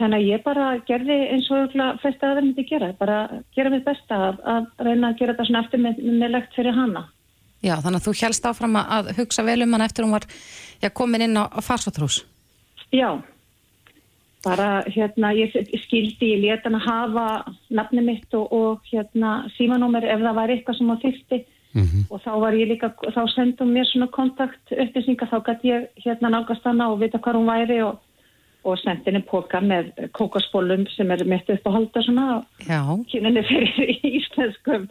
Þannig 0.00 0.16
að 0.16 0.28
ég 0.30 0.44
bara 0.44 0.66
gerði 0.88 1.16
eins 1.34 1.48
og 1.52 1.74
flesta 2.00 2.30
aðra 2.30 2.44
myndi 2.44 2.64
gera, 2.64 2.92
bara 2.96 3.16
gera 3.56 3.72
mitt 3.72 3.84
besta 3.84 4.20
að, 4.30 4.38
að 4.48 4.68
reyna 4.86 5.10
að 5.10 5.18
gera 5.18 5.34
þetta 5.34 5.48
svona 5.48 5.64
eftir 5.66 5.82
með, 5.84 5.98
með 6.22 6.32
legt 6.36 6.56
fyrir 6.56 6.76
hana. 6.76 7.02
Já, 7.60 7.74
þannig 7.84 7.98
að 7.98 8.06
þú 8.06 8.14
helst 8.22 8.46
áfram 8.48 8.78
að 8.80 9.10
hugsa 9.18 9.44
vel 9.44 9.58
um 9.66 9.76
hann 9.76 9.84
eftir 9.84 10.06
hún 10.06 10.16
var 10.16 10.24
já, 10.80 10.88
komin 10.88 11.26
inn 11.26 11.36
á, 11.36 11.44
á 11.52 11.60
farsatrús. 11.60 12.22
Já, 12.96 13.20
bara 14.44 14.70
hérna 14.88 15.34
ég 15.36 15.52
skildi, 15.84 16.32
ég 16.32 16.44
leta 16.46 16.70
hann 16.70 16.80
að 16.80 16.86
hafa 16.88 17.26
nafni 17.68 18.04
mitt 18.06 18.36
og, 18.38 18.48
og 18.48 18.88
hérna 18.88 19.42
símanúmer 19.58 20.08
ef 20.08 20.24
það 20.24 20.38
var 20.40 20.54
eitthvað 20.54 20.78
sem 20.80 20.92
á 20.92 20.96
þyrsti 21.04 21.40
mm 21.42 21.84
-hmm. 21.84 22.04
og 22.08 22.22
þá 22.24 22.32
var 22.40 22.56
ég 22.56 22.68
líka, 22.72 22.88
þá 22.88 23.22
sendum 23.34 23.72
mér 23.72 23.84
svona 23.92 24.08
kontakt 24.08 24.72
upplýsingar, 24.72 25.28
þá 25.28 25.38
gæti 25.44 25.68
ég 25.68 25.88
hérna 26.04 26.32
nákast 26.32 26.64
hana 26.64 26.88
og 26.88 27.00
vita 27.00 27.18
hvað 27.18 27.36
hún 27.36 27.52
væri 27.52 27.82
og 27.84 28.00
og 28.64 28.76
sendinni 28.80 29.22
póka 29.26 29.62
með 29.64 29.92
kókasbólum 30.16 30.84
sem 30.94 31.10
er 31.14 31.24
mitt 31.28 31.48
upp 31.52 31.70
að 31.70 31.78
halda 31.78 32.02
svona 32.04 32.26
kynninni 33.12 33.44
fyrir 33.48 33.94
íslensku 34.10 34.82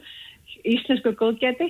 íslensku 0.65 1.13
góðgeti 1.19 1.69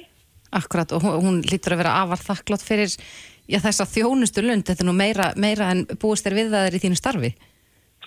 Akkurat 0.55 0.91
og 0.97 1.03
hún 1.05 1.43
lítur 1.45 1.75
að 1.75 1.83
vera 1.83 1.97
afar 2.01 2.21
þakklátt 2.23 2.63
fyrir 2.65 2.89
já, 2.89 3.59
þessa 3.61 3.85
þjónustu 3.85 4.41
lund. 4.41 4.65
Þetta 4.65 4.81
er 4.81 4.87
nú 4.87 4.95
meira, 4.97 5.29
meira 5.37 5.69
en 5.73 5.83
búist 6.01 6.25
er 6.25 6.33
við 6.37 6.49
það 6.53 6.65
er 6.65 6.77
í 6.77 6.81
þínu 6.81 6.97
starfi. 6.97 7.31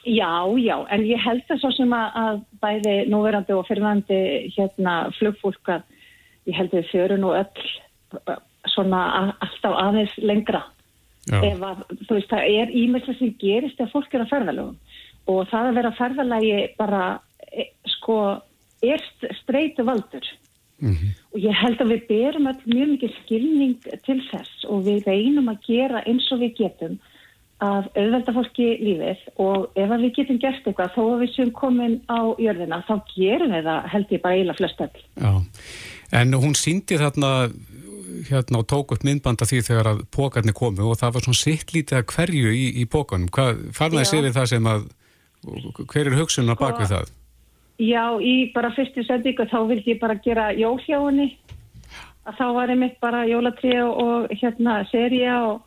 Já, 0.02 0.32
já, 0.58 0.74
en 0.90 1.04
ég 1.06 1.22
held 1.22 1.44
það 1.46 1.60
svo 1.62 1.70
sem 1.76 1.92
að, 1.94 2.16
að 2.18 2.40
bæði 2.64 2.94
núverandi 3.12 3.54
og 3.54 3.68
fyrirvændi 3.68 4.18
hérna 4.56 4.96
flugfólk 5.20 5.70
að 5.76 5.84
ég 6.50 6.58
held 6.58 6.74
við 6.74 6.88
fyrir 6.90 7.22
nú 7.22 7.30
öll 7.38 8.34
svona 8.72 9.04
alltaf 9.38 9.76
aðeins 9.78 10.16
lengra 10.18 10.64
ef 11.30 11.62
að, 11.62 11.82
þú 12.06 12.16
veist, 12.16 12.30
það 12.32 12.56
er 12.60 12.72
ímestlega 12.82 13.18
sem 13.18 13.34
gerist 13.38 13.78
þegar 13.78 13.92
fólk 13.92 14.14
er 14.14 14.24
að 14.24 14.32
ferðalögum. 14.32 14.78
Og 15.30 15.44
það 15.52 15.68
að 15.68 15.76
vera 15.78 15.92
ferðalagi 15.98 16.56
bara, 16.78 17.02
e, 17.52 17.68
sko, 17.96 18.18
er 18.82 19.04
streytu 19.38 19.84
valdur 19.86 20.26
mm 20.82 20.90
-hmm. 20.90 21.10
og 21.32 21.38
ég 21.38 21.54
held 21.62 21.80
að 21.80 21.92
við 21.92 22.06
berum 22.08 22.46
all 22.46 22.60
mjög 22.66 22.88
mikið 22.88 23.12
skilning 23.22 23.76
til 24.06 24.20
þess 24.30 24.64
og 24.66 24.84
við 24.88 25.06
reynum 25.06 25.48
að 25.48 25.62
gera 25.66 26.02
eins 26.06 26.32
og 26.32 26.40
við 26.42 26.56
getum 26.58 26.98
að 27.62 27.86
auðvelda 27.94 28.32
fólki 28.34 28.68
lífið. 28.82 29.20
Og 29.36 29.70
ef 29.78 29.90
við 29.90 30.14
getum 30.16 30.38
gert 30.42 30.66
eitthvað 30.66 30.94
þó 30.96 31.02
að 31.02 31.20
við 31.22 31.34
séum 31.36 31.52
komin 31.52 32.00
á 32.10 32.20
jörðina 32.38 32.82
þá 32.88 32.94
gerum 33.14 33.54
við 33.54 33.68
það 33.70 33.88
held 33.92 34.06
ég 34.10 34.22
bara 34.22 34.34
eiginlega 34.34 34.60
flest 34.60 34.80
öll. 34.80 34.98
Já, 35.22 35.32
en 36.20 36.34
hún 36.34 36.54
síndi 36.58 36.98
þarna 36.98 37.30
hérna 38.28 38.60
og 38.62 38.68
tók 38.70 38.92
upp 38.94 39.06
myndbanda 39.06 39.46
því 39.48 39.62
þegar 39.68 39.90
að 39.92 40.02
pókarnir 40.14 40.56
komu 40.56 40.90
og 40.90 40.98
það 41.00 41.14
var 41.14 41.26
svona 41.26 41.40
sitt 41.40 41.72
lítið 41.74 41.98
að 42.00 42.06
hverju 42.12 42.52
í, 42.56 42.66
í 42.82 42.84
pókanum. 42.90 43.30
Farnaði 43.74 44.10
sér 44.10 44.26
við 44.26 44.36
það 44.38 44.48
sem 44.52 44.70
að, 44.72 44.86
hver 45.92 46.10
er 46.10 46.18
hugsunna 46.18 46.58
bak 46.58 46.80
við 46.80 46.94
það? 46.94 47.12
Já, 47.82 48.04
í 48.20 48.52
bara 48.54 48.70
fyrstu 48.76 49.02
sendingu 49.06 49.48
þá 49.50 49.58
vildi 49.70 49.94
ég 49.94 50.00
bara 50.02 50.20
gera 50.22 50.52
jólhjáðunni. 50.54 51.32
Þá 52.22 52.46
var 52.54 52.70
ég 52.70 52.78
mitt 52.78 53.00
bara 53.02 53.24
jólatri 53.26 53.74
og 53.82 54.30
hérna 54.38 54.82
seria 54.92 55.40
og, 55.48 55.64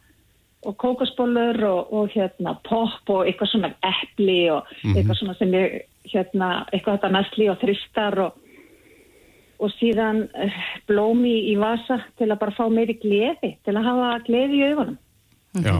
og 0.64 0.78
kókasbólur 0.80 1.60
og, 1.68 1.92
og 1.92 2.14
hérna 2.16 2.56
pop 2.64 3.12
og 3.12 3.26
eitthvað 3.28 3.52
svona 3.52 3.74
eppli 3.84 4.46
og 4.54 4.64
mm 4.64 4.78
-hmm. 4.80 4.98
eitthvað 4.98 5.20
svona 5.20 5.36
sem 5.40 5.54
ég 5.54 5.82
hérna, 6.14 6.50
eitthvað 6.72 6.98
þetta 6.98 7.12
næstli 7.12 7.50
og 7.50 7.60
þristar 7.60 8.20
og 8.20 8.42
og 9.60 9.72
síðan 9.78 10.26
uh, 10.34 10.58
blómi 10.90 11.36
í 11.52 11.56
vasa 11.60 12.00
til 12.20 12.30
að 12.30 12.40
bara 12.42 12.56
fá 12.58 12.66
meiri 12.72 12.98
gleði, 13.02 13.56
til 13.66 13.76
að 13.76 13.88
hafa 13.88 14.10
gleði 14.28 14.60
í 14.60 14.66
augunum. 14.72 14.98
Já. 15.66 15.78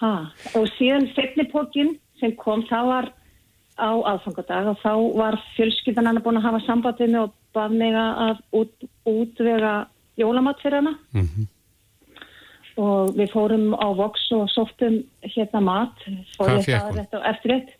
Ha. 0.00 0.12
Og 0.56 0.68
síðan 0.76 1.08
setnipokkin 1.14 1.94
sem 2.20 2.34
kom, 2.40 2.64
það 2.68 2.90
var 2.92 3.10
á 3.80 3.90
aðfangadag 4.12 4.72
og 4.74 4.82
þá 4.82 4.92
var 5.16 5.38
fjölskyldan 5.54 6.10
hann 6.10 6.20
búin 6.24 6.40
að 6.40 6.48
hafa 6.48 6.60
sambandið 6.66 7.14
með 7.14 7.22
og 7.24 7.38
bað 7.56 7.78
mig 7.80 7.96
að 7.96 8.42
út, 8.60 8.86
útvega 9.08 9.72
jólamat 10.20 10.60
fyrir 10.62 10.80
hana. 10.80 10.94
Mm 11.16 11.26
-hmm. 11.28 11.48
og 12.80 13.16
við 13.16 13.32
fórum 13.32 13.74
á 13.74 13.88
Vox 13.96 14.30
og 14.32 14.48
sóttum 14.48 15.02
hérna 15.22 15.60
mat 15.60 15.96
Hvað 16.38 16.64
það 16.64 16.90
hún? 16.90 17.24
eftir 17.32 17.52
eitt 17.52 17.70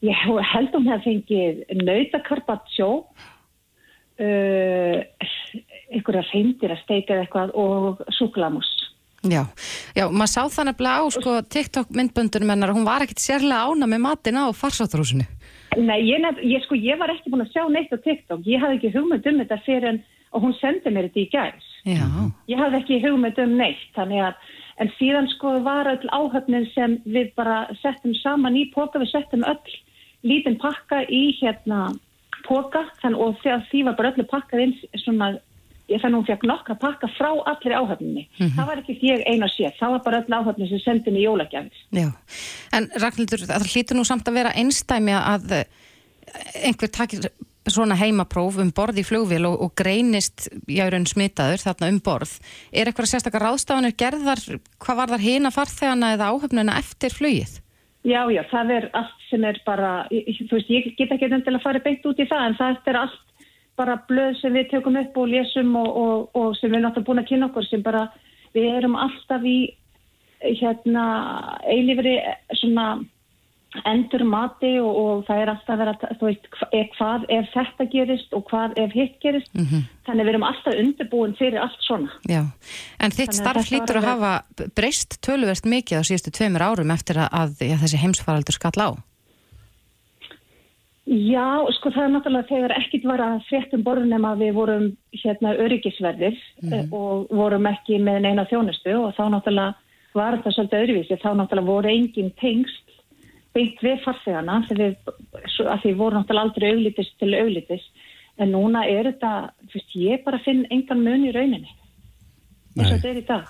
ég 0.00 0.16
held 0.52 0.72
hún 0.74 0.88
hefði 0.88 1.04
fengið 1.04 1.82
nautakarpatsjó 1.84 2.88
uh, 2.88 3.04
einhverja 5.90 6.26
reyndir 6.30 6.74
að 6.74 6.82
steika 6.84 7.16
eða 7.16 7.26
eitthvað 7.26 7.56
og 7.58 8.04
súklamus 8.18 8.68
Já, 9.20 9.42
já, 9.92 10.06
maður 10.08 10.30
sá 10.32 10.42
það 10.48 10.66
nefnilega 10.70 11.00
á 11.04 11.04
sko, 11.12 11.32
TikTok 11.52 11.90
myndböndunum 11.92 12.52
hennar, 12.54 12.70
hún 12.72 12.86
var 12.88 13.04
ekkit 13.04 13.20
sérlega 13.20 13.66
ána 13.68 13.84
með 13.84 14.00
matin 14.06 14.38
á 14.40 14.48
farsáttrúsinu. 14.56 15.26
Nei, 15.76 15.98
ég, 16.08 16.22
nef, 16.24 16.40
ég, 16.40 16.64
sko, 16.64 16.78
ég 16.80 16.96
var 16.96 17.12
ekki 17.12 17.28
búin 17.28 17.44
að 17.44 17.52
sjá 17.52 17.66
neitt 17.68 17.92
á 17.92 18.00
TikTok. 18.00 18.40
Ég 18.48 18.64
hafði 18.64 18.78
ekki 18.78 18.94
hugmynd 18.94 19.28
um 19.28 19.42
þetta 19.42 19.58
fyrir 19.66 19.88
en 19.90 20.00
og 20.32 20.44
hún 20.44 20.56
sendi 20.60 20.92
mér 20.92 21.08
þetta 21.08 21.20
í 21.20 21.28
gæs 21.32 21.68
Já, 21.88 22.06
ég 22.50 22.60
hafði 22.60 22.80
ekki 22.80 22.98
hugmynd 23.04 23.38
um 23.42 23.54
neitt 23.58 23.86
þannig 23.96 24.24
að, 24.28 24.50
en 24.82 24.92
síðan 24.98 25.30
sko 25.34 25.54
var 25.64 25.90
öll 25.90 26.12
áhöfnin 26.12 26.68
sem 26.74 26.98
við 27.06 27.32
bara 27.38 27.62
settum 27.80 28.14
saman 28.20 28.58
í 28.58 28.66
póka, 28.74 29.00
við 29.02 29.12
settum 29.14 29.46
öll 29.48 29.76
lítinn 30.26 30.58
pakka 30.60 31.02
í 31.08 31.30
hérna 31.40 31.88
póka, 32.46 32.86
og 33.10 33.38
því 33.42 33.84
var 33.88 33.96
bara 33.98 34.12
öllu 34.14 34.26
pakkað 34.30 34.66
inn 34.66 34.76
svona 35.04 35.36
þannig 35.90 36.14
að 36.14 36.18
hún 36.20 36.26
fekk 36.28 36.46
nokkra 36.46 36.76
pakka 36.78 37.08
frá 37.16 37.30
allir 37.50 37.74
áhöfninni 37.74 38.26
það 38.38 38.66
var 38.68 38.82
ekki 38.82 38.96
ég 39.08 39.24
eina 39.26 39.48
sér, 39.50 39.74
það 39.78 39.96
var 39.96 40.02
bara 40.06 40.20
öll 40.22 40.36
áhöfnin 40.38 40.70
sem 40.70 40.82
sendi 40.84 41.10
mér 41.14 41.24
jólagjafir 41.24 41.80
já. 41.90 42.10
En 42.76 42.88
Ragnhildur, 42.94 43.42
það 43.48 43.68
hlýtur 43.72 43.98
nú 43.98 44.04
samt 44.06 44.28
að 44.28 44.38
vera 44.38 44.54
einstæmi 44.54 45.16
að 45.18 45.56
eh, 45.58 45.64
einhver 46.62 46.92
takir 46.94 47.30
svona 47.70 47.96
heimapróf 47.98 48.58
um 48.62 48.70
borð 48.74 49.00
í 49.02 49.06
flugvél 49.06 49.48
og, 49.48 49.56
og 49.66 49.74
greinist 49.78 50.48
jáurinn 50.70 51.08
smitaður 51.08 51.64
þarna 51.64 51.90
um 51.92 51.98
borð. 52.04 52.36
Er 52.72 52.88
eitthvað 52.88 53.10
sérstakar 53.12 53.44
ráðstafanir 53.44 53.96
gerðar, 53.98 54.40
hvað 54.80 55.02
var 55.02 55.12
þar 55.14 55.26
hina 55.26 55.52
farþegana 55.54 56.14
eða 56.16 56.30
áhöfnina 56.32 56.78
eftir 56.80 57.14
flugið? 57.14 57.58
Já, 58.06 58.22
já, 58.32 58.40
það 58.48 58.76
er 58.78 58.86
allt 58.96 59.19
sem 59.30 59.44
er 59.48 59.60
bara, 59.66 59.92
þú 60.10 60.48
veist, 60.52 60.70
ég 60.72 60.92
get 60.98 61.12
ekki 61.14 61.28
endilega 61.30 61.58
að 61.60 61.66
fara 61.66 61.82
beint 61.84 62.06
út 62.06 62.20
í 62.20 62.28
það, 62.28 62.46
en 62.46 62.58
það 62.58 62.90
er 62.92 63.00
allt 63.04 63.46
bara 63.80 64.00
blöð 64.08 64.34
sem 64.40 64.56
við 64.56 64.72
tökum 64.74 64.98
upp 65.00 65.16
og 65.16 65.30
lesum 65.30 65.70
og, 65.80 65.90
og, 66.02 66.26
og 66.36 66.50
sem 66.58 66.72
við 66.72 66.84
náttúrulega 66.84 67.08
búin 67.08 67.22
að 67.22 67.30
kynna 67.30 67.48
okkur 67.50 67.68
sem 67.68 67.84
bara, 67.86 68.08
við 68.56 68.68
erum 68.74 68.98
alltaf 68.98 69.46
í, 69.46 69.58
hérna, 70.60 71.06
eilífri 71.68 72.18
svona 72.60 72.92
endur 73.86 74.24
mati 74.26 74.72
og, 74.82 74.88
og 74.90 75.20
það 75.28 75.42
er 75.42 75.50
alltaf 75.52 75.82
að, 75.84 76.06
þú 76.18 76.26
veist, 76.26 76.48
ef, 76.74 76.88
hvað 76.96 77.26
ef 77.36 77.50
þetta 77.52 77.86
gerist 77.92 78.32
og 78.34 78.42
hvað 78.50 78.74
ef 78.82 78.96
hitt 78.96 79.18
gerist, 79.22 79.52
þannig 80.08 80.26
við 80.26 80.32
erum 80.32 80.46
alltaf 80.48 80.78
undirbúin 80.82 81.36
fyrir 81.38 81.60
allt 81.62 81.86
svona. 81.86 82.10
Já, 82.26 82.42
en 82.98 83.14
þitt 83.14 83.36
að 83.36 83.38
starf 83.38 83.70
hlýtur 83.70 84.00
var 84.00 84.02
að 84.02 84.08
hafa 84.10 84.66
breyst 84.74 85.20
töluvert 85.22 85.70
mikið 85.70 86.02
á 86.02 86.08
síðustu 86.08 86.34
tveimur 86.34 86.66
árum 86.66 86.90
eftir 86.90 87.22
að, 87.22 87.30
að 87.30 87.64
já, 87.70 87.76
þessi 87.84 88.02
heimsfaraldur 88.02 88.58
skall 88.58 88.74
á. 88.82 88.90
Já, 91.08 91.64
sko 91.78 91.90
það 91.94 92.04
er 92.04 92.10
náttúrulega 92.12 92.48
þegar 92.50 92.74
ekkit 92.76 93.06
var 93.08 93.22
að 93.24 93.38
fréttum 93.48 93.84
borðin 93.86 94.12
nema 94.12 94.34
að 94.34 94.42
við 94.44 94.50
vorum 94.58 94.84
hérna 95.16 95.54
öryggisverðir 95.64 96.36
mm. 96.60 96.92
og 96.92 97.32
vorum 97.34 97.68
ekki 97.70 97.96
með 98.04 98.20
neina 98.26 98.44
þjónustu 98.50 98.92
og 98.98 99.14
þá 99.16 99.22
náttúrulega 99.32 99.72
var 100.14 100.36
þetta 100.36 100.52
svolítið 100.54 100.84
öðruvísi, 100.84 101.18
þá 101.22 101.30
náttúrulega 101.38 101.70
voru 101.70 101.90
engin 101.90 102.30
tengst 102.40 102.94
beint 103.56 103.80
við 103.82 104.04
farþegana 104.04 104.60
þegar 104.68 104.82
við, 104.84 105.14
að 105.64 105.82
því 105.82 105.94
voru 105.98 106.18
náttúrulega 106.18 106.46
aldrei 106.46 106.68
auglítist 106.74 107.16
til 107.18 107.32
auglítist 107.32 108.06
en 108.40 108.52
núna 108.54 108.84
er 108.88 109.10
þetta, 109.10 109.32
þú 109.66 109.78
veist, 109.78 109.96
ég 110.04 110.24
bara 110.26 110.42
finn 110.44 110.62
engan 110.70 111.02
mun 111.04 111.26
í 111.26 111.32
rauninni 111.34 111.72
og 112.76 112.84
Nei. 112.84 112.90
þetta 112.92 113.08
er 113.10 113.18
í 113.18 113.24
dag. 113.26 113.48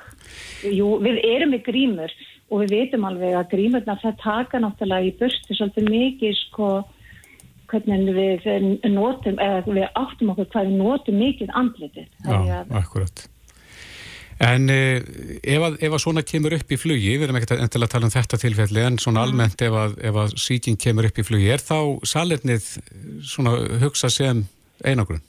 Jú, 0.71 0.87
við 1.05 1.19
erum 1.29 1.53
með 1.53 1.67
grímur 1.67 2.15
og 2.51 2.63
við 2.63 2.73
veitum 2.79 3.05
alveg 3.07 3.37
að 3.37 3.51
grímurna 3.53 3.99
það 4.01 4.17
taka 4.23 4.63
náttúrulega 4.63 5.11
í 5.11 5.13
burtu 5.19 5.57
svolítið 5.57 5.93
mikið 5.93 6.39
sko 6.47 6.71
hvernig 7.71 8.15
við 8.17 8.49
notum, 8.93 9.41
eða 9.43 9.61
við 9.67 9.87
áttum 9.99 10.33
okkur 10.35 10.49
hvað 10.55 10.71
við 10.71 10.81
notum 10.81 11.21
mikið 11.21 11.53
andlitið. 11.63 12.09
Já, 12.27 12.41
að- 12.61 12.75
akkurat. 12.83 13.27
En 14.41 14.71
uh, 14.73 14.97
ef, 15.45 15.65
að, 15.67 15.75
ef 15.85 15.93
að 15.93 16.01
svona 16.01 16.23
kemur 16.25 16.55
upp 16.57 16.71
í 16.73 16.79
flugi, 16.81 17.11
við 17.21 17.27
erum 17.27 17.37
ekkert 17.37 17.59
að 17.59 17.83
að 17.85 17.91
tala 17.93 18.07
um 18.09 18.15
þetta 18.15 18.39
tilfelli, 18.41 18.85
en 18.89 18.97
svona 19.03 19.25
almennt 19.27 19.61
ef 19.67 19.75
að, 19.77 19.99
ef 20.09 20.21
að 20.23 20.37
síking 20.41 20.79
kemur 20.81 21.11
upp 21.11 21.21
í 21.21 21.27
flugi, 21.29 21.51
er 21.53 21.61
þá 21.61 22.01
salernið 22.09 22.71
svona 23.29 23.59
hugsa 23.83 24.09
sem 24.09 24.47
einangrun? 24.81 25.21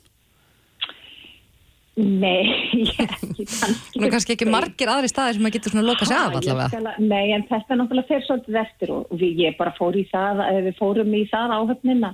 Nei, 2.00 2.48
ég 2.88 3.02
ekki 3.04 3.44
kannski. 3.52 4.00
Nú 4.00 4.10
kannski 4.14 4.36
ekki 4.38 4.48
margir 4.48 4.90
aðri 4.94 5.10
staðir 5.12 5.36
sem 5.38 5.48
að 5.50 5.56
getur 5.58 5.74
svona 5.74 5.88
loka 5.90 6.08
sig 6.08 6.16
af 6.16 6.38
allavega. 6.40 6.96
Nei, 7.04 7.34
en 7.36 7.44
þetta 7.50 7.78
náttúrulega 7.78 8.14
fer 8.14 8.24
svolítið 8.30 8.60
eftir 8.64 8.94
og 8.96 9.12
við, 9.12 9.42
ég 9.44 9.58
bara 9.60 9.74
fór 9.76 9.98
í 10.00 10.06
það, 10.08 10.46
eða 10.48 10.62
við 10.70 10.78
fórum 10.80 11.12
í 11.20 11.26
það 11.34 11.56
áhöfnin 11.58 12.06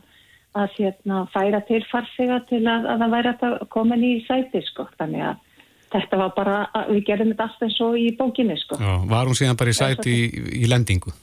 að 0.64 0.78
hérna, 0.78 1.26
færa 1.34 1.62
til 1.68 1.84
farþega 1.92 2.40
til 2.50 2.64
að, 2.64 2.88
að 2.94 3.04
það 3.04 3.14
væri 3.16 3.34
að 3.34 3.60
koma 3.74 4.00
í 4.00 4.16
sæti 4.28 4.64
sko. 4.68 4.88
Þannig 5.00 5.28
að 5.30 5.46
þetta 5.94 6.20
var 6.20 6.34
bara, 6.36 6.58
við 6.90 7.06
gerðum 7.08 7.32
þetta 7.34 7.48
allt 7.48 7.64
eins 7.68 7.80
og 7.86 7.96
í 8.00 8.10
bókinni 8.18 8.58
sko. 8.60 8.80
Já, 8.82 8.94
var 9.10 9.30
hún 9.30 9.40
síðan 9.40 9.60
bara 9.60 9.74
í 9.74 9.78
sæti 9.78 10.14
í, 10.14 10.28
í 10.64 10.70
lendingu? 10.70 11.14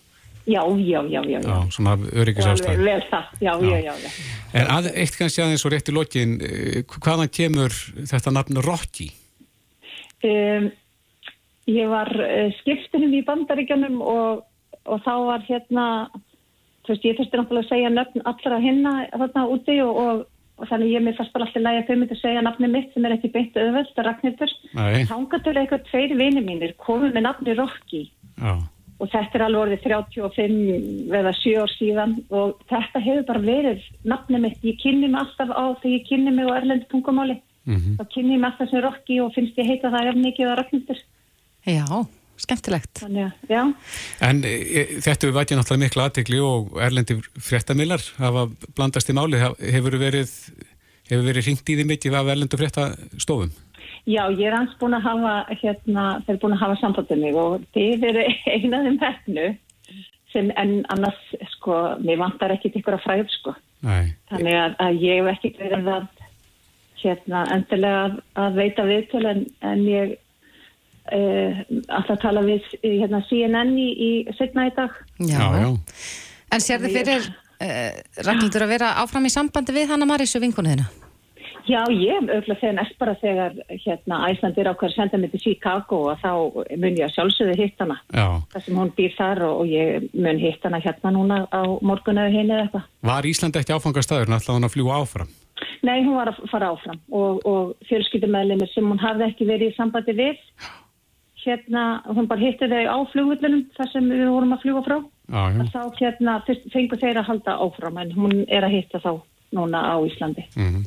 Já, 0.45 0.61
já, 0.77 1.01
já, 1.09 1.23
já. 1.25 1.41
Já, 1.41 1.71
svona 1.73 1.91
Alveg 1.97 2.17
öryggisástæð. 2.21 2.81
vel 2.85 3.03
það, 3.09 3.29
já, 3.41 3.53
já, 3.61 3.77
já, 3.81 3.95
já. 3.97 4.11
En 4.53 4.67
að, 4.69 4.89
eitt 4.93 5.17
kannski 5.17 5.41
aðeins 5.41 5.65
og 5.65 5.73
rétt 5.73 5.89
í 5.89 5.95
lokin, 5.97 6.35
eh, 6.45 6.81
hvaðan 6.85 7.33
kemur 7.33 7.73
þetta 8.11 8.33
nafn 8.33 8.61
Rocky? 8.61 9.09
Um, 10.25 10.69
ég 11.65 11.89
var 11.89 12.13
uh, 12.13 12.53
skiptinum 12.61 13.17
í 13.17 13.23
bandaríkjanum 13.25 14.03
og, 14.05 14.45
og 14.85 15.01
þá 15.07 15.15
var 15.31 15.49
hérna, 15.49 15.87
þú 16.85 16.93
veist, 16.93 17.09
ég 17.09 17.19
þurfti 17.19 17.41
náttúrulega 17.41 17.65
að 17.65 17.73
segja 17.73 17.93
nöfn 17.95 18.25
allra 18.31 18.61
hinna 18.63 18.93
þarna 19.15 19.47
úti 19.55 19.79
og, 19.85 19.97
og, 20.05 20.21
og 20.61 20.71
þannig 20.71 20.93
ég 20.93 21.05
mér 21.05 21.17
fannst 21.19 21.35
bara 21.35 21.49
alltaf 21.49 21.65
lægi 21.65 21.81
að 21.81 21.89
þau 21.89 21.97
myndi 22.03 22.21
segja 22.21 22.45
nafni 22.45 22.71
mitt 22.71 22.93
sem 22.93 23.09
er 23.09 23.17
ekki 23.17 23.33
beint 23.35 23.59
auðvöld, 23.59 23.97
Ragnhildur. 24.09 24.55
Nei, 24.77 25.03
Þangatur 25.11 25.61
eitthvað 25.63 25.89
tveir 25.91 26.15
vini 26.21 26.45
mínir 26.45 26.77
komið 26.85 27.17
með 27.17 27.29
nafni 27.29 27.55
já, 27.55 28.55
og 29.01 29.11
þetta 29.11 29.39
er 29.39 29.45
alveg 29.47 29.63
orðið 29.65 29.83
35 29.85 31.17
eða 31.19 31.33
7 31.41 31.55
ár 31.63 31.73
síðan 31.75 32.15
og 32.31 32.61
þetta 32.71 33.03
hefur 33.03 33.27
bara 33.31 33.43
verið 33.43 33.89
nafni 34.07 34.41
mitt. 34.45 34.61
Ég 34.63 34.79
kynni 34.83 35.09
mig 35.09 35.21
alltaf 35.21 35.51
á 35.51 35.65
þegar 35.83 35.97
ég 35.97 36.07
kynni 36.09 36.35
mig 36.35 36.47
á 36.47 36.57
erlendu 36.59 36.87
tungumáli. 36.93 37.41
mhm. 37.65 37.97
Þá 37.99 38.05
kynni 38.15 38.37
ég 38.37 38.41
mig 38.41 38.51
alltaf 38.51 38.71
sem 38.71 38.85
Rocky 38.85 39.21
og 39.21 39.35
finnst 39.35 39.59
ég 39.59 39.67
heita 39.67 39.91
það 39.91 40.13
ef 40.13 40.21
mikið 40.21 40.51
að 40.51 40.59
Ragnhildur. 40.61 41.03
Já, 41.65 41.87
skemmtilegt. 42.43 43.03
Þannig 43.03 43.51
já, 43.51 43.63
En 44.25 44.45
e, 44.45 44.55
e, 44.55 44.87
þetta 45.05 45.29
við 45.29 45.37
vætið 45.39 45.61
náttúrulega 45.61 45.85
mikla 45.85 46.09
aðtegli 46.09 46.41
og 46.45 46.79
erlendi 46.83 47.19
fréttamillar 47.39 48.07
hafa 48.19 48.49
blandast 48.75 49.11
í 49.13 49.17
máli. 49.17 49.43
Hefur 49.43 49.99
verið, 50.03 50.33
hefur 51.11 51.29
verið 51.29 51.51
ringt 51.51 51.71
í 51.71 51.79
því 51.79 51.89
mikið 51.93 52.19
af 52.21 52.35
erlendu 52.35 52.61
fréttastofum? 52.61 53.55
já, 54.05 54.25
ég 54.31 54.49
er 54.49 54.57
hans 54.57 54.75
búin 54.81 54.97
að 54.97 55.07
hafa, 55.09 55.35
hérna, 55.61 56.07
þeir 56.25 56.35
eru 56.35 56.43
búin 56.43 56.57
að 56.57 56.65
hafa 56.65 56.81
sambandið 56.81 57.23
mig 57.23 57.39
og 57.41 57.65
þið 57.77 58.09
eru 58.11 58.25
einaðum 58.57 58.91
um 58.95 58.99
hefnu 59.03 59.47
sem 60.35 60.51
en 60.59 60.75
annars, 60.91 61.21
sko, 61.55 61.79
mér 62.03 62.19
vantar 62.19 62.53
ekkit 62.57 62.81
ykkur 62.81 62.97
að 62.97 63.05
fræð, 63.05 63.29
sko. 63.37 63.55
Nei. 63.87 64.15
Þannig 64.33 64.57
að, 64.59 64.77
að 64.83 65.03
ég 65.05 65.21
hef 65.21 65.31
ekki 65.31 65.53
verið 65.61 65.91
að, 65.95 66.09
hérna, 67.05 67.45
endilega 67.55 68.01
að, 68.09 68.17
að 68.43 68.59
veita 68.59 68.87
viðtöl 68.89 69.25
en, 69.31 69.45
en 69.71 69.85
ég 69.87 70.17
alltaf 71.13 72.21
tala 72.23 72.43
við 72.47 72.67
hérna, 72.83 73.23
CNN 73.29 73.73
í, 73.77 73.89
í 73.93 74.11
setna 74.39 74.69
í 74.71 74.75
dag. 74.77 74.95
Já, 75.21 75.43
já. 75.61 75.69
En 76.55 76.63
sér 76.63 76.85
þið 76.85 76.99
fyrir 77.01 77.25
uh, 77.29 78.03
Ragnhildur 78.25 78.67
að 78.67 78.77
vera 78.77 78.93
áfram 79.03 79.27
í 79.29 79.33
sambandi 79.33 79.75
við 79.75 79.91
hana 79.93 80.09
Marísu 80.09 80.41
vinkunuðina? 80.43 80.87
Já, 81.65 81.81
ég 81.89 82.13
hef 82.13 82.27
auðvitað 82.29 82.59
þegar 82.61 82.75
næst 82.77 82.97
bara 83.01 83.13
þegar 83.23 83.55
hérna, 83.71 84.19
Æslandir 84.29 84.69
ákveður 84.69 84.91
að 84.91 84.97
senda 84.99 85.21
mig 85.21 85.31
til 85.33 85.41
Chicago 85.47 86.01
og 86.11 86.19
þá 86.21 86.33
mun 86.77 86.99
ég 86.99 87.07
að 87.07 87.15
sjálfsögðu 87.15 87.55
hitt 87.57 87.81
hana. 87.81 87.97
Já. 88.13 88.27
Það 88.53 88.67
sem 88.67 88.81
hún 88.83 88.93
býr 88.99 89.15
þar 89.17 89.41
og, 89.47 89.63
og 89.63 89.73
ég 89.73 90.05
mun 90.13 90.43
hitt 90.43 90.67
hana 90.69 90.83
hérna 90.85 91.15
núna 91.15 91.39
á 91.49 91.63
morgun 91.81 92.21
eða 92.21 92.35
hinn 92.35 92.53
eða 92.53 92.67
eitthvað. 92.67 92.91
Var 93.09 93.31
Ísland 93.31 93.57
ekki 93.61 93.77
áfangastæður 93.79 94.29
ætlaði 94.29 94.59
hann 94.59 94.69
að 94.69 94.77
fljúa 94.77 95.01
áfram? 95.01 95.33
Nei, 95.85 95.99
hún 96.05 96.19
var 96.19 96.35
að 96.35 96.45
fara 96.53 96.71
áfram 96.75 97.01
og, 97.17 97.41
og 97.49 97.73
fjölskyldumæðlimir 97.89 98.73
sem 98.75 98.89
hún 98.89 99.01
hafði 99.01 99.31
ekki 99.31 99.49
verið 99.49 99.73
í 99.73 99.77
sambandi 99.79 100.17
við. 100.21 100.45
Hérna, 101.45 102.03
hún 102.09 102.27
bara 102.31 102.41
hitti 102.41 102.65
þau 102.71 102.85
á 102.89 102.97
flugvöllunum 103.13 103.67
þar 103.77 103.91
sem 103.93 104.07
við 104.09 104.29
vorum 104.33 104.55
að 104.57 104.63
fljúa 104.65 104.83
frá. 104.87 104.97
Já, 105.29 105.43
já. 105.53 105.65
Þá 105.75 105.83
hérna, 106.01 106.35
fyrst 106.47 106.67
fengu 106.73 106.97
þeir 107.01 107.21
að 107.21 107.29
halda 107.31 107.57
áfram 107.65 107.99
en 108.01 108.13
hún 108.17 108.35
er 108.49 108.65
að 108.65 108.75
hitta 108.79 109.01
þá 109.05 109.13
núna 109.55 109.81
á 109.93 109.97
Íslandi. 110.09 110.45
Mhm. 110.57 110.85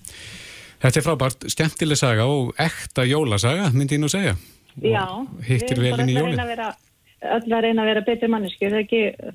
Þetta 0.81 0.97
er 0.99 1.05
frábært, 1.07 1.47
skemmtileg 1.49 1.97
saga 1.97 2.25
og 2.29 2.53
ekta 2.61 3.05
jólasaga, 3.09 3.71
myndi 3.73 3.95
ég 3.97 4.01
nú 4.03 4.09
segja. 4.13 4.35
Og 4.77 4.83
Já, 4.85 5.05
Hittir 5.47 5.77
við 5.77 5.81
vel 5.81 5.93
erum 5.93 6.01
inn 6.01 6.09
í 6.09 6.13
bara 6.13 6.27
jólin. 6.27 6.73
öll 7.33 7.53
að 7.57 7.61
reyna 7.65 7.81
að 7.81 7.85
vera- 7.89 8.05
betri 8.05 8.27
mannesku, 8.29 8.65
það 8.69 8.73
er 8.77 8.83
ekki 8.83 9.33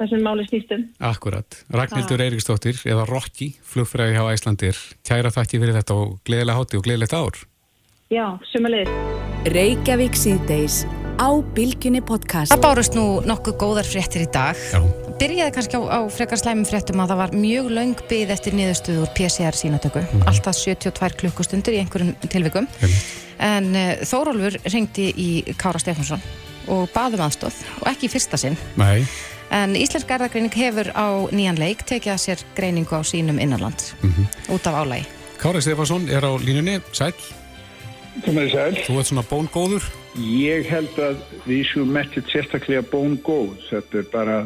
það 0.00 0.08
sem 0.10 0.20
máli 0.26 0.46
snýstum. 0.48 0.88
Akkurat. 0.98 1.64
Ragnhildur 1.70 2.18
Eiríksdóttir, 2.18 2.74
eða 2.90 3.06
Rocky, 3.06 3.52
flugfræði 3.62 4.16
hjá 4.16 4.24
Æslandir. 4.34 4.76
Kæra 5.06 5.30
þakki 5.30 5.60
fyrir 5.62 5.74
þetta 5.78 5.94
og 5.94 6.18
gleðilega 6.26 6.58
hátti 6.58 6.76
og 6.78 6.82
gleðilegt 6.84 7.14
ár. 7.14 7.38
Já, 8.12 8.26
sumulegir. 8.52 8.90
Reykjavík 9.48 10.12
síðdeis 10.20 10.82
á 11.16 11.32
Bilginni 11.56 12.02
podcast. 12.04 12.52
Það 12.52 12.60
bárust 12.60 12.96
nú 12.98 13.04
nokkuð 13.24 13.56
góðar 13.56 13.88
fréttir 13.88 14.26
í 14.26 14.28
dag. 14.28 14.58
Já. 14.68 14.84
Byrjaði 15.16 15.54
kannski 15.56 15.80
á, 15.80 15.82
á 15.96 16.00
frekar 16.12 16.40
slæmum 16.42 16.68
fréttum 16.68 17.00
að 17.00 17.14
það 17.14 17.20
var 17.22 17.32
mjög 17.32 17.70
laung 17.72 18.04
byð 18.10 18.34
eftir 18.36 18.58
niðurstöðu 18.58 19.06
úr 19.06 19.14
PCR 19.16 19.56
sínatöku. 19.56 20.04
Alltaf 20.28 20.60
72 20.60 21.18
klukkustundur 21.24 21.72
í 21.72 21.80
einhverjum 21.80 22.12
tilvikum. 22.28 22.68
En 23.40 23.72
uh, 23.72 23.90
Þórólfur 24.04 24.60
ringdi 24.68 25.08
í 25.16 25.30
Kára 25.56 25.80
Stefánsson 25.80 26.20
og 26.68 26.92
baðum 26.92 27.24
aðstóð 27.24 27.64
og 27.80 27.92
ekki 27.94 28.10
í 28.10 28.12
fyrsta 28.12 28.36
sinn. 28.36 28.60
Nei, 28.76 29.06
En 29.52 29.72
Íslensk 29.76 30.08
erðagreining 30.08 30.52
hefur 30.52 30.88
á 30.96 31.28
nýjan 31.32 31.58
leik 31.60 31.82
tekið 31.88 32.12
að 32.12 32.24
sér 32.26 32.44
greiningu 32.56 32.96
á 32.96 33.04
sínum 33.04 33.40
innanland 33.40 33.84
út 34.52 34.68
af 34.68 34.80
álægi. 34.84 35.04
Kári 35.40 35.60
Stefansson 35.64 36.08
er 36.12 36.24
á 36.24 36.32
línunni, 36.40 36.80
sæl. 36.96 37.12
Þú 38.12 38.98
ert 38.98 39.08
svona 39.08 39.24
bóngóður. 39.24 39.86
Ég 40.20 40.66
held 40.68 40.98
að 41.00 41.22
við 41.46 41.62
séum 41.70 41.94
mettið 41.94 42.28
sérstaklega 42.28 42.84
bón 42.92 43.16
góð. 43.24 43.54
Þetta 43.70 44.02
er 44.02 44.10
bara 44.12 44.36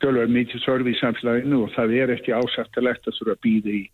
tölvar 0.00 0.30
mikið 0.30 0.62
sorg 0.62 0.88
í 0.88 0.94
samfélaginu 1.00 1.64
og 1.64 1.72
það 1.74 1.94
er 2.00 2.12
ekki 2.16 2.34
ásættilegt 2.36 3.08
að 3.08 3.16
þurfa 3.18 3.36
að 3.36 3.44
býða 3.46 3.76
í 3.76 3.84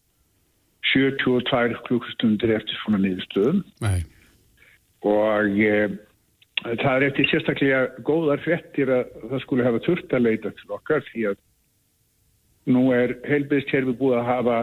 72 0.92 1.78
klukkustundir 1.86 2.56
eftir 2.56 2.80
svona 2.82 2.98
niðurstöðum 3.04 3.62
Nei, 3.84 4.02
og 5.06 5.60
e, 5.62 5.76
það 6.82 6.96
er 6.96 7.06
eftir 7.08 7.30
sérstaklega 7.30 7.82
góðar 8.06 8.42
frettir 8.42 8.90
að 8.90 9.14
það 9.30 9.44
skulle 9.44 9.66
hafa 9.68 9.82
þurft 9.86 10.16
að 10.16 10.26
leita 10.26 10.54
til 10.58 10.74
okkar 10.74 11.06
því 11.12 11.28
að 11.30 11.40
nú 12.74 12.84
er 12.94 13.14
heilbyrðskerfi 13.28 13.94
búið 13.98 14.18
að 14.18 14.30
hafa 14.30 14.58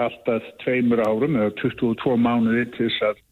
alltaf 0.00 0.44
tveimur 0.62 1.02
árum 1.04 1.38
eða 1.38 1.54
22 1.60 2.16
mánuði 2.20 2.66
til 2.74 2.88
þess 2.90 3.06
að 3.10 3.22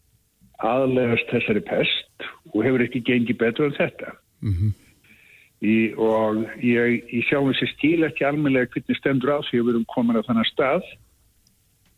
aðlegast 0.65 1.31
þessari 1.33 1.63
pest 1.67 2.27
og 2.53 2.59
hefur 2.63 2.83
ekki 2.85 3.03
gengið 3.05 3.39
betur 3.41 3.69
en 3.69 3.77
þetta. 3.77 4.13
Í, 5.65 5.95
og 5.97 6.43
ég, 6.61 7.01
ég 7.09 7.25
sjá 7.25 7.39
þessi 7.39 7.67
stíl 7.73 8.05
ekki 8.07 8.25
almenlega 8.27 8.69
hvernig 8.73 8.99
stendur 8.99 9.35
á 9.35 9.39
því 9.47 9.59
að 9.59 9.65
við 9.65 9.73
erum 9.73 9.85
komin 9.93 10.19
að 10.19 10.27
þannig 10.29 10.49
stað 10.51 10.89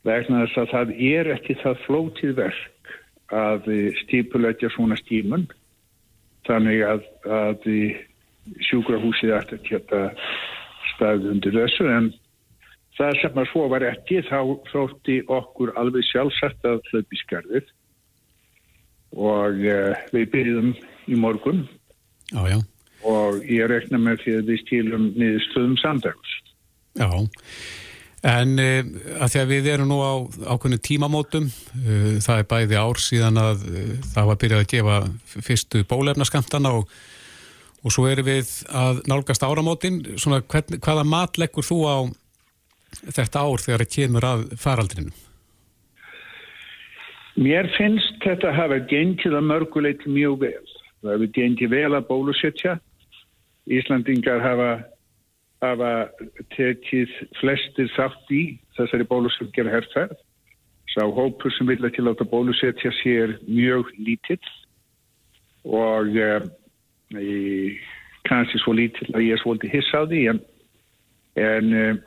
vegna 0.08 0.44
þess 0.46 0.62
að 0.62 0.74
það 0.74 0.94
er 1.10 1.32
ekki 1.36 1.58
það 1.64 1.82
flótið 1.86 2.36
verk 2.38 2.94
að 3.36 3.66
stipulegja 4.04 4.70
svona 4.72 4.96
stímun 5.02 5.48
þannig 6.48 6.84
að, 6.88 7.02
að 7.28 7.66
sjúkrahúsið 8.70 9.34
ætti 9.36 9.58
að 9.58 9.66
geta 9.68 10.04
staðið 10.94 11.32
undir 11.34 11.58
þessu 11.58 11.90
en 11.92 12.14
það 12.98 13.20
sem 13.22 13.42
að 13.42 13.50
svo 13.52 13.66
var 13.72 13.86
ekki 13.86 14.22
þá 14.26 14.40
þótti 14.72 15.18
okkur 15.30 15.74
alveg 15.80 16.06
sjálfsagt 16.10 16.66
að 16.68 16.82
hlaupi 16.92 17.20
skarðið 17.22 17.74
og 19.18 19.62
uh, 19.64 19.98
við 20.14 20.30
byrjum 20.34 20.72
í 21.08 21.18
morgun 21.20 21.64
já, 22.34 22.42
já. 22.52 22.58
og 23.08 23.44
ég 23.48 23.70
rekna 23.72 24.02
með 24.02 24.24
því 24.24 24.38
að 24.40 24.52
við 24.52 24.64
stílum 24.66 25.10
niður 25.16 25.46
stöðum 25.48 25.78
samdags. 25.82 26.34
Já, 26.98 27.10
en 28.28 28.56
uh, 28.60 28.82
að 29.22 29.34
því 29.34 29.44
að 29.44 29.54
við 29.54 29.70
erum 29.76 29.92
nú 29.94 30.00
á 30.04 30.14
ákveðinu 30.56 30.82
tímamótum, 30.90 31.50
uh, 31.50 32.18
það 32.26 32.42
er 32.42 32.50
bæði 32.54 32.82
ár 32.82 33.04
síðan 33.04 33.42
að 33.42 33.68
það 34.12 34.32
var 34.32 34.42
byrjað 34.44 34.66
að 34.66 34.72
gefa 34.74 35.00
fyrstu 35.38 35.86
bólefnaskamtana 35.88 36.76
og, 36.82 36.90
og 37.86 37.94
svo 37.94 38.10
erum 38.10 38.28
við 38.28 38.52
að 38.76 39.04
nálgast 39.08 39.46
áramótin, 39.46 40.02
svona 40.18 40.42
hvern, 40.44 40.82
hvaða 40.82 41.08
mat 41.08 41.40
leggur 41.40 41.66
þú 41.66 41.84
á 41.88 41.98
þetta 42.96 43.44
ár 43.44 43.64
þegar 43.64 43.84
það 43.84 43.94
kemur 43.96 44.28
að 44.28 44.44
faraldrinu? 44.62 45.16
Mér 47.38 47.70
finnst 47.78 48.18
þetta 48.24 48.52
hafa 48.56 48.80
gengið 48.90 49.36
að 49.38 49.50
mörguleiti 49.52 50.10
mjög 50.10 50.40
vel. 50.42 50.70
Það 51.04 51.12
hefur 51.14 51.34
gengið 51.36 51.74
vel 51.76 51.92
að 51.94 52.08
bólusetja. 52.08 52.78
Íslandingar 53.70 54.42
hafa, 54.42 54.70
hafa 55.62 55.92
tekið 56.56 57.14
flestir 57.38 57.92
þátt 57.94 58.34
í 58.34 58.42
þessari 58.80 59.06
bólusetjar 59.12 59.70
herrferð. 59.70 60.18
Sá 60.96 61.04
hópur 61.04 61.54
sem 61.54 61.70
vilja 61.70 61.92
til 61.94 62.08
að 62.10 62.26
bólusetja 62.32 62.90
sér 63.04 63.36
mjög 63.46 63.92
lítill 64.02 64.42
og 65.68 66.16
í, 66.16 67.76
kannski 68.26 68.62
svo 68.64 68.74
lítill 68.74 69.12
að 69.14 69.28
ég 69.28 69.36
er 69.36 69.44
svolítið 69.44 69.76
hissa 69.76 70.02
á 70.02 70.04
því 70.10 70.22
en, 70.32 70.40
en 71.44 71.76
uh, 71.76 72.00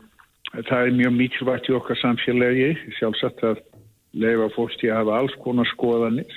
það 0.52 0.86
er 0.86 0.96
mjög 0.98 1.12
mikilvægt 1.16 1.68
í 1.70 1.74
okkar 1.78 1.98
samfélagi 2.00 2.70
sjálfsagt 2.98 3.42
að 3.46 3.60
leifa 4.12 4.48
fólki 4.56 4.90
að 4.90 5.02
hafa 5.02 5.18
alls 5.20 5.36
konar 5.44 5.68
skoðanir 5.70 6.32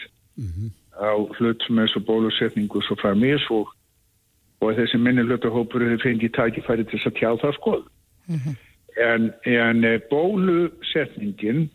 á 0.94 1.18
hlutum 1.38 1.80
eins 1.82 1.96
og 1.98 2.06
bólusetningu 2.06 2.82
svo 2.86 2.96
framins 3.02 3.46
og, 3.50 3.72
og 4.62 4.76
þessi 4.78 4.98
minni 5.02 5.26
hlutahópur 5.26 5.82
hefur 5.82 6.04
fengið 6.06 6.36
tækifæri 6.38 6.86
til 6.86 7.00
þess 7.00 7.10
að 7.10 7.18
tjá 7.18 7.30
það 7.42 7.58
skoð. 7.58 7.84
En, 9.02 9.32
en 9.50 9.84
eh, 9.84 10.02
bólusetningin 10.10 11.70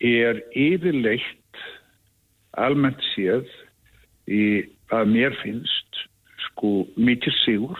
er 0.00 0.40
yfirleitt 0.56 1.60
almennt 2.56 3.02
séð 3.12 3.44
í 4.26 4.64
að 4.90 5.12
mér 5.12 5.36
finnst 5.42 6.06
sko 6.48 6.86
mikil 6.96 7.32
sigur 7.44 7.78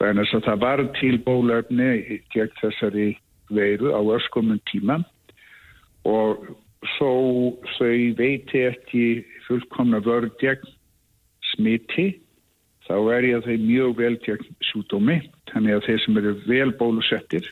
þess 0.00 0.34
að 0.38 0.46
það 0.48 0.62
var 0.64 0.82
til 0.96 1.16
bólöfni 1.26 2.20
gegn 2.32 2.56
þessari 2.62 3.08
veiru 3.52 3.92
á 3.92 4.00
öskumum 4.16 4.60
tíma. 4.70 5.00
Og 6.08 6.48
svo 6.96 7.12
þau 7.76 8.16
veiti 8.16 8.64
ekki 8.70 9.24
fullkomna 9.46 10.00
vörð 10.04 10.32
gegn 10.40 10.76
smiti 11.52 12.08
þá 12.86 12.96
er 13.14 13.26
ég 13.28 13.38
að 13.38 13.48
þau 13.48 13.66
mjög 13.66 13.96
vel 13.98 14.14
gegn 14.24 14.54
sjúdómi 14.70 15.18
þannig 15.52 15.76
að 15.76 15.86
þeir 15.88 16.04
sem 16.04 16.20
eru 16.20 16.32
vel 16.46 16.70
bólusettir 16.80 17.50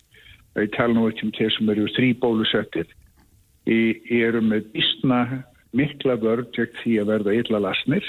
þau 0.56 0.64
tala 0.76 0.96
nú 0.96 1.04
ekki 1.10 1.26
um 1.26 1.34
þeir 1.36 1.54
sem 1.56 1.72
eru 1.74 1.90
þrý 1.96 2.08
bólusettir 2.22 2.94
eru 3.68 4.40
með 4.40 4.70
bísna 4.72 5.20
mikla 5.76 6.16
vörð 6.22 6.48
gegn 6.56 6.80
því 6.80 6.96
að 7.02 7.12
verða 7.12 7.36
illa 7.42 7.62
lasnir 7.68 8.08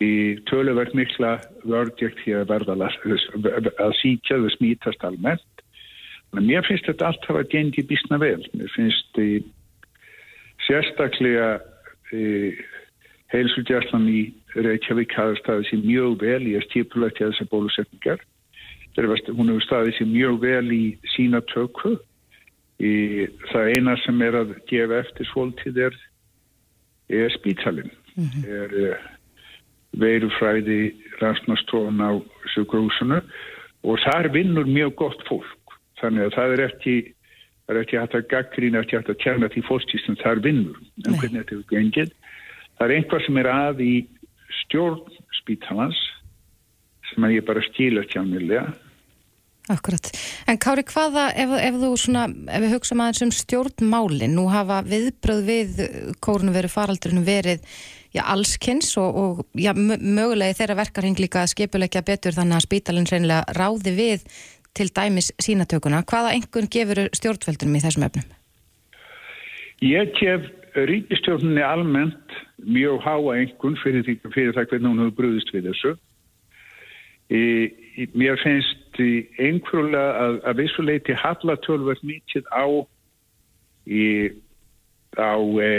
í 0.00 0.12
töluvert 0.48 0.94
mikla 0.96 1.38
vörð 1.64 1.94
gegn 2.00 2.20
því 2.22 2.36
að 2.40 3.96
síkja 4.00 4.40
þau 4.40 4.50
smítast 4.56 5.04
almennt 5.04 5.64
en 6.36 6.46
mér 6.46 6.64
finnst 6.66 6.86
þetta 6.88 7.10
allt 7.10 7.26
hafa 7.28 7.46
gengið 7.52 7.90
bísna 7.90 8.20
vel 8.22 8.40
mér 8.54 8.70
finnst 8.76 9.20
í 9.20 9.30
sérstaklega 10.66 11.58
í 12.14 12.26
heilsugjastlan 13.30 14.08
í 14.10 14.20
Reykjavík 14.58 15.14
hafa 15.14 15.38
staðið 15.38 15.68
sér 15.68 15.82
mjög 15.84 16.16
vel 16.24 16.42
í 16.50 16.56
að 16.58 16.66
stipulætja 16.66 17.30
þessar 17.30 17.50
bólusetningar. 17.52 18.22
Hún 18.98 19.52
hefur 19.52 19.66
staðið 19.66 19.98
sér 19.98 20.10
mjög 20.10 20.40
vel 20.42 20.72
í 20.74 20.84
sína 21.14 21.42
tökku. 21.52 21.94
Í 22.80 22.92
það 23.52 23.70
eina 23.76 23.94
sem 24.02 24.22
er 24.26 24.38
að 24.40 24.54
gefa 24.70 25.02
eftir 25.04 25.28
svolítið 25.30 25.80
er, 25.86 25.98
er 27.20 27.34
spítalinn. 27.36 27.92
Mm 28.16 28.26
-hmm. 28.26 28.44
er 28.48 28.74
uh, 28.80 29.08
veirufræði 29.98 30.80
rannsnastofn 31.20 32.02
á 32.02 32.10
sjúkrúsunu 32.54 33.20
og 33.86 34.02
þar 34.04 34.30
vinnur 34.34 34.68
mjög 34.68 34.94
gott 35.00 35.24
fólk. 35.28 35.74
Þannig 36.00 36.28
að 36.28 36.36
það 36.36 36.54
er 36.54 36.62
ekki 36.68 36.94
það 37.70 37.74
er 37.74 37.80
ekki 37.84 37.98
hægt 38.00 38.14
að 38.18 38.28
gaggrína, 38.30 38.82
ekki 38.82 38.96
hægt 38.98 39.10
að 39.12 39.20
kjærna 39.22 39.50
því 39.52 39.64
fólkstís 39.68 40.06
sem 40.06 40.16
þar 40.22 40.42
vinnur. 40.42 40.78
En 41.06 41.18
hvernig 41.18 41.42
þetta 41.42 41.56
hefur 41.56 41.68
gengið. 41.70 42.14
Það 42.78 42.86
er 42.86 42.94
einhvað 42.96 43.26
sem 43.26 43.40
er 43.42 43.50
að 43.52 43.82
í 43.84 43.94
stjórn 44.64 45.18
spítalans 45.38 45.98
sem 47.10 47.26
að 47.26 47.36
ég 47.36 47.46
bara 47.46 47.62
stíla 47.68 48.06
tjámiðlega. 48.10 48.70
Akkurat. 49.70 50.08
En 50.50 50.58
Kári, 50.58 50.82
hvaða, 50.88 51.28
ef, 51.38 51.52
ef 51.62 51.78
þú 51.78 51.90
svona, 52.00 52.24
ef 52.50 52.64
við 52.64 52.72
hugsaum 52.74 53.02
aðeins 53.04 53.22
um 53.26 53.32
stjórnmálin, 53.34 54.34
nú 54.34 54.48
hafa 54.50 54.80
viðbröð 54.86 55.42
við 55.46 55.82
kórunu 56.24 56.54
verið 56.56 56.74
faraldurinu 56.74 57.22
verið 57.26 57.62
já, 58.14 58.22
allskynns 58.34 58.92
og, 59.00 59.16
og 59.22 59.42
já, 59.54 59.72
mögulegi 59.76 60.58
þeirra 60.58 60.78
verkarhing 60.82 61.20
líka 61.20 61.46
skipulegja 61.50 62.02
betur 62.06 62.36
þannig 62.36 62.58
að 62.58 62.66
spítalinn 62.66 63.08
reynilega 63.10 63.56
ráði 63.58 63.94
við 63.96 64.26
til 64.76 64.88
dæmis 64.94 65.32
sínatökuna. 65.42 66.04
Hvaða 66.06 66.34
engun 66.36 66.70
gefur 66.70 67.08
stjórnveldunum 67.16 67.78
í 67.78 67.82
þessum 67.84 68.06
efnum? 68.06 68.36
Ég 69.80 70.12
gef 70.18 70.46
ríkistjórnunni 70.74 71.62
almennt 71.64 72.36
mjög 72.60 73.00
háa 73.02 73.38
engun 73.40 73.76
fyrir, 73.82 74.06
fyrir 74.34 74.54
það 74.54 74.68
hvernig 74.70 74.90
hún 74.90 75.02
hefur 75.04 75.16
brúðist 75.18 75.52
við 75.54 75.70
þessu. 75.70 75.96
Í, 77.30 77.42
mér 78.18 78.38
finnst 78.42 79.00
einhverjulega 79.00 80.22
að, 80.24 80.38
að 80.50 80.62
vissuleiti 80.64 81.16
hallatölverð 81.16 82.02
mikið 82.06 82.48
á, 82.52 82.66
í, 83.86 84.04
á 85.16 85.38
e, 85.38 85.70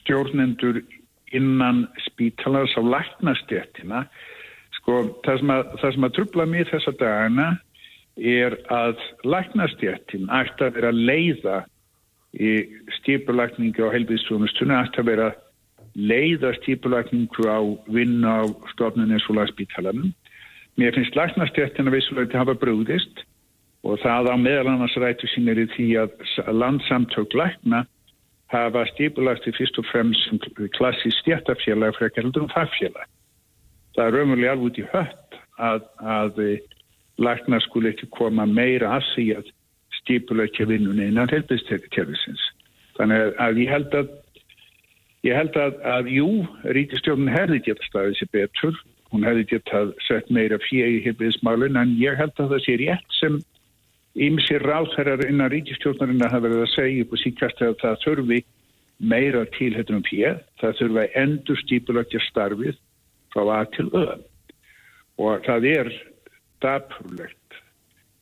stjórnendur 0.00 0.82
innan 1.36 1.84
spítalars 2.06 2.74
á 2.78 2.82
læknastjættina. 2.82 4.04
Sko, 4.78 4.98
það 5.24 5.40
sem 5.40 5.54
að, 5.54 5.62
það 5.80 5.94
sem 5.94 6.08
að 6.08 6.16
trubla 6.18 6.48
mér 6.50 6.72
þessa 6.72 6.94
dagana 7.00 7.48
er 8.16 8.58
að 8.72 9.00
læknastjættin 9.26 10.28
ætti 10.30 10.66
að 10.66 10.76
vera 10.78 10.92
að 10.92 11.00
leiða 11.10 11.56
í 12.34 12.52
skipulækningi 12.98 13.82
á 13.82 13.94
helbiðstjónustunni 13.94 14.76
ætti 14.78 15.02
að 15.02 15.10
vera 15.10 15.28
leiða 15.94 16.52
stípulækningu 16.58 17.46
á 17.46 17.58
vinna 17.94 18.42
á 18.42 18.44
stofnun 18.74 19.14
eins 19.14 19.26
og 19.30 19.38
lagspítalanum. 19.38 20.10
Mér 20.78 20.94
finnst 20.96 21.14
læknastjættina 21.14 21.92
vissuleiti 21.94 22.38
hafa 22.38 22.56
brúðist 22.58 23.22
og 23.86 24.00
það 24.02 24.30
á 24.32 24.36
meðal 24.40 24.72
annars 24.72 24.96
rættu 24.98 25.28
sínir 25.30 25.60
í 25.62 25.68
því 25.74 25.88
að 26.02 26.14
landsamtök 26.50 27.36
lækna 27.38 27.84
hafa 28.54 28.84
stípulækti 28.92 29.52
fyrst 29.56 29.78
og 29.82 29.86
fremst 29.90 30.48
klassísk 30.76 31.22
stjættafélag 31.22 31.96
frekar 31.98 32.24
heldur 32.24 32.46
um 32.46 32.52
fagfélag. 32.52 33.06
Það 33.94 34.06
er 34.06 34.16
raunverulega 34.16 34.54
alveg 34.54 34.70
út 34.70 34.80
í 34.80 34.86
hött 34.92 35.38
að, 35.58 35.84
að 36.00 36.40
lækna 37.22 37.60
skul 37.62 37.86
ekki 37.90 38.10
koma 38.14 38.46
meira 38.46 38.96
að 38.96 39.08
því 39.12 39.26
að 39.38 39.52
stípulækja 40.00 40.66
vinnunni 40.70 41.08
innan 41.10 41.30
helbiskerfisins. 41.30 42.42
Þannig 42.98 43.34
að 43.42 43.62
ég 43.62 43.74
held 43.74 43.98
að 44.00 44.12
Ég 45.24 45.32
held 45.38 45.54
að, 45.56 45.78
að 45.88 46.08
jú, 46.12 46.28
ríkistjónin 46.76 47.32
hefði 47.32 47.62
gett 47.64 47.84
staðið 47.86 48.18
sér 48.18 48.30
betur, 48.36 48.80
hún 49.08 49.24
hefði 49.24 49.44
gett 49.54 49.70
að 49.72 49.94
sett 50.04 50.26
meira 50.28 50.58
fjegi 50.60 50.98
í 50.98 51.04
hefðismálinn, 51.06 51.78
en 51.80 51.94
ég 51.96 52.18
held 52.20 52.34
að 52.42 52.52
það 52.52 52.64
sé 52.66 52.74
rétt 52.82 53.16
sem 53.16 53.38
ymsir 54.14 54.62
ráþærar 54.62 55.24
innan 55.26 55.50
ríkistjónarinn 55.52 56.22
að 56.22 56.36
hafa 56.36 56.46
verið 56.46 56.64
að 56.64 56.74
segja 56.74 57.04
upp 57.04 57.14
og 57.14 57.22
síkast 57.22 57.62
að 57.62 57.76
það 57.82 58.00
þurfi 58.04 58.40
meira 59.02 59.44
til 59.56 59.72
hættum 59.74 60.00
um 60.00 60.06
fjeg, 60.06 60.40
það 60.62 60.78
þurfi 60.80 61.02
að 61.02 61.16
endur 61.24 61.62
stípulökja 61.64 62.22
starfið 62.28 62.80
frá 63.34 63.42
að 63.58 63.70
til 63.74 63.88
öð. 63.90 64.24
Og 65.18 65.46
það 65.46 65.68
er 65.70 65.92
dapurlegt. 66.62 67.58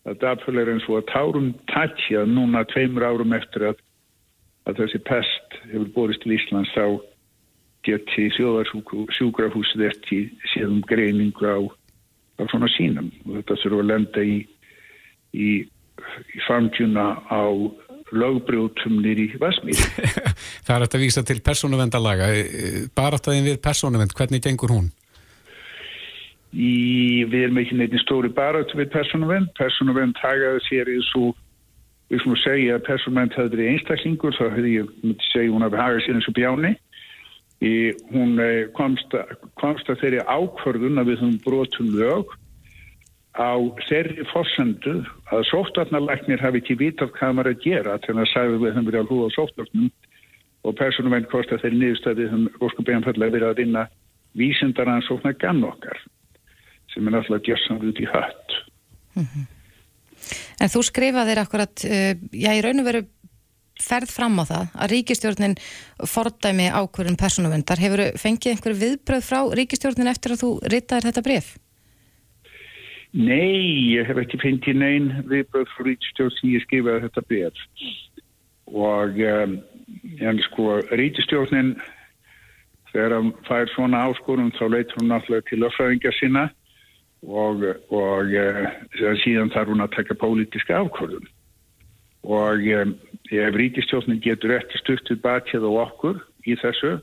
Það 0.03 0.15
er 0.15 0.21
dapurlegt 0.25 0.73
eins 0.73 0.89
og 0.89 0.99
að 1.03 1.09
tárum 1.13 1.51
tatja 1.71 2.25
núna 2.29 2.65
tveimur 2.73 3.07
árum 3.07 3.37
eftir 3.37 3.69
að 3.71 3.83
að 4.69 4.83
þessi 4.83 5.01
pest 5.07 5.57
hefur 5.71 5.89
borist 5.97 6.23
til 6.23 6.37
Íslands 6.37 6.71
þá 6.75 6.85
geti 7.87 8.29
þjóðarsjúkrahúsið 8.37 9.87
eftir 9.89 10.29
séðum 10.53 10.83
greiningu 10.87 11.49
á, 11.51 11.59
á 12.39 12.43
svona 12.51 12.71
sínum 12.77 13.11
og 13.27 13.41
þetta 13.41 13.59
þurfa 13.65 13.81
að 13.83 13.91
lenda 13.91 14.23
í, 14.23 14.37
í, 15.35 15.49
í 16.35 16.43
fangjuna 16.47 17.07
á 17.29 17.43
lögbrjótum 18.13 18.99
nýri 19.01 19.31
Vasmíri. 19.41 19.87
Það 20.67 20.75
er 20.75 20.87
að 20.87 20.99
vísa 21.01 21.23
til 21.25 21.39
persónuvendalaga. 21.45 22.29
Barataðin 22.97 23.49
við 23.49 23.63
persónuvend, 23.65 24.13
hvernig 24.19 24.45
gengur 24.45 24.75
hún? 24.75 24.91
Í, 26.53 27.25
við 27.33 27.47
erum 27.47 27.63
ekki 27.63 27.79
neitt 27.79 27.97
stóri 28.03 28.29
barat 28.29 28.75
við 28.77 28.91
persónuvend. 28.93 29.55
Persónuvend 29.57 30.21
hagaði 30.21 30.61
sér 30.67 30.93
eins 30.93 31.09
og 31.17 31.33
við 32.13 32.21
svona 32.27 32.41
segja 32.43 32.77
að 32.77 32.87
persónment 32.91 33.37
hefði 33.37 33.57
verið 33.57 33.71
einstaklingur 33.73 34.37
þá 34.37 34.45
hefði 34.53 34.73
ég 34.75 34.89
myndi 35.01 35.29
segja 35.31 35.53
hún 35.55 35.65
að 35.65 35.77
hafa 35.81 36.03
sér 36.05 36.19
eins 36.19 36.29
og 36.29 36.37
bjáni 36.37 36.73
í, 37.63 37.73
hún 38.13 38.35
eh, 38.43 38.67
komst, 38.77 39.17
komst 39.61 39.89
að 39.89 40.03
þeirri 40.03 40.25
ákvörðun 40.29 41.01
að 41.01 41.13
við 41.13 41.23
höfum 41.23 41.39
brotum 41.47 41.93
lög 41.97 42.35
á 43.33 43.53
þeirri 43.89 44.27
fórsendu 44.29 44.99
að 45.33 45.47
sóttvarnarleiknir 45.49 46.43
hafi 46.43 46.61
ekki 46.61 46.77
vitað 46.81 47.15
hvað 47.17 47.37
maður 47.39 47.55
að 47.55 47.63
gera 47.65 47.99
til 48.05 48.17
að 48.19 48.29
sagði 48.33 48.59
við 48.61 48.75
höfum 48.75 48.89
verið 48.91 49.01
að 49.01 49.13
hlúa 49.13 49.29
á 49.33 49.37
sóttvarnum 49.37 49.89
og 50.63 50.77
persónment 50.79 51.31
kosti 51.33 51.57
að 51.57 51.65
þeirri 51.65 51.81
niðurstæði 51.81 52.29
höfum 52.29 52.67
óskum 52.67 52.89
beðanfallega 52.89 53.37
verið 53.37 53.49
að 53.49 53.63
vinna 53.63 53.87
vísindaransóknar 54.37 55.39
gann 55.41 55.65
okkar 55.65 56.05
sem 56.93 57.09
er 57.09 57.17
náttúrulega 57.17 57.49
gerðsamt 57.49 57.89
út 57.89 58.05
í 58.05 58.13
hött 58.13 58.57
mm 59.17 59.25
-hmm. 59.25 59.51
En 60.63 60.71
þú 60.71 60.85
skrifaðir 60.87 61.41
akkurat, 61.43 61.85
uh, 61.85 62.15
já 62.31 62.51
ég 62.55 62.63
raun 62.63 62.81
og 62.81 62.87
veru 62.87 63.03
ferð 63.83 64.13
fram 64.15 64.39
á 64.39 64.45
það 64.47 64.65
að 64.79 64.91
ríkistjórnin 64.93 65.57
fordæmi 66.07 66.69
ákvörðun 66.71 67.19
persónuvendar. 67.19 67.83
Hefur 67.83 68.05
fengið 68.21 68.53
einhver 68.53 68.79
viðbröð 68.79 69.27
frá 69.27 69.41
ríkistjórnin 69.59 70.13
eftir 70.13 70.37
að 70.37 70.45
þú 70.45 70.51
ritaðir 70.63 71.09
þetta 71.09 71.25
bref? 71.27 71.59
Nei, 73.13 73.93
ég 73.93 74.09
hef 74.09 74.23
ekki 74.23 74.41
fengið 74.41 74.79
neyn 74.81 75.09
viðbröð 75.29 75.69
frá 75.75 75.85
ríkistjórn 75.85 76.33
sem 76.39 76.55
ég 76.55 76.65
skrifaði 76.65 77.05
þetta 77.07 77.25
bref. 77.29 77.67
Og 78.73 79.21
um, 79.29 79.59
en 80.25 80.41
sko 80.47 80.79
ríkistjórnin 80.97 81.75
þegar 82.93 83.17
hann 83.19 83.31
fær 83.49 83.69
svona 83.75 84.07
áskorum 84.09 84.53
þá 84.57 84.65
leitur 84.73 85.01
hún 85.01 85.13
náttúrulega 85.13 85.49
til 85.51 85.67
öffræðingar 85.69 86.17
sína 86.17 86.47
og, 87.23 87.65
og 87.93 88.33
uh, 88.33 88.67
síðan 89.25 89.53
þarf 89.53 89.73
hún 89.73 89.85
að 89.85 89.95
taka 89.99 90.19
pólitiska 90.19 90.81
afkvörðun 90.81 91.29
og 92.23 92.67
um, 92.81 92.97
ef 93.33 93.57
ríkistjóðnin 93.59 94.23
getur 94.25 94.57
eftir 94.57 94.81
stuttuð 94.83 95.23
batið 95.25 95.69
á 95.69 95.73
okkur 95.87 96.21
í 96.47 96.57
þessu 96.61 96.99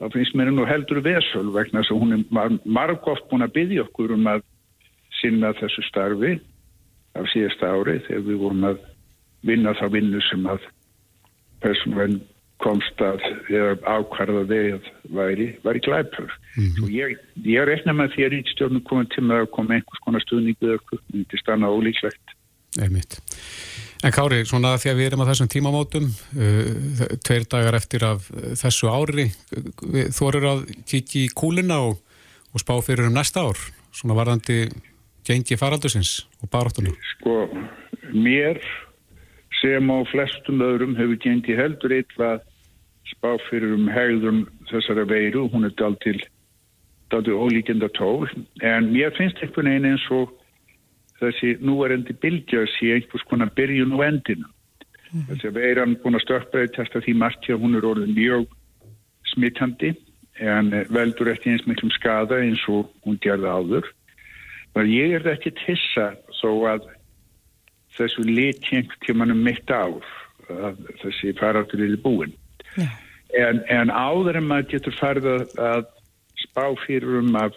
þá 0.00 0.06
finnst 0.14 0.36
mér 0.38 0.52
nú 0.54 0.64
heldur 0.68 1.02
vesöl 1.04 1.50
vegna 1.54 1.82
þess 1.82 1.94
að 1.94 2.00
hún 2.02 2.16
er 2.16 2.56
margóft 2.64 3.28
búin 3.30 3.44
að 3.46 3.54
byggja 3.58 3.84
okkur 3.88 4.16
um 4.16 4.30
að 4.32 4.44
sinna 5.20 5.52
þessu 5.60 5.84
starfi 5.88 6.34
af 7.18 7.28
síðasta 7.32 7.70
ári 7.70 8.00
þegar 8.06 8.26
við 8.26 8.42
vorum 8.42 8.66
að 8.70 8.82
vinna 9.46 9.74
þá 9.78 9.86
vinnu 9.94 10.20
sem 10.28 10.46
að 10.50 10.66
persónvenn 11.64 12.20
komst 12.60 13.00
að 13.00 13.22
ákvarða 13.88 14.42
þegar 14.50 14.88
væri, 15.16 15.46
væri 15.64 15.80
glæpur. 15.84 16.32
Mm 16.56 16.66
-hmm. 16.66 16.90
Ég, 16.92 17.16
ég 17.44 17.64
rekna 17.64 17.94
með 17.96 18.12
því 18.14 18.26
að 18.26 18.32
ríkstjórnum 18.34 18.84
komið 18.88 19.08
til 19.14 19.24
með 19.24 19.44
að 19.44 19.52
koma 19.56 19.74
einhvers 19.74 20.04
konar 20.04 20.24
stuðningu 20.26 20.74
eða 20.74 21.00
myndi 21.12 21.40
stanna 21.40 21.72
ólíklegt. 21.72 22.36
Einmitt. 22.78 23.16
En 24.04 24.12
Kári, 24.12 24.44
svona 24.46 24.76
því 24.80 24.90
að 24.90 24.98
við 25.00 25.06
erum 25.06 25.24
á 25.24 25.30
þessum 25.30 25.48
tímamótum, 25.48 26.06
uh, 26.36 27.16
tveir 27.24 27.44
dagar 27.50 27.74
eftir 27.74 28.04
af 28.04 28.30
þessu 28.56 28.88
ári, 28.88 29.26
þú 30.16 30.28
eru 30.28 30.46
að 30.48 30.62
kikið 30.88 31.24
í 31.24 31.32
kúlina 31.34 31.80
og, 31.88 31.98
og 32.52 32.60
spá 32.60 32.76
fyrir 32.84 33.08
um 33.08 33.16
næsta 33.16 33.44
ár, 33.44 33.58
svona 33.92 34.16
varðandi 34.16 34.70
gengi 35.26 35.58
faraldusins 35.60 36.26
og 36.42 36.50
baráttunum? 36.52 36.96
Sko, 37.14 37.48
mér 38.12 38.60
sem 39.60 39.90
á 39.92 39.98
flestum 40.10 40.62
öðrum 40.64 40.96
hefur 40.98 41.20
gengið 41.20 41.60
heldur 41.60 41.94
eitthvað 41.96 42.44
spá 43.10 43.32
fyrir 43.48 43.74
um 43.74 43.88
hegðum 43.90 44.44
þessara 44.70 45.06
veiru, 45.08 45.48
hún 45.52 45.66
er 45.66 45.74
dalt 45.78 46.00
til 46.04 46.20
daldi 47.10 47.34
ólíkenda 47.34 47.88
tól 47.98 48.28
en 48.62 48.92
mér 48.94 49.14
finnst 49.16 49.40
einhvern 49.42 49.70
veginn 49.70 49.88
eins 49.90 50.06
og 50.14 50.32
þessi 51.20 51.56
núarendi 51.64 52.14
bylgja 52.22 52.64
sé 52.76 52.94
einhvers 52.94 53.26
konar 53.30 53.50
byrjun 53.56 53.96
og 53.96 54.04
endinu 54.06 54.46
mm. 54.46 55.26
þessi 55.32 55.52
veiran 55.56 55.96
búin 56.04 56.18
að 56.18 56.26
stökkbreytast 56.26 56.96
að 56.96 57.08
því 57.08 57.16
margt 57.22 57.50
að 57.50 57.64
hún 57.64 57.76
er 57.78 57.88
orðin 57.90 58.14
mjög 58.16 58.46
smittandi 59.34 59.94
en 60.40 60.70
veldur 60.94 61.32
eftir 61.32 61.54
eins 61.54 61.66
miklum 61.68 61.92
skada 61.98 62.38
eins 62.40 62.62
og 62.70 62.88
hún 63.04 63.18
gerði 63.24 63.50
áður 63.50 63.90
en 64.78 64.90
ég 64.90 65.16
er 65.18 65.28
ekki 65.34 65.52
tissa 65.64 66.12
þó 66.40 66.50
að 66.74 66.88
þessu 67.96 68.24
litjengt 68.26 68.92
til 69.04 69.16
mannum 69.18 69.42
mitt 69.44 69.70
ár 69.70 70.04
þessi 71.02 71.34
faraftur 71.38 71.82
er 71.84 71.96
búin 72.02 72.34
en, 72.78 73.62
en 73.68 73.90
áður 73.90 74.40
en 74.40 74.48
maður 74.50 74.70
getur 74.74 74.96
farið 74.98 75.28
að, 75.32 75.42
að 75.70 75.82
spá 76.40 76.64
fyrir 76.84 77.20
um 77.20 77.34
af, 77.38 77.56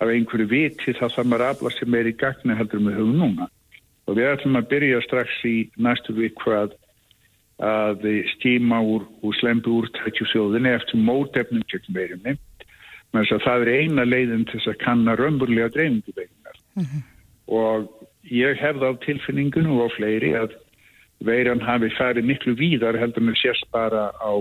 af 0.00 0.12
einhverju 0.12 0.48
viti 0.50 0.94
þá 0.96 1.06
þarf 1.08 1.26
maður 1.26 1.46
afla 1.48 1.72
sem 1.76 1.96
er 1.98 2.10
í 2.10 2.16
gagni 2.16 2.56
heldur 2.56 2.84
með 2.84 3.00
hugum 3.00 3.18
núna. 3.24 3.48
Og 4.08 4.16
við 4.18 4.30
ætlum 4.32 4.58
að 4.58 4.70
byrja 4.70 5.02
strax 5.04 5.42
í 5.46 5.56
næstu 5.78 6.16
viku 6.16 6.54
að 6.56 6.78
að 7.60 8.06
stíma 8.38 8.78
úr, 8.80 9.02
úr 9.20 9.34
slembu 9.36 9.82
úrtækju 9.82 10.24
sjóðinni 10.30 10.70
eftir 10.72 10.96
mótefnum 11.04 11.60
þess 11.68 11.90
að 11.92 12.38
það 13.12 13.66
er 13.66 13.72
eina 13.80 14.04
leiðin 14.04 14.46
til 14.46 14.58
þess 14.60 14.72
að 14.74 14.82
kanna 14.84 15.16
römburlega 15.18 15.68
dreifingu 15.74 16.12
veirunar 16.16 16.56
mm 16.76 16.84
-hmm. 16.84 17.02
og 17.46 18.08
ég 18.30 18.60
hefði 18.60 18.86
á 18.86 18.92
tilfinningunum 19.04 19.80
og 19.80 19.92
fleiri 19.96 20.34
að 20.38 20.54
veiran 21.20 21.60
hafi 21.60 21.90
farið 21.98 22.24
miklu 22.24 22.54
víðar 22.54 22.98
heldur 22.98 23.22
með 23.22 23.36
sérst 23.42 23.66
bara 23.72 24.10
á, 24.16 24.32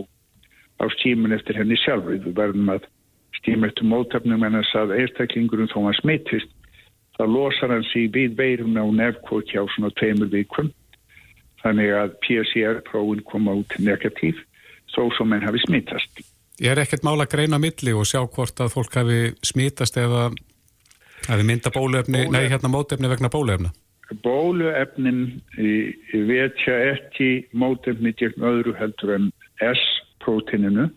á 0.80 0.86
stímun 0.96 1.36
eftir 1.36 1.58
henni 1.60 1.76
sjálfur. 1.76 2.22
Við 2.24 2.36
verðum 2.36 2.70
að 2.70 2.88
stíma 3.40 3.68
eftir 3.68 3.84
mótafnum 3.84 4.44
en 4.44 4.60
þess 4.60 4.76
að 4.76 4.96
einstaklingurum 5.00 5.68
þó 5.68 5.80
hann 5.84 6.00
smittist 6.00 6.52
þá 7.20 7.26
losar 7.28 7.74
hann 7.74 7.88
síg 7.92 8.14
við 8.16 8.38
veiruna 8.40 8.86
og 8.88 8.96
nefnkvot 8.96 9.52
hjá 9.52 9.66
svona 9.76 9.92
tveimur 10.00 10.32
vikum 10.32 10.72
þannig 11.60 11.92
að 11.92 12.14
PCR-prófun 12.24 13.24
koma 13.28 13.58
út 13.60 13.76
negatív 13.84 14.40
þó 14.94 15.10
sem 15.18 15.34
henn 15.36 15.44
hafi 15.44 15.60
smittast. 15.66 16.22
Ég 16.60 16.72
er 16.72 16.82
ekkert 16.84 17.06
mála 17.08 17.24
að 17.24 17.36
greina 17.36 17.60
milli 17.62 17.94
og 17.96 18.08
sjá 18.08 18.24
hvort 18.26 18.60
að 18.60 18.74
fólk 18.74 18.96
hafi 19.00 19.20
smittast 19.48 19.98
eða 19.98 20.30
hafi 21.28 21.44
mynda 21.48 21.72
bólefni, 21.72 22.26
Bólu... 22.26 22.36
nei 22.36 22.50
hérna 22.52 22.72
mótefni 22.72 23.12
vegna 23.12 23.32
bólefna 23.32 23.72
bóluefnin 24.24 25.42
vetja 26.28 26.78
ekki 26.94 27.30
mótefni 27.54 28.14
gegn 28.18 28.46
öðru 28.46 28.74
heldur 28.78 29.14
en 29.16 29.28
S-prótininu 29.62 30.88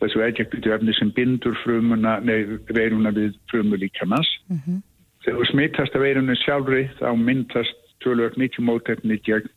þessu 0.00 0.22
eðjekvitu 0.24 0.72
efni 0.72 0.94
sem 0.96 1.10
bindur 1.16 1.56
frumuna, 1.64 2.18
nei, 2.24 2.46
veiruna 2.72 3.12
við 3.12 3.34
frumulíkamans. 3.52 4.28
Mm 4.48 4.60
-hmm. 4.64 4.78
Þegar 5.24 5.50
smittast 5.50 5.94
af 5.94 6.00
veirunni 6.00 6.36
sjálfri 6.40 6.88
þá 7.00 7.10
myndast 7.16 7.76
tölvöld 8.04 8.38
mikið 8.40 8.64
mótefni 8.64 9.18
gegn 9.28 9.50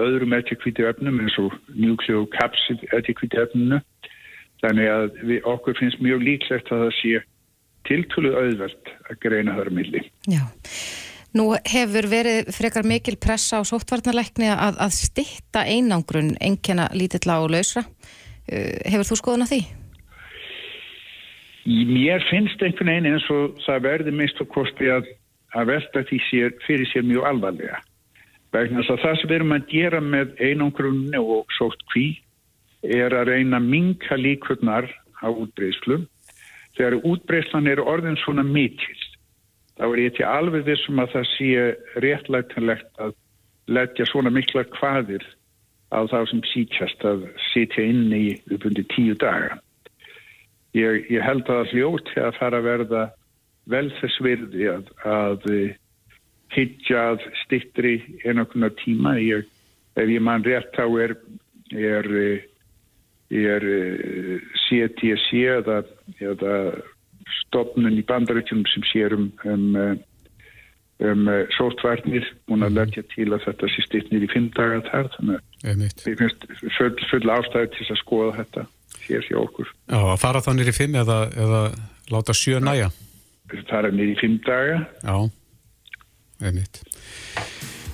öðrum 0.00 0.32
eðjekvitu 0.32 0.86
efnum 0.88 1.20
eins 1.20 1.36
og 1.38 1.52
njúkli 1.74 2.14
og 2.14 2.30
kapsid 2.30 2.86
eðjekvitu 2.92 3.42
efninu 3.42 3.80
Þannig 4.60 4.88
að 4.92 5.04
við, 5.24 5.38
okkur 5.48 5.78
finnst 5.78 6.02
mjög 6.04 6.24
líklegt 6.26 6.72
að 6.72 6.84
það 6.84 6.96
sé 6.98 7.20
tiltölu 7.88 8.32
auðvelt 8.36 8.90
að 9.08 9.20
greina 9.24 9.56
þar 9.56 9.70
milli. 9.74 10.02
Já. 10.28 10.42
Nú 11.38 11.52
hefur 11.54 12.08
verið 12.10 12.50
frekar 12.52 12.86
mikil 12.86 13.14
pressa 13.22 13.60
á 13.62 13.68
sóttvarnarleikni 13.68 14.50
að, 14.50 14.80
að 14.82 14.96
stitta 14.96 15.62
einangrun 15.62 16.34
enkjana 16.42 16.88
lítilla 16.96 17.38
og 17.44 17.52
lausra. 17.54 17.84
Uh, 18.50 18.80
hefur 18.90 19.06
þú 19.06 19.20
skoðun 19.20 19.46
á 19.46 19.50
því? 19.52 19.60
Mér 21.70 22.24
finnst 22.26 22.62
einhvern 22.64 22.90
veginn 22.90 23.12
eins 23.12 23.28
og 23.30 23.60
það 23.62 23.84
verði 23.86 24.14
mist 24.16 24.40
og 24.42 24.48
kosti 24.50 24.90
að, 24.90 25.06
að 25.54 25.70
velta 25.70 26.02
því 26.08 26.18
sér, 26.26 26.56
fyrir 26.66 26.88
sér 26.90 27.06
mjög 27.06 27.28
alvarlega. 27.30 27.78
Vegna 28.50 28.82
þess 28.82 28.96
að 28.96 29.04
það 29.04 29.18
sem 29.20 29.30
við 29.30 29.36
erum 29.38 29.54
að 29.54 29.68
gera 29.70 30.00
með 30.02 30.32
einangrunni 30.42 31.20
og 31.20 31.54
sótt 31.54 31.84
kví 31.92 32.08
er 32.82 33.14
að 33.14 33.32
reyna 33.34 33.60
að 33.60 33.70
minka 33.74 34.16
líkurnar 34.16 34.88
á 35.20 35.28
útbreyslu. 35.28 36.02
Þegar 36.78 37.00
útbreyslan 37.04 37.68
er 37.68 37.82
orðin 37.82 38.18
svona 38.22 38.44
mikill 38.46 39.00
þá 39.80 39.86
er 39.88 40.00
ég 40.02 40.16
til 40.18 40.26
alveg 40.28 40.66
þessum 40.68 41.00
að 41.00 41.12
það 41.14 41.28
sé 41.32 41.50
réttlægtanlegt 42.04 42.98
að 43.00 43.14
leggja 43.72 44.06
svona 44.10 44.32
mikla 44.34 44.66
kvaðir 44.76 45.24
á 45.88 46.04
þá 46.10 46.18
sem 46.28 46.42
sítjast 46.50 47.04
að 47.08 47.24
sitja 47.48 47.86
inn 47.88 48.12
í 48.12 48.26
uppundi 48.52 48.84
tíu 48.92 49.16
daga. 49.18 49.56
Ég, 50.76 51.08
ég 51.08 51.24
held 51.24 51.48
að 51.48 51.62
það 51.62 51.72
hljóti 51.72 52.20
að 52.20 52.36
fara 52.36 52.60
að 52.60 52.68
verða 52.68 53.06
vel 53.72 53.88
þess 54.02 54.20
virði 54.22 54.68
að, 54.70 54.92
að 55.08 55.48
hittja 56.52 57.06
að 57.14 57.24
stittri 57.46 57.94
einhverjum 58.20 58.76
tíma. 58.84 59.16
Ég, 59.22 59.48
ef 59.96 60.12
ég 60.12 60.22
mann 60.22 60.44
rétt 60.44 60.76
þá 60.76 60.84
er, 61.06 61.16
er, 61.72 62.12
er 63.30 63.66
CTC 64.66 65.42
eða, 65.56 65.82
eða 66.18 66.54
stopnun 67.44 67.98
í 67.98 68.06
bandaríkjum 68.06 68.64
sem 68.72 68.86
sér 68.90 69.14
um, 69.16 69.28
um, 69.46 69.76
um 71.06 71.30
sótvarnir 71.54 72.26
og 72.50 72.64
að 72.66 72.76
leggja 72.78 73.04
til 73.14 73.28
að 73.30 73.46
þetta 73.46 73.70
sé 73.70 73.86
stittnir 73.86 74.26
í 74.26 74.30
fimm 74.32 74.50
dagar 74.56 74.82
þar 74.90 75.10
þannig 75.16 75.40
að 75.62 75.86
við 76.04 76.18
finnst 76.22 76.46
full, 76.78 76.92
full 77.12 77.34
ástæði 77.36 77.72
til 77.76 77.88
að 77.88 78.02
skoða 78.02 78.36
þetta 78.40 78.66
hér 79.06 79.26
hjá 79.28 79.38
okkur. 79.40 79.70
Já, 79.90 80.00
að 80.00 80.20
fara 80.22 80.42
þá 80.44 80.50
nýri 80.56 80.74
fimm 80.76 80.98
eða, 81.00 81.20
eða 81.46 81.62
láta 82.12 82.36
sjö 82.36 82.62
næja? 82.62 82.90
Það 83.50 83.90
er 83.90 83.96
nýri 83.98 84.16
fimm 84.20 84.38
daga. 84.46 84.80
Já, 85.02 85.16
einmitt. 86.46 86.82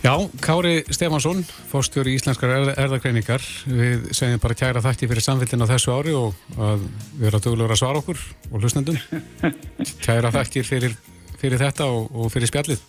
Já, 0.07 0.15
Kári 0.39 0.85
Stefansson, 0.87 1.41
fórstjóri 1.67 2.13
Íslenskar 2.15 2.53
erðagreiningar. 2.79 3.43
Við 3.67 4.05
segjum 4.15 4.39
bara 4.39 4.55
kæra 4.55 4.83
þætti 4.85 5.09
fyrir 5.11 5.25
samfélgin 5.25 5.67
á 5.67 5.71
þessu 5.73 5.97
ári 5.97 6.13
og 6.15 6.37
að 6.55 6.85
við 7.17 7.27
erum 7.27 7.41
að 7.41 7.49
duglega 7.49 7.75
að 7.75 7.81
svara 7.81 8.03
okkur 8.05 8.21
og 8.53 8.61
hlustnendum. 8.61 9.01
Kæra 10.07 10.31
þætti 10.37 10.63
fyrir, 10.63 10.95
fyrir 11.43 11.59
þetta 11.59 11.91
og, 11.91 12.07
og 12.15 12.31
fyrir 12.31 12.53
spjallið. 12.53 12.85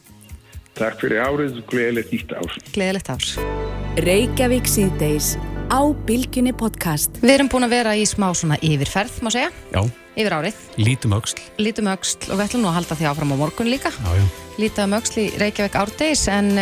Takk 0.78 1.01
fyrir 1.01 1.24
árið 1.26 1.57
og 1.57 1.72
gleðilegt 1.72 2.13
nýtt 2.13 2.36
ár. 2.38 2.57
Gleðilegt 2.76 3.09
ár. 3.09 3.30
Reykjavík 4.05 4.70
síðdeis 4.70 5.34
á 5.74 5.82
Bilginni 6.05 6.53
podcast. 6.53 7.18
Við 7.24 7.34
erum 7.39 7.49
búin 7.49 7.65
að 7.65 7.80
vera 7.80 7.95
í 7.97 8.05
smá 8.05 8.30
svona 8.38 8.59
yfirferð, 8.61 9.24
má 9.26 9.34
segja. 9.34 9.49
Já. 9.74 9.82
Yfir 10.18 10.38
árið. 10.38 10.61
Lítum 10.78 11.18
auksl. 11.18 11.41
Lítum 11.57 11.89
auksl 11.89 12.30
og 12.30 12.38
við 12.38 12.45
ætlum 12.45 12.61
nú 12.61 12.70
að 12.70 12.78
halda 12.78 13.01
því 13.01 13.09
áfram 13.09 13.34
á 13.34 13.41
morgun 13.41 13.74
líka. 13.74 13.89
Já, 13.89 14.13
já. 14.22 14.30
Lítum 14.61 14.95
auksl 14.97 15.20
í 15.22 15.28
Reykjavík 15.41 15.82
árdegis 15.82 16.24
en 16.34 16.53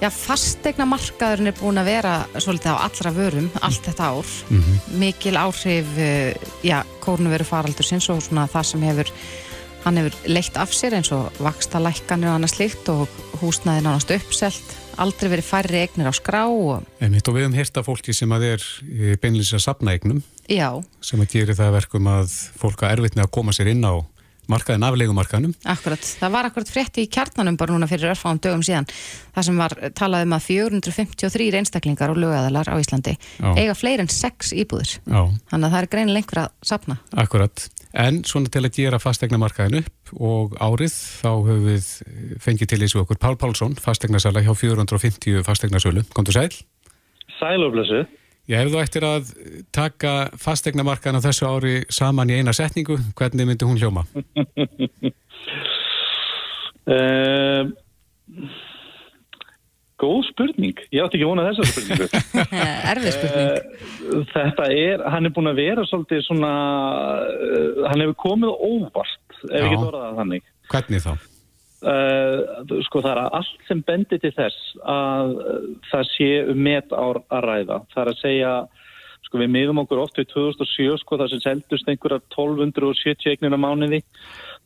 já, 0.00 0.08
fastegna 0.12 0.86
markaðurinn 0.88 1.52
er 1.52 1.58
búin 1.58 1.80
að 1.80 1.90
vera 1.92 2.14
svolítið 2.36 2.74
á 2.74 2.76
allra 2.86 3.12
vörum 3.16 3.50
allt 3.60 3.84
þetta 3.88 4.08
ár. 4.14 4.32
Mm 4.48 4.62
-hmm. 4.62 4.98
Mikil 4.98 5.36
áhrif, 5.36 5.86
já, 6.62 6.84
kórnuveru 7.00 7.44
faraldur 7.44 7.84
sinns 7.84 8.08
og 8.08 8.22
svona 8.22 8.48
það 8.48 8.62
sem 8.62 8.82
hefur 8.82 9.12
hann 9.84 9.96
hefur 9.96 10.14
leitt 10.26 10.56
af 10.56 10.72
sér 10.74 10.94
eins 10.98 11.12
og 11.12 11.32
vaksta 11.38 11.78
lækkanir 11.78 12.28
og 12.28 12.34
annað 12.34 12.54
slikt 12.54 12.88
og 12.88 13.08
húsnaði 13.40 13.84
nánast 13.86 14.10
uppselt 14.10 14.76
aldrei 14.98 15.30
verið 15.30 15.46
færri 15.46 15.80
eignir 15.84 16.10
á 16.10 16.14
skrá 16.16 16.44
og... 16.50 16.86
Einmitt, 17.00 17.28
og 17.28 17.36
við 17.36 17.46
höfum 17.46 17.56
hérta 17.58 17.84
fólki 17.86 18.14
sem 18.16 18.32
að 18.34 18.46
er 18.52 18.66
beinlis 19.22 19.54
að 19.54 19.64
sapna 19.68 19.94
eignum 19.94 20.22
Já. 20.50 20.82
sem 21.00 21.22
að 21.22 21.34
gera 21.36 21.54
það 21.58 21.76
verkum 21.78 22.10
að 22.10 22.34
fólk 22.58 22.82
að 22.82 22.96
erfitt 22.96 23.18
með 23.18 23.28
að 23.28 23.34
koma 23.38 23.54
sér 23.54 23.70
inn 23.74 23.86
á 23.86 23.94
markaðin 24.48 24.86
aflegumarkaðinum. 24.88 25.54
Akkurat, 25.68 26.04
það 26.20 26.34
var 26.34 26.48
akkurat 26.48 26.72
frétti 26.72 27.04
í 27.04 27.10
kjarnanum 27.12 27.58
bara 27.60 27.74
núna 27.74 27.88
fyrir 27.90 28.12
örfáum 28.12 28.40
dögum 28.42 28.64
síðan 28.66 28.88
það 29.34 29.48
sem 29.48 29.60
var 29.60 29.74
talað 29.98 30.26
um 30.26 30.36
að 30.36 30.46
453 30.48 31.48
einstaklingar 31.60 32.12
og 32.12 32.20
lögæðalar 32.22 32.70
á 32.72 32.76
Íslandi 32.80 33.16
Já. 33.16 33.50
eiga 33.54 33.76
fleiri 33.78 34.04
en 34.04 34.12
6 34.12 34.54
íbúður 34.58 34.94
Já. 35.04 35.20
þannig 35.52 35.68
að 35.68 35.74
það 35.74 35.80
er 35.80 35.90
greinileg 35.94 36.24
einhver 36.24 36.42
að 36.44 36.70
sapna. 36.72 36.98
Akkurat, 37.24 37.68
en 37.92 38.22
svona 38.28 38.52
til 38.52 38.64
að 38.64 38.78
gera 38.80 39.02
fastegnamarkaðin 39.02 39.82
upp 39.82 40.14
og 40.18 40.56
árið 40.60 40.94
þá 40.96 41.30
höfum 41.32 41.66
við 41.68 41.90
fengið 42.42 42.72
til 42.72 42.80
þessu 42.84 43.02
okkur 43.04 43.20
Pál 43.20 43.36
Pálsson, 43.40 43.76
fastegnarsala 43.76 44.42
hjá 44.44 44.54
450 44.56 45.44
fastegnarsölu. 45.46 46.06
Komdu 46.16 46.32
sæl? 46.34 46.50
Sæl 47.38 47.60
Já, 48.48 48.62
ef 48.62 48.70
þú 48.72 48.78
ættir 48.80 49.04
að 49.04 49.26
taka 49.76 50.10
fastegnamarkaðin 50.40 51.20
á 51.20 51.26
þessu 51.26 51.44
ári 51.50 51.72
saman 51.92 52.30
í 52.32 52.38
eina 52.40 52.54
setningu, 52.56 52.96
hvernig 53.18 53.44
myndi 53.44 53.68
hún 53.68 53.76
hljóma? 53.76 54.06
uh, 56.88 57.68
góð 60.00 60.20
spurning. 60.30 60.80
Ég 60.94 61.04
átti 61.04 61.18
ekki 61.18 61.28
vonað 61.28 61.50
þessa 61.50 61.64
spurningu. 61.74 62.06
Erfið 62.94 63.12
spurning. 63.18 63.52
Uh, 63.52 63.58
þetta 64.32 64.64
er, 64.72 64.96
hann 65.12 65.28
er 65.28 65.32
búin 65.36 65.52
að 65.52 65.60
vera 65.66 65.84
svolítið 65.90 66.20
svona, 66.30 66.52
uh, 67.28 67.84
hann 67.90 68.00
hefur 68.06 68.16
komið 68.24 68.50
óvart, 68.56 69.28
ef 69.50 69.60
ekki 69.60 69.76
orðað 69.82 70.16
þannig. 70.22 70.42
Hvernig 70.72 71.04
þá? 71.04 71.12
Uh, 71.78 72.64
sko 72.82 72.98
það 73.04 73.12
er 73.12 73.36
allt 73.38 73.66
sem 73.68 73.80
bendir 73.86 74.18
til 74.18 74.32
þess 74.34 74.72
að 74.82 75.36
uh, 75.38 75.58
það 75.92 76.08
sé 76.10 76.30
um 76.50 76.58
met 76.66 76.90
ár 76.90 77.20
að 77.30 77.44
ræða. 77.44 77.76
Það 77.92 78.02
er 78.02 78.10
að 78.10 78.18
segja, 78.18 78.52
sko 79.28 79.42
við 79.44 79.52
miðum 79.54 79.82
okkur 79.84 80.02
oft 80.02 80.18
við 80.18 80.26
2007 80.32 80.98
sko 81.04 81.20
það 81.20 81.30
sem 81.34 81.44
seldust 81.44 81.92
einhverjar 81.92 82.24
1270 82.34 83.30
eignir 83.30 83.54
á 83.54 83.60
mánuði. 83.62 84.02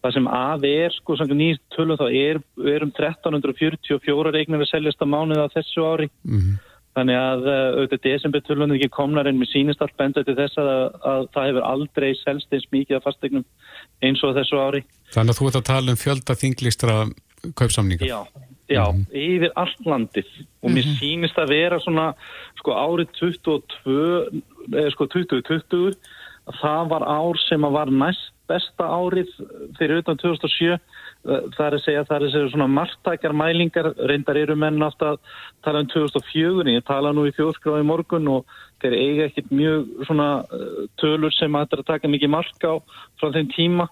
Það 0.02 0.16
sem 0.16 0.30
að 0.38 0.66
er 0.70 0.96
sko 0.96 1.18
sem 1.20 1.36
nýtt 1.36 1.62
tölum 1.76 2.00
þá 2.00 2.06
er, 2.08 2.40
er 2.64 2.86
um 2.86 2.94
1344 2.96 4.40
eignir 4.40 4.64
að 4.64 4.72
seljast 4.72 5.04
á 5.04 5.06
mánuði 5.06 5.44
á 5.44 5.54
þessu 5.54 5.84
ári. 5.84 6.08
Mm 6.24 6.40
-hmm. 6.40 6.71
Þannig 6.96 7.16
að 7.16 7.46
auðvitað 7.48 8.04
desember 8.04 8.40
tölunum 8.44 8.76
ekki 8.76 8.88
komnar 8.92 9.26
en 9.26 9.38
með 9.40 9.52
sínist 9.52 9.82
allt 9.82 9.96
bendir 9.96 10.24
til 10.24 10.36
þess 10.36 10.58
að, 10.60 10.70
að 11.12 11.28
það 11.34 11.48
hefur 11.48 11.68
aldrei 11.68 12.08
selst 12.20 12.52
eins 12.52 12.68
mikið 12.74 12.98
af 12.98 13.06
fastegnum 13.08 13.44
eins 14.04 14.22
og 14.22 14.36
þessu 14.36 14.60
ári 14.60 14.82
Þannig 15.12 15.34
að 15.34 15.38
þú 15.38 15.48
ert 15.48 15.60
að 15.60 15.68
tala 15.68 15.92
um 15.92 16.00
fjölda 16.00 16.36
þinglistra 16.40 16.96
kaupsamninga. 17.58 18.06
Já, 18.06 18.26
já 18.68 18.84
mm 18.92 18.98
-hmm. 18.98 19.06
yfir 19.12 19.52
allt 19.56 19.86
landið 19.86 20.28
og 20.62 20.70
mér 20.70 20.84
-hmm. 20.84 20.98
sýnist 21.00 21.38
að 21.38 21.48
vera 21.48 21.80
svona 21.80 22.14
sko 22.58 22.70
árið 22.72 23.08
22, 23.20 24.42
eða 24.72 24.90
sko 24.90 25.06
2020 25.06 25.96
það 26.62 26.88
var 26.88 27.02
ár 27.02 27.36
sem 27.48 27.64
að 27.64 27.72
var 27.72 27.90
næst 27.90 28.32
besta 28.48 28.84
árið 28.84 29.28
fyrir 29.78 30.02
utan 30.02 30.16
2007 30.16 30.78
það 31.22 31.62
er 31.66 31.76
að 31.76 31.84
segja 31.84 32.04
það 32.08 32.16
er 32.16 32.26
að 32.26 32.34
segja 32.34 32.50
svona 32.50 32.68
margtækjar 32.72 33.36
mælingar 33.38 33.88
reyndar 34.10 34.40
eru 34.40 34.56
menn 34.58 34.82
alltaf 34.82 35.20
tala 35.62 35.84
um 35.84 35.90
2004 35.92 36.74
ég 36.74 36.86
tala 36.88 37.14
nú 37.14 37.28
í 37.28 37.34
þjóðskráði 37.36 37.86
morgun 37.86 38.30
og 38.32 38.58
þeir 38.82 38.98
eiga 38.98 39.28
ekkit 39.28 39.54
mjög 39.54 40.06
svona 40.08 40.28
tölur 40.98 41.34
sem 41.36 41.54
að 41.54 41.66
þetta 41.66 41.78
er 41.78 41.84
að 41.84 41.90
taka 41.92 42.12
mikið 42.14 42.34
mark 42.34 42.66
á 42.66 42.74
frá 43.20 43.30
þeim 43.36 43.52
tíma 43.54 43.88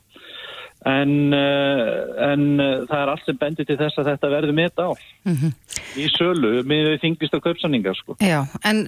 en, 0.91 1.15
uh, 1.37 1.95
en 2.25 2.45
það 2.89 2.99
er 2.99 3.15
allt 3.15 3.27
sem 3.29 3.39
bendir 3.39 3.67
til 3.69 3.79
þess 3.79 4.01
að 4.01 4.13
þetta 4.15 4.35
verður 4.35 4.57
með 4.57 4.71
þetta 4.71 4.87
á 4.91 4.93
mm 5.29 5.35
-hmm. 5.37 5.57
í 6.03 6.07
sölu 6.17 6.53
með 6.67 6.93
þingist 7.05 7.37
á 7.37 7.45
kaupsanningar 7.47 7.99
sko. 7.99 8.17
Já, 8.19 8.41
en 8.65 8.87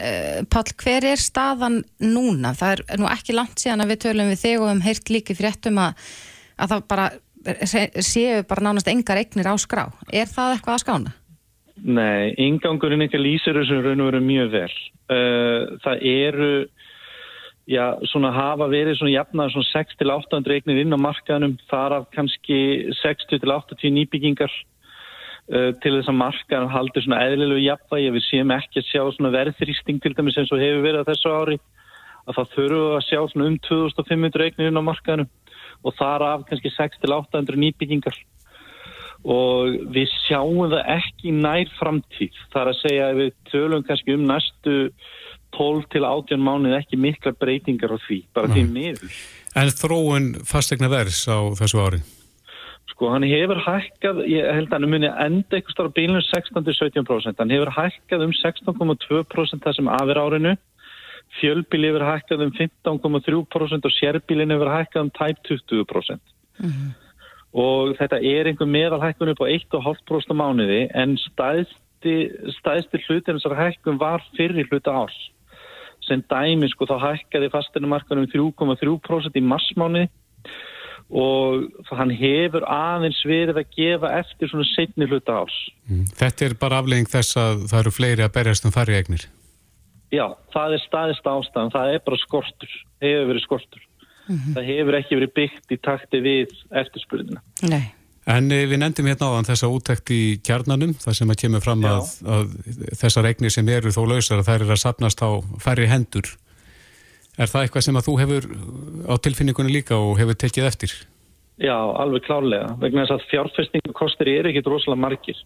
Pál, 0.50 0.64
hver 0.82 1.04
er 1.12 1.20
staðan 1.20 1.82
núna? 2.00 2.56
Það 2.58 2.72
er 2.72 2.98
nú 2.98 3.10
ekki 3.12 3.36
langt 3.36 3.60
síðan 3.60 3.84
að 3.84 3.92
við 3.92 4.02
tölum 4.06 4.32
við 4.32 4.42
þig 4.42 4.56
og 4.58 4.70
hefum 4.70 4.86
heyrt 4.88 5.12
líki 5.12 5.36
fréttum 5.36 5.78
að, 5.78 6.08
að 6.56 6.72
það 6.72 6.88
bara 6.88 7.12
séu 8.04 8.44
bara 8.48 8.66
nánast 8.68 8.90
engar 8.92 9.20
eignir 9.20 9.50
á 9.50 9.54
skrá. 9.60 9.88
Er 10.12 10.30
það 10.30 10.56
eitthvað 10.56 10.76
að 10.76 10.84
skána? 10.84 11.12
Nei, 11.82 12.34
ingangurinn 12.38 13.02
ekki 13.06 13.18
lýsir 13.18 13.56
þessum 13.58 13.82
raun 13.82 14.04
og 14.04 14.10
veru 14.12 14.22
mjög 14.22 14.52
vel. 14.52 14.74
Það 15.82 16.04
eru 16.06 16.52
já, 17.68 17.94
svona 18.10 18.32
hafa 18.34 18.68
verið 18.70 18.98
svona 18.98 19.14
jafnaður 19.14 19.54
svona 19.56 19.84
6-800 19.86 20.56
eignir 20.56 20.82
inn 20.82 20.96
á 20.96 20.98
markaðunum, 21.00 21.56
þar 21.70 21.98
af 22.00 22.08
kannski 22.14 22.58
60-80 23.02 23.94
nýbyggingar 23.96 24.52
uh, 24.52 25.70
til 25.82 25.94
þess 25.98 26.10
að 26.10 26.18
markaðun 26.22 26.72
haldur 26.72 27.04
svona 27.04 27.22
eðlilegu 27.26 27.62
jafnvægi, 27.66 28.14
við 28.16 28.26
séum 28.28 28.54
ekki 28.56 28.82
að 28.82 28.88
sjá 28.90 29.02
svona 29.16 29.34
verðrýsting 29.36 30.02
til 30.02 30.14
dæmis 30.16 30.40
eins 30.40 30.52
og 30.54 30.62
hefur 30.62 30.84
verið 30.86 31.06
á 31.06 31.10
þessu 31.12 31.36
ári, 31.36 31.60
að 32.26 32.38
það 32.38 32.52
þurfu 32.56 32.82
að 32.96 33.06
sjá 33.08 33.20
svona 33.30 33.48
um 33.50 33.60
2500 33.68 34.46
eignir 34.48 34.70
inn 34.70 34.82
á 34.82 34.88
markaðunum 34.90 35.30
og 35.82 35.96
þar 35.98 36.26
af 36.28 36.46
kannski 36.48 36.72
6-800 36.76 37.58
nýbyggingar 37.64 38.16
og 39.22 39.76
við 39.94 40.08
sjáum 40.24 40.64
það 40.72 40.88
ekki 40.96 41.34
nær 41.36 41.68
framtíð, 41.78 42.38
þar 42.54 42.72
að 42.72 42.80
segja 42.80 43.10
að 43.10 43.20
við 43.20 43.28
tölum 43.52 43.84
kannski 43.86 44.16
um 44.16 44.24
næstu 44.26 44.78
12 45.54 45.84
til 45.92 46.02
18 46.08 46.42
mánuð 46.42 46.74
ekki 46.78 46.98
mikla 46.98 47.34
breytingar 47.36 47.94
á 47.94 47.98
því, 48.02 48.18
bara 48.34 48.50
Nei. 48.50 48.56
því 48.56 48.64
miður. 48.72 49.20
En 49.54 49.70
þróun 49.70 50.32
fastegna 50.48 50.90
verðs 50.90 51.22
á 51.28 51.38
þessu 51.60 51.82
ári? 51.84 52.02
Sko, 52.92 53.12
hann 53.12 53.24
hefur 53.28 53.60
hækkað, 53.62 54.24
ég 54.32 54.48
held 54.56 54.72
að 54.72 54.76
hann 54.78 54.90
muni 54.90 55.08
enda 55.08 55.58
eitthvað 55.58 55.76
starf 55.76 55.94
bílunum 55.96 56.24
16-17%, 56.26 57.38
hann 57.38 57.54
hefur 57.54 57.72
hækkað 57.76 58.26
um 58.26 58.34
16,2% 58.36 59.62
það 59.62 59.78
sem 59.78 59.92
afir 59.92 60.20
árinu, 60.22 60.56
fjölbíl 61.40 61.86
hefur 61.88 62.04
hækkað 62.06 62.44
um 62.46 62.52
15,3% 62.56 63.88
og 63.88 63.94
sérbílin 63.96 64.54
hefur 64.54 64.72
hækkað 64.72 65.06
um 65.06 65.12
tæp 65.16 65.40
20%. 65.48 66.20
Og 67.52 67.96
þetta 67.98 68.20
er 68.24 68.48
einhver 68.48 68.68
meðalhækkun 68.68 69.32
upp 69.32 69.44
á 69.44 69.52
1,5% 69.52 70.36
mánuði 70.36 70.86
en 70.96 71.18
stæðsti, 71.20 72.16
stæðsti 72.58 73.02
hlutin 73.06 73.38
þessar 73.38 73.58
hækkun 73.58 74.00
var 74.00 74.24
fyrir 74.36 74.68
hluta 74.70 74.94
árs. 75.04 75.18
Sem 76.02 76.24
dæmi 76.30 76.68
sko 76.72 76.88
þá 76.88 76.96
hækkaði 77.02 77.52
fasteinamarkanum 77.52 78.26
3,3% 78.32 79.38
í 79.38 79.44
marsmáni 79.44 80.08
og 81.12 81.68
hann 81.92 82.10
hefur 82.16 82.64
aðeins 82.64 83.20
verið 83.28 83.60
að 83.60 83.76
gefa 83.76 84.14
eftir 84.22 84.48
svona 84.48 84.64
setni 84.72 85.08
hluta 85.10 85.42
árs. 85.42 85.58
Mm. 85.88 86.08
Þetta 86.16 86.48
er 86.48 86.56
bara 86.60 86.80
aflegging 86.80 87.10
þess 87.12 87.36
að 87.36 87.68
það 87.68 87.80
eru 87.82 87.94
fleiri 87.98 88.24
að 88.24 88.34
berjast 88.38 88.68
um 88.68 88.74
færri 88.74 88.96
egnir. 88.96 89.28
Já, 90.12 90.26
það 90.52 90.76
er 90.76 90.82
staðist 90.82 91.32
ástæðan, 91.32 91.72
það 91.72 91.94
er 91.94 92.04
bara 92.04 92.20
skortur, 92.20 92.76
hefur 93.00 93.30
verið 93.30 93.44
skortur. 93.46 93.88
Það 94.28 94.68
hefur 94.68 94.96
ekki 94.98 95.18
verið 95.18 95.32
byggt 95.38 95.74
í 95.74 95.78
takti 95.82 96.20
við 96.22 96.52
eftirspurðina. 96.78 97.42
Nei. 97.68 97.82
En 98.30 98.52
eh, 98.54 98.68
við 98.70 98.78
nefndum 98.78 99.08
hérna 99.10 99.32
áðan 99.32 99.48
þessa 99.48 99.70
úttekt 99.72 100.12
í 100.14 100.20
kjarnanum, 100.46 100.92
það 101.02 101.16
sem 101.18 101.32
að 101.32 101.40
kemur 101.42 101.64
fram 101.64 101.82
að, 101.90 102.12
að 102.22 102.52
þessar 103.00 103.28
egnir 103.32 103.54
sem 103.54 103.72
eru 103.74 103.90
þó 103.94 104.02
lausar 104.12 104.42
að 104.42 104.50
þær 104.50 104.60
eru 104.60 104.76
að 104.76 104.82
sapnast 104.84 105.24
á 105.26 105.30
færri 105.64 105.88
hendur. 105.90 106.30
Er 107.40 107.50
það 107.50 107.64
eitthvað 107.64 107.86
sem 107.88 107.98
að 107.98 108.06
þú 108.06 108.14
hefur 108.20 108.46
á 109.10 109.14
tilfinningunni 109.24 109.74
líka 109.74 109.98
og 109.98 110.20
hefur 110.20 110.38
tekið 110.38 110.68
eftir? 110.68 110.94
Já, 111.62 111.76
alveg 111.78 112.24
klárlega, 112.26 112.72
vegna 112.82 113.04
þess 113.04 113.14
að 113.14 113.26
fjárfestingakostir 113.30 114.30
eru 114.32 114.50
ekkit 114.50 114.66
rosalega 114.66 115.02
margir. 115.04 115.42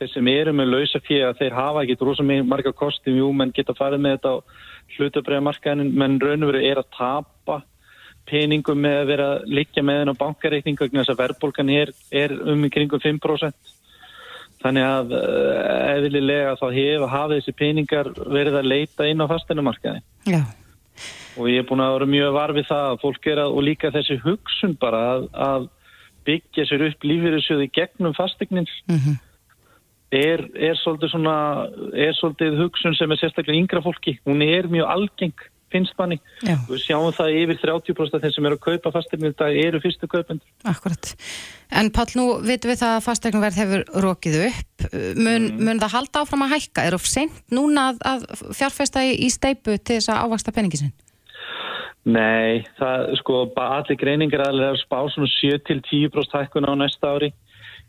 Þeir 0.00 0.10
sem 0.12 0.26
eru 0.28 0.52
með 0.52 0.72
lausa 0.74 1.00
fyrir 1.06 1.28
að 1.30 1.38
þeir 1.40 1.54
hafa 1.56 1.84
ekkit 1.84 2.02
rosalega 2.04 2.48
marga 2.48 2.72
kostum, 2.76 3.16
jú, 3.16 3.30
menn 3.32 3.54
geta 3.56 3.76
farið 3.78 4.02
með 4.04 4.18
þetta 4.18 4.32
á 4.34 4.36
hlutabræðamarkaðin, 4.98 5.94
menn 5.96 6.18
raun 6.20 6.44
og 6.44 6.52
veru 6.52 6.60
er 6.68 6.82
að 6.82 6.90
tapa 6.98 7.62
peningum 8.28 8.80
með 8.80 8.98
að 8.98 9.08
vera 9.12 9.28
liggja 9.48 9.84
með 9.84 10.02
henn 10.02 10.12
á 10.12 10.20
bankareikning 10.20 10.80
vegna 10.80 11.02
þess 11.02 11.14
að 11.14 11.22
verðbólgan 11.22 11.72
er, 11.72 11.94
er 12.12 12.36
um 12.52 12.68
kringum 12.72 13.00
5%. 13.00 13.72
Þannig 14.64 14.84
að 14.88 15.16
uh, 15.16 15.96
eðlilega 15.96 16.54
þá 16.56 16.66
hefur 16.72 17.10
hafið 17.12 17.40
þessi 17.40 17.56
peningar 17.58 18.12
verið 18.16 18.60
að 18.60 18.70
leita 18.70 19.08
inn 19.10 19.20
á 19.20 19.28
fasteinamarkaðin 19.28 20.04
Já. 20.24 20.40
Og 21.36 21.48
ég 21.50 21.62
er 21.62 21.68
búin 21.68 21.82
að 21.84 21.94
vera 21.98 22.10
mjög 22.14 22.34
varfið 22.38 22.68
það 22.70 22.90
að 22.90 23.00
fólk 23.04 23.30
er 23.32 23.42
að, 23.44 23.54
og 23.54 23.66
líka 23.68 23.92
þessi 23.94 24.18
hugsun 24.24 24.76
bara 24.80 25.00
að, 25.14 25.28
að 25.48 25.68
byggja 26.24 26.66
sér 26.70 26.86
upp 26.88 27.06
lífyrirsjöði 27.10 27.70
gegnum 27.74 28.14
fastegnin 28.16 28.68
Mhm. 28.88 29.16
er, 30.14 30.44
er 30.54 30.78
svolítið 30.78 31.10
svona 31.10 31.36
er 31.92 32.14
svolítið 32.14 32.60
hugsun 32.62 32.94
sem 32.94 33.10
er 33.10 33.20
sérstaklega 33.20 33.58
yngra 33.60 33.82
fólki, 33.82 34.18
hún 34.26 34.42
er 34.42 34.68
mjög 34.70 34.88
algeng 34.88 35.50
finnst 35.74 35.96
manni, 35.98 36.20
Já. 36.44 36.54
við 36.68 36.82
sjáum 36.84 37.12
það 37.14 37.36
yfir 37.40 37.58
30% 37.64 38.14
af 38.14 38.22
þeir 38.22 38.34
sem 38.36 38.46
eru 38.48 38.58
að 38.58 38.64
kaupa 38.68 38.92
fastegnin 38.94 39.34
í 39.34 39.38
dag 39.40 39.56
eru 39.58 39.80
fyrstu 39.82 40.08
kaupendur. 40.10 40.46
Akkurat. 40.70 41.14
En 41.74 41.90
Pál, 41.94 42.06
nú 42.14 42.26
vitum 42.44 42.70
við 42.70 42.82
það 42.84 42.92
að 42.94 43.06
fastegnverð 43.08 43.58
hefur 43.62 43.84
rokið 44.04 44.36
upp. 44.50 44.86
Mun, 45.18 45.48
mun 45.58 45.82
það 45.82 45.96
halda 45.96 46.22
áfram 46.22 46.46
að 46.46 46.54
hækka? 46.54 46.86
Er 46.86 46.98
of 46.98 47.08
sent 47.10 47.40
núna 47.54 47.88
að, 47.90 48.04
að 48.12 48.26
fjárfesta 48.54 49.02
í, 49.02 49.16
í 49.26 49.32
steipu 49.34 49.74
til 49.80 49.98
þess 49.98 50.12
að 50.14 50.78
sinn? 50.78 50.94
Nei, 52.04 52.66
það 52.76 53.14
sko 53.22 53.38
allir 53.56 53.96
greiningar 53.96 54.42
aðlega 54.44 54.74
að 54.74 54.82
spá 54.82 54.98
svona 55.08 55.30
7-10% 55.40 56.36
hækkun 56.36 56.68
á 56.68 56.72
næsta 56.76 57.14
ári. 57.16 57.30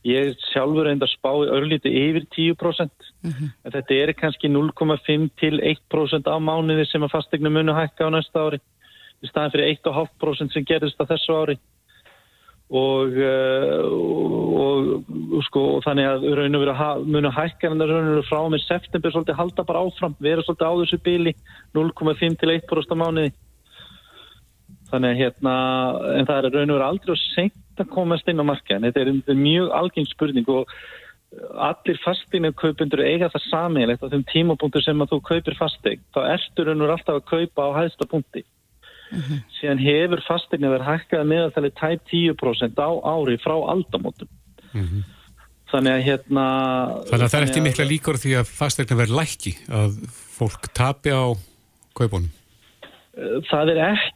Ég 0.07 0.38
sjálfur 0.53 0.86
reyndar 0.88 1.09
spá 1.11 1.32
örlíti 1.34 1.91
yfir 1.91 2.24
10%. 2.32 3.09
En 3.66 3.74
þetta 3.74 3.97
er 3.97 4.13
kannski 4.16 4.47
0,5 4.47 5.30
til 5.41 5.59
1% 5.59 6.30
á 6.32 6.38
mánuði 6.39 6.86
sem 6.88 7.03
að 7.03 7.11
fastegnum 7.11 7.57
munu 7.57 7.76
hækka 7.76 8.07
á 8.07 8.13
næsta 8.13 8.45
ári. 8.45 8.59
Í 9.20 9.28
staðan 9.28 9.51
fyrir 9.51 9.72
1,5% 9.74 10.53
sem 10.53 10.68
gerist 10.70 11.01
á 11.01 11.09
þessu 11.09 11.36
ári. 11.36 11.57
Og, 12.66 13.18
uh, 13.20 13.84
og, 14.57 15.09
og 15.38 15.43
sko 15.49 15.63
og 15.76 15.84
þannig 15.86 16.07
að 16.07 16.24
raun 16.39 16.55
og 16.57 16.63
veru 16.63 16.76
munu 17.03 17.32
hækka 17.36 17.68
en 17.68 17.84
það 17.84 17.91
raun 17.91 18.07
og 18.07 18.13
veru 18.16 18.30
frá 18.30 18.39
með 18.49 18.63
september 18.63 19.13
svolítið 19.13 19.38
halda 19.41 19.66
bara 19.68 19.84
áfram, 19.86 20.16
vera 20.24 20.45
svolítið 20.45 20.72
á 20.72 20.74
þessu 20.80 21.01
bíli 21.05 21.36
0,5 21.76 22.39
til 22.39 22.55
1% 22.55 22.95
á 22.95 23.01
mánuði. 23.03 23.34
Þannig 24.95 25.11
að 25.11 25.17
hérna, 25.19 25.53
en 26.15 26.27
það 26.29 26.37
er 26.37 26.53
raun 26.53 26.69
og 26.69 26.77
veru 26.77 26.85
aldrei 26.87 27.11
og 27.11 27.23
seint 27.33 27.81
að 27.81 27.89
komast 27.91 28.29
inn 28.31 28.39
á 28.39 28.45
markaðin. 28.47 28.85
Þetta 28.87 29.01
er 29.01 29.09
um- 29.11 29.41
mjög 29.43 29.73
algeng 29.75 30.07
spurning 30.07 30.47
og 30.47 30.71
allir 31.59 31.97
fastegna 31.99 32.51
kaupendur 32.55 33.03
eiga 33.03 33.27
það 33.33 33.47
sameiginlegt 33.49 34.03
á 34.07 34.11
þeim 34.13 34.23
tímapunktur 34.31 34.83
sem 34.85 35.01
að 35.03 35.11
þú 35.11 35.19
kaupir 35.27 35.57
fasteign. 35.59 36.03
Þá 36.15 36.19
ertu 36.35 36.63
raun 36.63 36.79
og 36.79 36.85
veru 36.85 36.95
alltaf 36.95 37.19
að 37.19 37.27
kaupa 37.33 37.67
á 37.67 37.69
hæðsta 37.81 38.07
punkti. 38.07 38.45
Síðan 39.59 39.83
hefur 39.83 40.23
fastegna 40.25 40.71
verið 40.71 40.89
hækkað 40.89 41.27
meðaltali 41.29 41.71
tæp 41.75 42.07
10% 42.13 42.79
á 42.79 42.89
ári 43.03 43.37
frá 43.43 43.55
aldamótum. 43.75 44.31
Þannig 45.71 45.91
að 45.91 46.03
hérna... 46.07 46.45
Þannig 47.09 47.25
að 47.25 47.31
það 47.33 47.39
er 47.39 47.47
eftir 47.49 47.65
mikla 47.67 47.89
líkur 47.89 48.19
því 48.21 48.35
að 48.39 48.51
fastegna 48.55 48.99
verði 49.01 49.19
lækki, 49.19 49.55
að 49.67 49.99
fólk 50.39 50.69
tapi 50.77 51.11
á 51.11 51.35
kaupunum. 51.97 52.31
það 53.49 53.75
er 53.75 53.81
ekki 53.91 54.14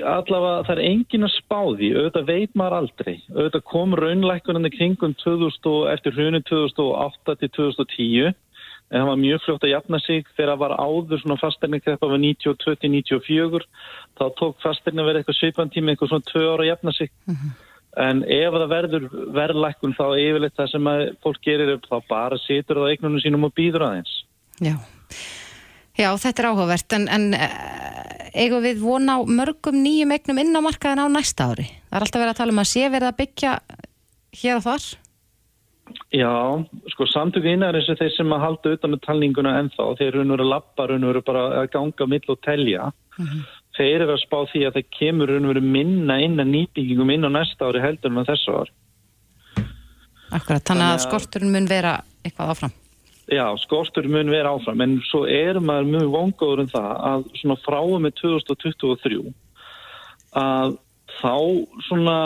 allavega, 0.00 0.64
það 0.66 0.74
er 0.74 0.82
engin 0.88 1.26
að 1.26 1.34
spá 1.34 1.60
því 1.76 1.88
auðvitað 1.94 2.28
veit 2.28 2.52
maður 2.56 2.76
aldrei. 2.78 3.14
Auðvitað 3.34 3.64
kom 3.68 3.96
raunlækkunandi 3.98 4.70
kringum 4.74 5.14
2000 5.20 5.70
og 5.72 5.88
eftir 5.92 6.16
hrunið 6.16 6.44
2008 6.48 7.36
til 7.42 7.50
2010 7.58 8.36
en 8.88 9.02
það 9.02 9.08
var 9.10 9.20
mjög 9.20 9.42
fljótt 9.44 9.64
að 9.66 9.72
jafna 9.74 10.00
sig. 10.00 10.28
Þegar 10.36 10.52
það 10.52 10.60
var 10.62 10.74
áður 10.80 11.22
svona 11.22 11.40
fastegningkreppa 11.42 12.08
var 12.08 12.22
92 12.22 12.76
til 12.80 12.92
94 12.94 13.64
þá 14.18 14.24
tók 14.40 14.62
fastegna 14.64 15.04
verið 15.04 15.22
eitthvað 15.22 15.40
svipan 15.42 15.72
tími 15.74 15.92
eitthvað 15.92 16.14
svona 16.14 16.28
tvö 16.30 16.44
ára 16.46 16.64
að 16.64 16.70
jafna 16.70 16.94
sig. 16.96 17.12
En 17.98 18.22
ef 18.24 18.54
það 18.54 18.70
verður 18.72 19.08
verðlækkun 19.36 19.96
þá 19.98 20.06
yfirleitt 20.22 20.56
það 20.56 20.72
sem 20.72 20.88
að 20.92 21.04
fólk 21.24 21.42
gerir 21.44 21.74
upp 21.74 21.90
þá 21.90 21.96
bara 22.08 22.40
situr 22.46 22.80
það 22.80 22.94
eignunum 22.94 23.24
sínum 23.24 23.48
og 23.48 23.54
býður 23.58 23.88
aðeins. 23.88 24.14
Já. 24.64 24.76
Já, 25.98 26.12
þetta 26.22 26.42
er 26.44 26.48
áhugavert, 26.52 26.94
en, 26.94 27.08
en 27.10 27.26
eh, 27.34 28.30
eigum 28.44 28.62
við 28.62 28.78
vona 28.84 29.18
á 29.18 29.20
mörgum 29.26 29.80
nýjum 29.82 30.14
eignum 30.14 30.38
inn 30.44 30.54
á 30.54 30.62
markaðin 30.62 31.02
á 31.02 31.06
næsta 31.10 31.50
ári? 31.50 31.66
Það 31.90 31.98
er 31.98 32.06
alltaf 32.06 32.22
verið 32.22 32.32
að 32.34 32.40
tala 32.40 32.54
um 32.54 32.62
að 32.62 32.70
sé 32.70 32.88
verið 32.92 33.08
að 33.10 33.18
byggja 33.18 33.52
hér 34.38 34.60
og 34.60 34.66
þar? 34.68 34.86
Já, 36.12 36.30
sko 36.92 37.06
samtök 37.08 37.46
einar 37.48 37.76
eins 37.76 37.88
og 37.90 37.98
þeir 37.98 38.12
sem 38.14 38.32
að 38.36 38.42
halda 38.44 38.72
utan 38.76 38.92
með 38.94 39.02
talninguna 39.06 39.54
ennþá, 39.62 39.86
þeir 39.98 40.18
og 40.20 40.32
veru 40.34 40.46
lappa, 40.48 40.86
veru 40.92 41.22
bara 41.24 41.44
að 41.62 41.70
ganga 41.74 42.08
mill 42.12 42.28
og 42.28 42.40
telja. 42.44 42.90
Þeir 43.78 44.04
eru 44.04 44.14
að 44.14 44.22
spá 44.22 44.38
því 44.52 44.62
að 44.68 44.76
það 44.78 44.90
kemur 44.98 45.32
veru 45.32 45.62
minna 45.64 46.18
inn 46.22 46.36
að 46.38 46.52
nýbyggingum 46.52 47.12
inn 47.14 47.26
á 47.26 47.30
næsta 47.32 47.70
ári 47.70 47.82
heldur 47.82 48.12
en 48.12 48.28
þessu 48.28 48.54
ári. 48.60 48.74
Akkurat, 50.28 50.60
að 50.60 50.68
Þannig 50.68 50.92
að- 50.92 51.04
skorturinn 51.06 51.52
mun 51.52 51.66
vera 51.70 51.94
eitthvað 52.22 52.52
áfram. 52.52 52.72
Já, 53.28 53.44
skortur 53.60 54.06
mun 54.08 54.30
vera 54.32 54.54
áfram, 54.56 54.80
en 54.80 54.98
svo 55.04 55.26
er 55.28 55.58
maður 55.60 55.90
mjög 55.92 56.12
vongóður 56.14 56.62
um 56.64 56.70
það 56.72 56.92
að 57.10 57.24
svona 57.42 57.56
fráum 57.60 58.04
með 58.06 58.14
2023 58.22 59.18
að 60.38 60.76
þá 61.18 61.34
svona 61.88 62.16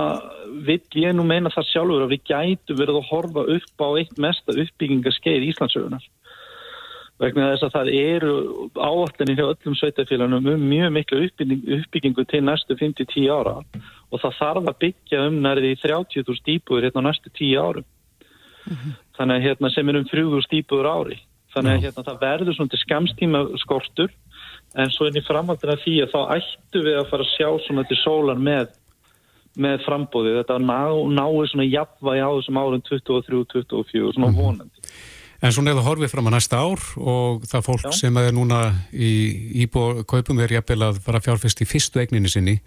vill 0.67 1.03
ég 1.03 1.15
nú 1.17 1.25
meina 1.27 1.51
það 1.51 1.69
sjálfur 1.71 2.05
að 2.05 2.15
við 2.15 2.25
gætu 2.31 2.77
verið 2.79 2.99
að 3.01 3.09
horfa 3.11 3.45
upp 3.57 3.85
á 3.87 3.89
eitt 3.99 4.19
mesta 4.21 4.55
uppbyggingaskeið 4.55 5.49
Íslandsögunar. 5.51 6.07
Vegna 7.23 7.53
þess 7.53 7.67
að 7.67 7.75
það 7.77 7.91
eru 7.99 8.33
áallinni 8.79 9.37
hjá 9.39 9.45
öllum 9.47 9.77
sveitafélagunum 9.79 10.49
um 10.55 10.67
mjög 10.67 10.95
miklu 10.97 11.21
uppbygging, 11.27 11.63
uppbyggingu 11.79 12.25
til 12.31 12.43
næstu 12.47 12.79
5-10 12.79 13.29
ára 13.31 13.61
og 13.63 14.23
það 14.23 14.39
þarf 14.41 14.71
að 14.71 14.81
byggja 14.87 15.27
um 15.29 15.39
nærði 15.45 15.77
30.000 15.83 16.57
íbúður 16.57 16.89
hérna 16.89 17.07
á 17.07 17.07
næstu 17.11 17.31
10 17.39 17.59
árum. 17.63 17.87
Þannig 19.19 19.39
að 19.39 19.47
hérna 19.47 19.71
sem 19.73 19.89
er 19.89 20.01
um 20.01 20.09
3.000 20.09 20.59
íbúður 20.61 20.89
ári. 20.89 21.19
Þannig 21.53 21.73
að 21.73 21.87
hérna 21.87 22.05
það 22.07 22.21
verður 22.23 22.57
svona 22.57 22.73
til 22.73 22.81
skamstíma 22.81 23.41
skortur 23.61 24.13
en 24.73 24.93
svo 24.93 25.09
inn 25.09 25.19
í 25.21 25.25
framhaldina 25.27 25.77
því 25.83 25.97
að 26.05 26.15
þá 26.15 26.21
ættu 26.39 26.85
við 26.87 27.01
að 27.01 27.11
fara 27.11 27.27
að 27.27 27.33
sjá 27.35 27.49
svona 27.67 27.85
til 27.89 27.99
sólar 28.01 28.41
með, 28.41 28.71
með 29.61 29.83
frambóði. 29.85 30.37
Þetta 30.39 30.61
ná, 30.65 30.79
náu 31.13 31.43
svona 31.51 31.67
jafnvægi 31.69 32.25
á 32.25 32.31
þessum 32.39 32.63
árum 32.63 32.87
23-24 32.89 34.15
svona 34.17 34.33
vonandi. 34.39 34.95
En 35.43 35.51
svona 35.51 35.75
eða 35.75 35.83
horfið 35.83 36.13
fram 36.13 36.31
að 36.31 36.37
næsta 36.37 36.63
ár 36.63 36.83
og 37.03 37.45
það 37.51 37.65
fólk 37.67 37.87
Já. 37.89 37.95
sem 37.99 38.19
er 38.21 38.31
núna 38.33 38.61
í 38.95 39.11
íbúa 39.65 40.07
kaupum 40.09 40.39
er 40.41 40.55
jafnvel 40.55 40.87
að 40.87 41.03
fara 41.03 41.21
fjárfest 41.25 41.65
í 41.65 41.69
fyrstu 41.69 42.01
eigninni 42.01 42.31
sinni. 42.31 42.61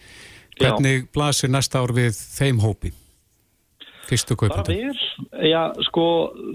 Hvernig 0.60 1.08
blasir 1.16 1.52
næsta 1.52 1.82
ár 1.82 1.96
við 1.96 2.14
þeim 2.20 2.60
hópi? 2.64 2.92
Fyrstu 4.10 4.38
vel, 4.40 5.02
já, 5.50 5.62
sko, 5.88 6.06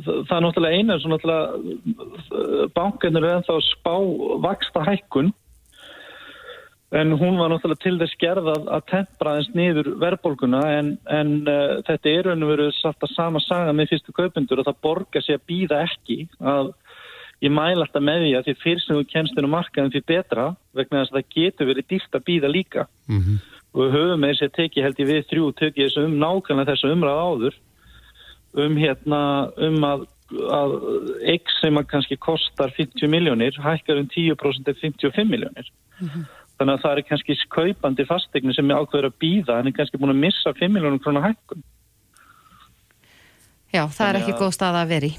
það 0.07 0.34
er 0.36 0.44
náttúrulega 0.44 0.78
eina, 0.78 0.96
svo 1.01 1.12
náttúrulega 1.12 2.66
bankanur 2.76 3.26
er 3.26 3.36
ennþá 3.38 3.59
spá 3.66 3.94
vaksta 4.44 4.84
hækkun, 4.86 5.32
en 7.01 7.14
hún 7.18 7.38
var 7.38 7.53
náttúrulega 7.53 7.82
til 7.84 7.96
þess 8.01 8.18
gerð 8.22 8.51
að, 8.55 8.68
að 8.76 8.86
tempra 8.90 9.36
eins 9.38 9.51
niður 9.55 9.92
verðbólguna, 10.03 10.62
en, 10.78 10.92
en 11.11 11.34
uh, 11.44 11.78
þetta 11.86 12.12
er 12.12 12.30
raun 12.30 12.46
og 12.46 12.55
verið 12.55 12.72
satt 12.78 13.07
að 13.07 13.14
sama 13.16 13.42
saga 13.44 13.74
með 13.76 13.94
fyrstu 13.94 14.14
kaupendur 14.16 14.62
og 14.62 14.70
það 14.70 14.82
borgar 14.86 15.26
sig 15.26 15.38
að 15.38 15.46
býða 15.51 15.84
ekki, 15.86 16.20
að 16.42 16.74
ég 17.40 17.55
mæla 17.57 17.86
alltaf 17.86 18.05
með 18.05 18.26
því 18.26 18.34
að 18.36 18.48
því 18.48 18.59
fyrst 18.64 18.88
sem 18.88 18.98
þú 18.98 19.07
kemst 19.12 19.38
inn 19.38 19.48
á 19.48 19.55
markaðin 19.55 19.94
fyrir 19.94 20.11
betra, 20.11 20.51
vegna 20.76 21.05
þess 21.05 21.14
að 21.14 21.20
það 21.20 21.30
getur 21.38 21.70
verið 21.70 21.88
dýrt 21.94 22.18
að 22.18 22.26
býða 22.26 22.53
líka. 22.53 22.90
Mm 23.09 23.22
og 23.74 23.82
við 23.84 23.92
höfum 23.96 24.20
með 24.24 24.32
þessi 24.34 24.48
að 24.48 24.56
teki 24.58 24.82
held 24.84 25.00
ég 25.02 25.10
við 25.10 25.26
þrjú 25.30 25.50
teki 25.60 25.84
þessu 25.86 26.06
um 26.08 26.16
nákvæmlega 26.22 26.72
þessu 26.72 26.90
umræð 26.94 27.20
áður. 27.26 27.58
Um 28.60 28.74
hérna 28.80 29.20
um 29.68 29.84
að, 29.86 30.00
að 30.50 30.72
X 31.36 31.60
sem 31.62 31.78
að 31.78 31.86
kannski 31.92 32.16
kostar 32.18 32.72
50 32.74 33.06
miljónir 33.12 33.54
hækkar 33.62 34.00
um 34.02 34.08
10% 34.10 34.66
eða 34.72 34.80
55 34.82 35.30
miljónir 35.30 35.70
þannig 36.60 36.74
að 36.76 36.82
það 36.82 36.98
er 36.98 37.06
kannski 37.08 37.36
skaupandi 37.40 38.04
fastegni 38.08 38.52
sem 38.56 38.68
er 38.70 38.82
ákveður 38.82 39.08
að 39.08 39.18
býða 39.22 39.60
en 39.60 39.70
er 39.70 39.76
kannski 39.78 40.00
búin 40.02 40.12
að 40.12 40.18
missa 40.26 40.52
5 40.58 40.74
miljónum 40.74 41.00
krónar 41.00 41.24
hækkun. 41.30 41.62
Já, 43.70 43.86
það 43.86 43.88
er 43.88 43.96
Þannig 43.96 44.20
ekki 44.24 44.34
að- 44.34 44.42
góð 44.42 44.52
stað 44.58 44.78
að 44.82 44.88
veri 44.90 45.10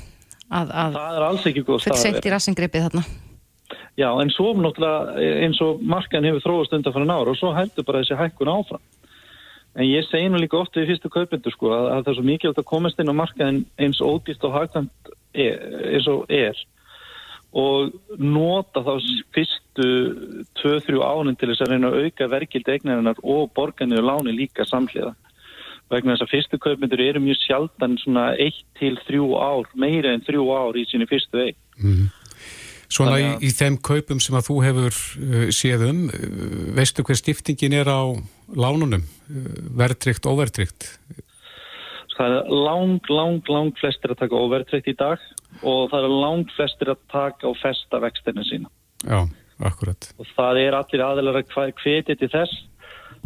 að, 0.52 0.72
að 0.84 0.96
það 1.00 1.18
er 1.18 1.26
alls 1.30 1.46
ekki 1.48 1.64
góð 1.66 1.80
stað 1.82 1.96
að 1.96 2.02
seitt 2.04 3.31
Já, 4.00 4.10
en 4.22 4.32
svo 4.34 4.54
náttúrulega 4.56 5.20
eins 5.46 5.62
og 5.64 5.84
markan 5.84 6.26
hefur 6.28 6.44
þróast 6.46 6.74
undan 6.78 6.96
fyrir 6.96 7.10
nára 7.10 7.34
og 7.34 7.40
svo 7.40 7.54
heldur 7.56 7.88
bara 7.88 8.04
þessi 8.04 8.20
hækkun 8.20 8.52
áfram. 8.52 8.84
En 9.76 9.88
ég 9.88 10.04
segi 10.10 10.28
nú 10.28 10.40
líka 10.42 10.60
oft 10.60 10.76
við 10.76 10.90
fyrstu 10.92 11.12
kaupendur 11.12 11.54
sko 11.54 11.72
að, 11.72 11.86
að 11.94 12.04
það 12.04 12.12
er 12.12 12.18
svo 12.18 12.28
mikilvægt 12.28 12.62
að 12.62 12.70
komast 12.74 13.00
inn 13.00 13.12
á 13.12 13.16
markaðin 13.16 13.64
eins 13.80 14.02
ódýst 14.04 14.44
og 14.48 14.56
hagkvæmt 14.58 15.12
er, 15.32 15.60
eins 15.96 16.10
og 16.12 16.26
er 16.28 16.60
og 17.52 17.92
nota 18.16 18.84
þá 18.84 18.94
fyrstu 19.36 19.88
2-3 20.60 21.02
ánin 21.04 21.36
til 21.40 21.50
þess 21.52 21.66
að 21.66 21.74
reyna 21.74 21.92
að 21.92 22.06
auka 22.06 22.30
verkildi 22.32 22.76
eignarinnar 22.76 23.20
og 23.24 23.52
borgarniður 23.56 24.08
láni 24.08 24.36
líka 24.36 24.64
samhliða. 24.68 25.12
Vegna 25.92 26.16
þess 26.16 26.24
að 26.24 26.32
fyrstu 26.32 26.60
kaupendur 26.64 27.04
eru 27.04 27.20
mjög 27.24 27.42
sjaldan 27.44 27.98
svona 28.00 28.30
1-3 28.40 29.20
ár, 29.36 29.68
meira 29.76 30.14
en 30.16 30.24
3 30.24 30.40
ár 30.48 30.80
í 30.80 30.86
sinni 30.88 31.08
fyrstu 31.12 31.44
eig. 31.44 31.60
Svona 32.92 33.18
í, 33.22 33.28
í 33.48 33.52
þeim 33.56 33.78
kaupum 33.84 34.20
sem 34.24 34.36
að 34.36 34.48
þú 34.50 34.56
hefur 34.66 34.96
uh, 34.96 35.44
séð 35.56 35.86
um, 35.88 36.02
uh, 36.12 36.56
veistu 36.76 37.06
hver 37.08 37.20
stiftingin 37.20 37.76
er 37.80 37.88
á 37.88 38.12
lánunum, 38.52 39.06
uh, 39.06 39.52
verðtrygt, 39.80 40.28
óverðtrygt? 40.28 40.90
Það 42.18 42.36
er 42.38 42.50
lang, 42.54 43.08
lang, 43.10 43.48
lang 43.50 43.78
flestir 43.80 44.12
að 44.14 44.26
taka 44.26 44.38
overtrykt 44.38 44.90
í 44.92 44.98
dag 45.00 45.22
og 45.64 45.88
það 45.94 46.04
er 46.04 46.18
lang 46.26 46.52
flestir 46.58 46.92
að 46.94 47.00
taka 47.14 47.48
og 47.50 47.56
festa 47.62 48.02
vextina 48.04 48.44
sína. 48.46 48.70
Já, 49.08 49.24
akkurat. 49.64 50.12
Og 50.20 50.28
það 50.36 50.60
er 50.66 50.78
allir 50.78 51.06
aðeinar 51.08 51.40
að 51.42 51.56
hvetja 51.82 52.20
til 52.20 52.30
þess 52.30 52.60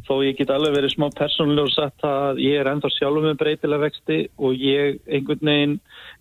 þó 0.05 0.20
ég 0.26 0.38
get 0.38 0.51
alveg 0.53 0.76
verið 0.76 0.93
smá 0.93 1.07
persónulega 1.16 1.66
og 1.66 1.74
sagt 1.74 2.05
að 2.05 2.41
ég 2.43 2.59
er 2.59 2.70
ennþá 2.70 2.91
sjálfur 2.93 3.26
með 3.26 3.39
breytilega 3.41 3.86
vexti 3.86 4.18
og 4.38 4.57
ég 4.59 4.99
einhvern 5.07 5.49
veginn 5.49 5.76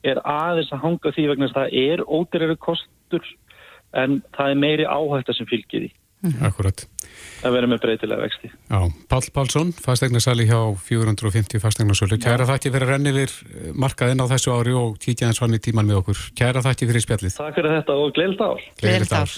er 0.07 0.21
aðeins 0.25 0.73
að 0.73 0.85
hanga 0.87 1.13
því 1.17 1.27
vegna 1.33 1.51
það 1.53 1.77
er 1.83 2.05
ódýrari 2.05 2.57
kostur 3.15 4.03
en 4.05 4.23
það 4.35 4.51
er 4.51 4.59
meiri 4.59 4.85
áhætta 4.91 5.35
sem 5.37 5.47
fylgir 5.47 5.87
því 5.87 5.93
Akkurat. 6.41 6.87
að 7.45 7.53
vera 7.53 7.69
með 7.69 7.81
breytilega 7.83 8.23
vexti. 8.25 8.49
Já, 8.73 8.79
Pál 9.13 9.21
Pálsson, 9.35 9.73
fasteignasali 9.77 10.47
hjá 10.49 10.57
450 10.81 11.61
fasteignasölu. 11.61 12.17
Kæra 12.17 12.47
þakki 12.49 12.73
fyrir 12.73 12.87
að 12.89 12.93
renni 12.95 13.13
við 13.13 13.35
markaðinn 13.77 14.25
á 14.25 14.27
þessu 14.33 14.55
ári 14.57 14.73
og 14.73 14.97
kíkja 15.05 15.29
eins 15.29 15.41
vann 15.43 15.53
í 15.53 15.61
tíman 15.61 15.85
með 15.85 16.01
okkur. 16.01 16.23
Kæra 16.35 16.63
þakki 16.65 16.89
fyrir 16.89 17.05
spjallið. 17.05 17.37
Takk 17.37 17.59
fyrir 17.61 17.77
þetta 17.77 17.99
og 18.01 18.15
gleilt 18.17 18.41
ár. 18.41 18.65
Gleðilegt 18.81 19.13
ár. 19.21 19.37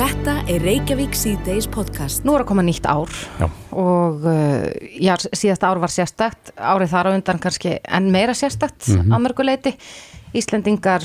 Þetta 0.00 0.34
er 0.48 0.62
Reykjavík 0.64 1.12
síðdeis 1.18 1.66
podcast. 1.68 2.24
Nú 2.24 2.32
er 2.38 2.46
að 2.46 2.48
koma 2.54 2.64
nýtt 2.64 2.86
ár 2.88 3.12
Já. 3.36 3.46
og 3.76 4.24
uh, 4.24 4.64
já, 4.96 5.12
síðasta 5.36 5.68
ár 5.68 5.82
var 5.84 5.92
sérstakt, 5.92 6.54
árið 6.56 6.94
þar 6.94 7.10
á 7.12 7.16
undan 7.18 7.42
kannski 7.44 7.76
enn 7.84 8.08
meira 8.14 8.32
sérstakt 8.32 8.88
Mhm. 8.88 9.12
á 9.12 9.16
mörguleiti. 9.20 9.74
Íslendingar 10.32 11.04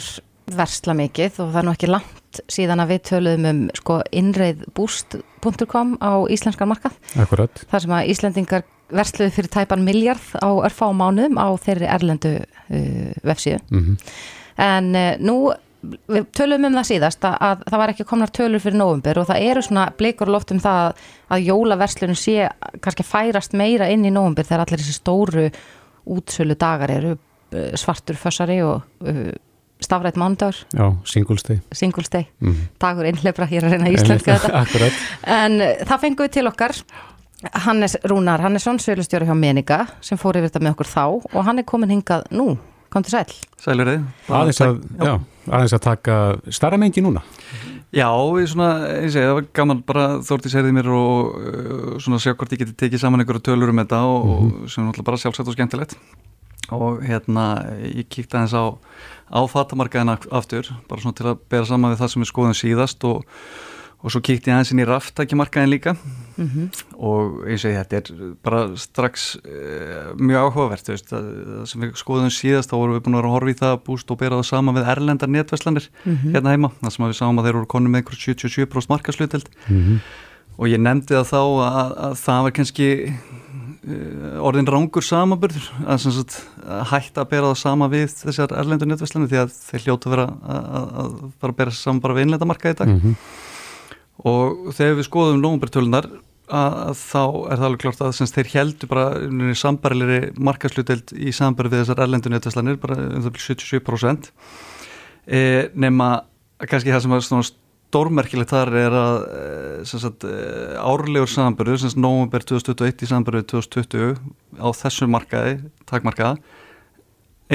versla 0.52 0.94
mikið 0.98 1.42
og 1.42 1.52
það 1.52 1.60
er 1.60 1.66
nú 1.66 1.74
ekki 1.74 1.90
langt 1.90 2.42
síðan 2.52 2.84
að 2.84 2.94
við 2.94 3.02
töluðum 3.10 3.50
um 3.50 3.60
sko 3.78 3.98
innreiðbúst.com 4.14 5.98
á 6.04 6.14
íslenskan 6.32 6.70
markað. 6.70 6.98
Akkurat. 7.22 7.66
þar 7.72 7.86
sem 7.86 7.96
að 7.96 8.10
Íslendingar 8.14 8.66
versluðu 8.94 9.34
fyrir 9.34 9.52
tæpan 9.54 9.86
miljard 9.86 10.34
á 10.38 10.50
örfá 10.68 10.90
mánuðum 10.94 11.40
á 11.42 11.48
þeirri 11.58 11.90
erlendu 11.90 12.34
uh, 12.38 13.14
vefsíðu. 13.26 13.62
Mhm. 13.74 14.02
En 14.62 14.92
uh, 14.96 15.14
nú, 15.20 15.38
við 16.12 16.28
tölum 16.38 16.68
um 16.70 16.78
það 16.78 16.90
síðast 16.92 17.26
að, 17.28 17.38
að 17.48 17.64
það 17.72 17.82
var 17.82 17.94
ekki 17.94 18.08
komnar 18.10 18.34
tölur 18.36 18.64
fyrir 18.64 18.80
nóvumber 18.80 19.22
og 19.22 19.30
það 19.30 19.48
eru 19.50 19.66
svona 19.66 19.88
blikur 19.98 20.30
á 20.30 20.36
loft 20.36 20.54
um 20.54 20.62
það 20.62 20.82
að, 20.84 21.08
að 21.36 21.48
jólaverslunum 21.50 22.20
sé 22.20 22.50
kannski 22.86 23.08
færast 23.08 23.58
meira 23.58 23.90
inn 23.94 24.06
í 24.06 24.14
nóvumber 24.14 24.48
þegar 24.48 24.66
allir 24.66 24.84
þessi 24.84 25.00
stóru 25.00 25.50
útsölu 26.16 26.58
dagar 26.62 26.94
eru 26.94 27.16
uh, 27.16 27.74
svartur 27.80 28.20
fössari 28.22 28.62
og 28.66 28.86
uh, 29.02 29.34
stafrætt 29.84 30.16
mánudagur, 30.18 30.56
Já, 30.74 30.86
singulsteg. 31.06 31.60
singulsteg, 31.72 32.28
Mhm. 32.42 32.68
dagur 32.80 33.06
innleifra, 33.06 33.48
ég 33.52 33.62
er 33.64 33.68
að 33.68 33.76
reyna 33.76 33.92
íslenska 33.92 34.38
þetta. 34.40 34.54
Akkurat. 34.64 34.94
En 35.24 35.60
uh, 35.62 35.74
það 35.86 36.00
fengum 36.06 36.26
við 36.26 36.32
til 36.38 36.48
okkar 36.48 36.76
Hannes 37.66 37.98
Rúnar 38.08 38.40
Hannesson, 38.42 38.80
sölustjóri 38.80 39.28
hjá 39.28 39.36
Meninga 39.38 39.88
sem 40.02 40.18
fór 40.18 40.38
yfir 40.40 40.50
þetta 40.50 40.64
með 40.64 40.76
okkur 40.78 40.88
þá 40.90 41.04
og 41.36 41.44
hann 41.46 41.60
er 41.60 41.64
komin 41.68 41.92
hingað 41.92 42.24
nú, 42.32 42.56
kom 42.90 43.04
til 43.04 43.12
sæl 43.12 43.36
Sælur 43.62 43.86
þið. 43.92 44.06
Aðeins 44.30 44.62
að, 44.64 44.80
já, 45.04 45.14
aðeins 45.52 45.74
að 45.76 45.82
taka 45.84 46.16
starra 46.50 46.78
mengi 46.78 47.02
núna. 47.04 47.22
Já, 47.96 48.08
ég 48.40 48.48
svona, 48.50 48.70
ég 49.04 49.12
segi, 49.14 49.24
það 49.28 49.36
var 49.38 49.46
gaman 49.56 49.84
bara 49.86 50.06
Þórtís 50.26 50.56
heyrði 50.58 50.74
mér 50.76 50.90
og 50.92 51.36
uh, 51.36 52.00
svona 52.02 52.18
sjá 52.24 52.34
hvort 52.34 52.52
ég 52.56 52.64
geti 52.64 52.74
tekið 52.82 53.00
saman 53.04 53.22
einhverju 53.24 53.44
tölur 53.46 53.70
um 53.72 53.80
þetta 53.84 54.00
og, 54.10 54.26
og 54.26 54.70
sem 54.72 54.82
er 54.84 54.90
náttúrulega 54.90 55.10
bara 55.12 55.22
sjálfsagt 55.22 55.52
og 55.52 55.56
skemmtilegt 55.56 55.96
og 56.74 57.04
hérna, 57.06 57.46
ég 57.92 58.08
kíkti 58.10 58.38
aðeins 58.38 58.56
á 58.58 58.66
á 59.30 59.42
fatamarkaðina 59.50 60.18
aftur 60.34 60.68
bara 60.90 61.02
svona 61.02 61.18
til 61.18 61.30
að 61.32 61.40
bera 61.50 61.68
saman 61.70 61.94
við 61.94 62.04
það 62.04 62.12
sem 62.14 62.24
við 62.24 62.30
skoðum 62.30 62.58
síðast 62.58 63.06
og, 63.10 63.24
og 64.06 64.14
svo 64.14 64.22
kíkti 64.22 64.52
ég 64.52 64.58
aðeins 64.58 64.72
inn 64.74 64.82
í 64.84 64.88
raftækjamarkaðin 64.90 65.72
líka. 65.72 65.96
Og 66.96 67.48
ég 67.50 67.62
segi 67.62 67.78
þetta 67.80 68.02
er 68.02 68.36
bara 68.46 68.60
strax 68.78 69.38
uh, 69.40 70.12
mjög 70.20 70.50
áhugavert 70.50 70.92
veist, 70.92 71.10
það, 71.10 71.32
það 71.48 71.66
sem 71.72 71.86
við 71.86 71.96
skoðum 72.04 72.36
síðast 72.38 72.70
þá 72.70 72.76
vorum 72.78 72.98
við 72.98 73.06
búin 73.08 73.16
að 73.16 73.22
vera 73.24 73.32
að 73.32 73.36
horfa 73.38 73.56
í 73.56 73.60
það 73.64 73.80
búst 73.88 74.12
og 74.12 74.20
bera 74.22 74.42
það 74.42 74.50
saman 74.52 74.78
við 74.78 74.92
erlendar 74.94 75.34
netvæslanir 75.34 75.90
hérna 76.06 76.54
heima, 76.54 76.72
það 76.84 76.96
sem 76.96 77.08
að 77.08 77.14
við 77.14 77.20
sáum 77.22 77.40
að 77.42 77.50
þeir 77.50 77.56
eru 77.56 77.72
konum 77.74 77.92
með 77.92 78.04
einhver 78.04 78.22
77% 78.22 78.94
markaslutild 78.94 79.50
og 80.56 80.70
ég 80.70 80.80
nefndi 80.80 81.18
það 81.18 81.32
þá 81.34 81.42
að, 81.42 81.96
að 82.06 82.14
það 82.22 82.44
var 82.46 82.56
kannski 82.56 82.90
orðin 83.86 84.70
rángur 84.70 85.06
samaburður 85.06 85.66
að, 85.86 86.06
sagt, 86.06 86.38
að 86.66 86.86
hætta 86.90 87.24
að 87.24 87.32
bera 87.34 87.50
það 87.52 87.60
sama 87.62 87.90
við 87.92 88.08
þessar 88.24 88.54
erlendur 88.58 88.90
netvæslanir 88.90 89.30
því 89.30 89.42
að 89.44 89.58
þeir 89.58 89.84
hljóta 89.86 90.14
vera 90.14 90.26
að, 90.26 90.70
að, 90.80 90.88
að 91.04 91.18
bara 91.44 91.58
bera 91.60 91.76
saman 91.78 92.02
bara 92.02 92.16
við 92.18 92.26
innlendamarka 92.26 92.74
í 92.74 92.78
dag. 92.80 92.96
Og 94.26 94.72
þegar 94.74 94.98
við 94.98 95.08
skoðum 95.10 95.44
nógumbertölunar 95.44 96.10
að, 96.46 96.96
þá 97.00 97.22
er 97.26 97.60
það 97.60 97.68
alveg 97.68 97.84
klart 97.84 98.02
að 98.06 98.16
sem 98.18 98.32
þeir 98.32 98.52
heldur 98.54 98.92
bara 98.92 99.06
sambarilegri 99.58 100.32
markasluteld 100.50 101.14
í 101.18 101.34
sambari 101.36 101.72
við 101.74 101.84
þessar 101.84 102.06
erlendu 102.06 102.32
netvæslanir 102.34 102.80
bara 102.82 102.98
um 103.02 103.22
það 103.26 103.36
byrja 103.36 103.56
77% 103.56 104.32
e, 105.26 105.40
nema 105.74 106.10
kannski 106.62 106.94
það 106.94 107.06
sem 107.06 107.16
er 107.16 107.26
svona 107.26 107.50
stórmerkilegt 107.96 108.52
þar 108.52 108.72
er 108.76 108.96
að 109.00 109.18
e, 109.24 109.44
sem 109.88 110.02
sagt, 110.04 110.26
e, 110.28 110.40
árlegur 110.82 111.32
samburður 111.32 111.80
sem 111.80 111.94
nógumber 112.02 112.44
2021 112.44 113.06
í 113.06 113.12
samburður 113.12 113.46
2020 113.54 114.18
á 114.60 114.68
þessu 114.76 115.08
markaði, 115.12 115.60
takmarkaða 115.88 116.36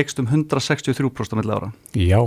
ekst 0.00 0.22
um 0.22 0.30
163% 0.30 1.36
milli 1.36 1.56
ára. 1.56 1.72
Já. 1.98 2.22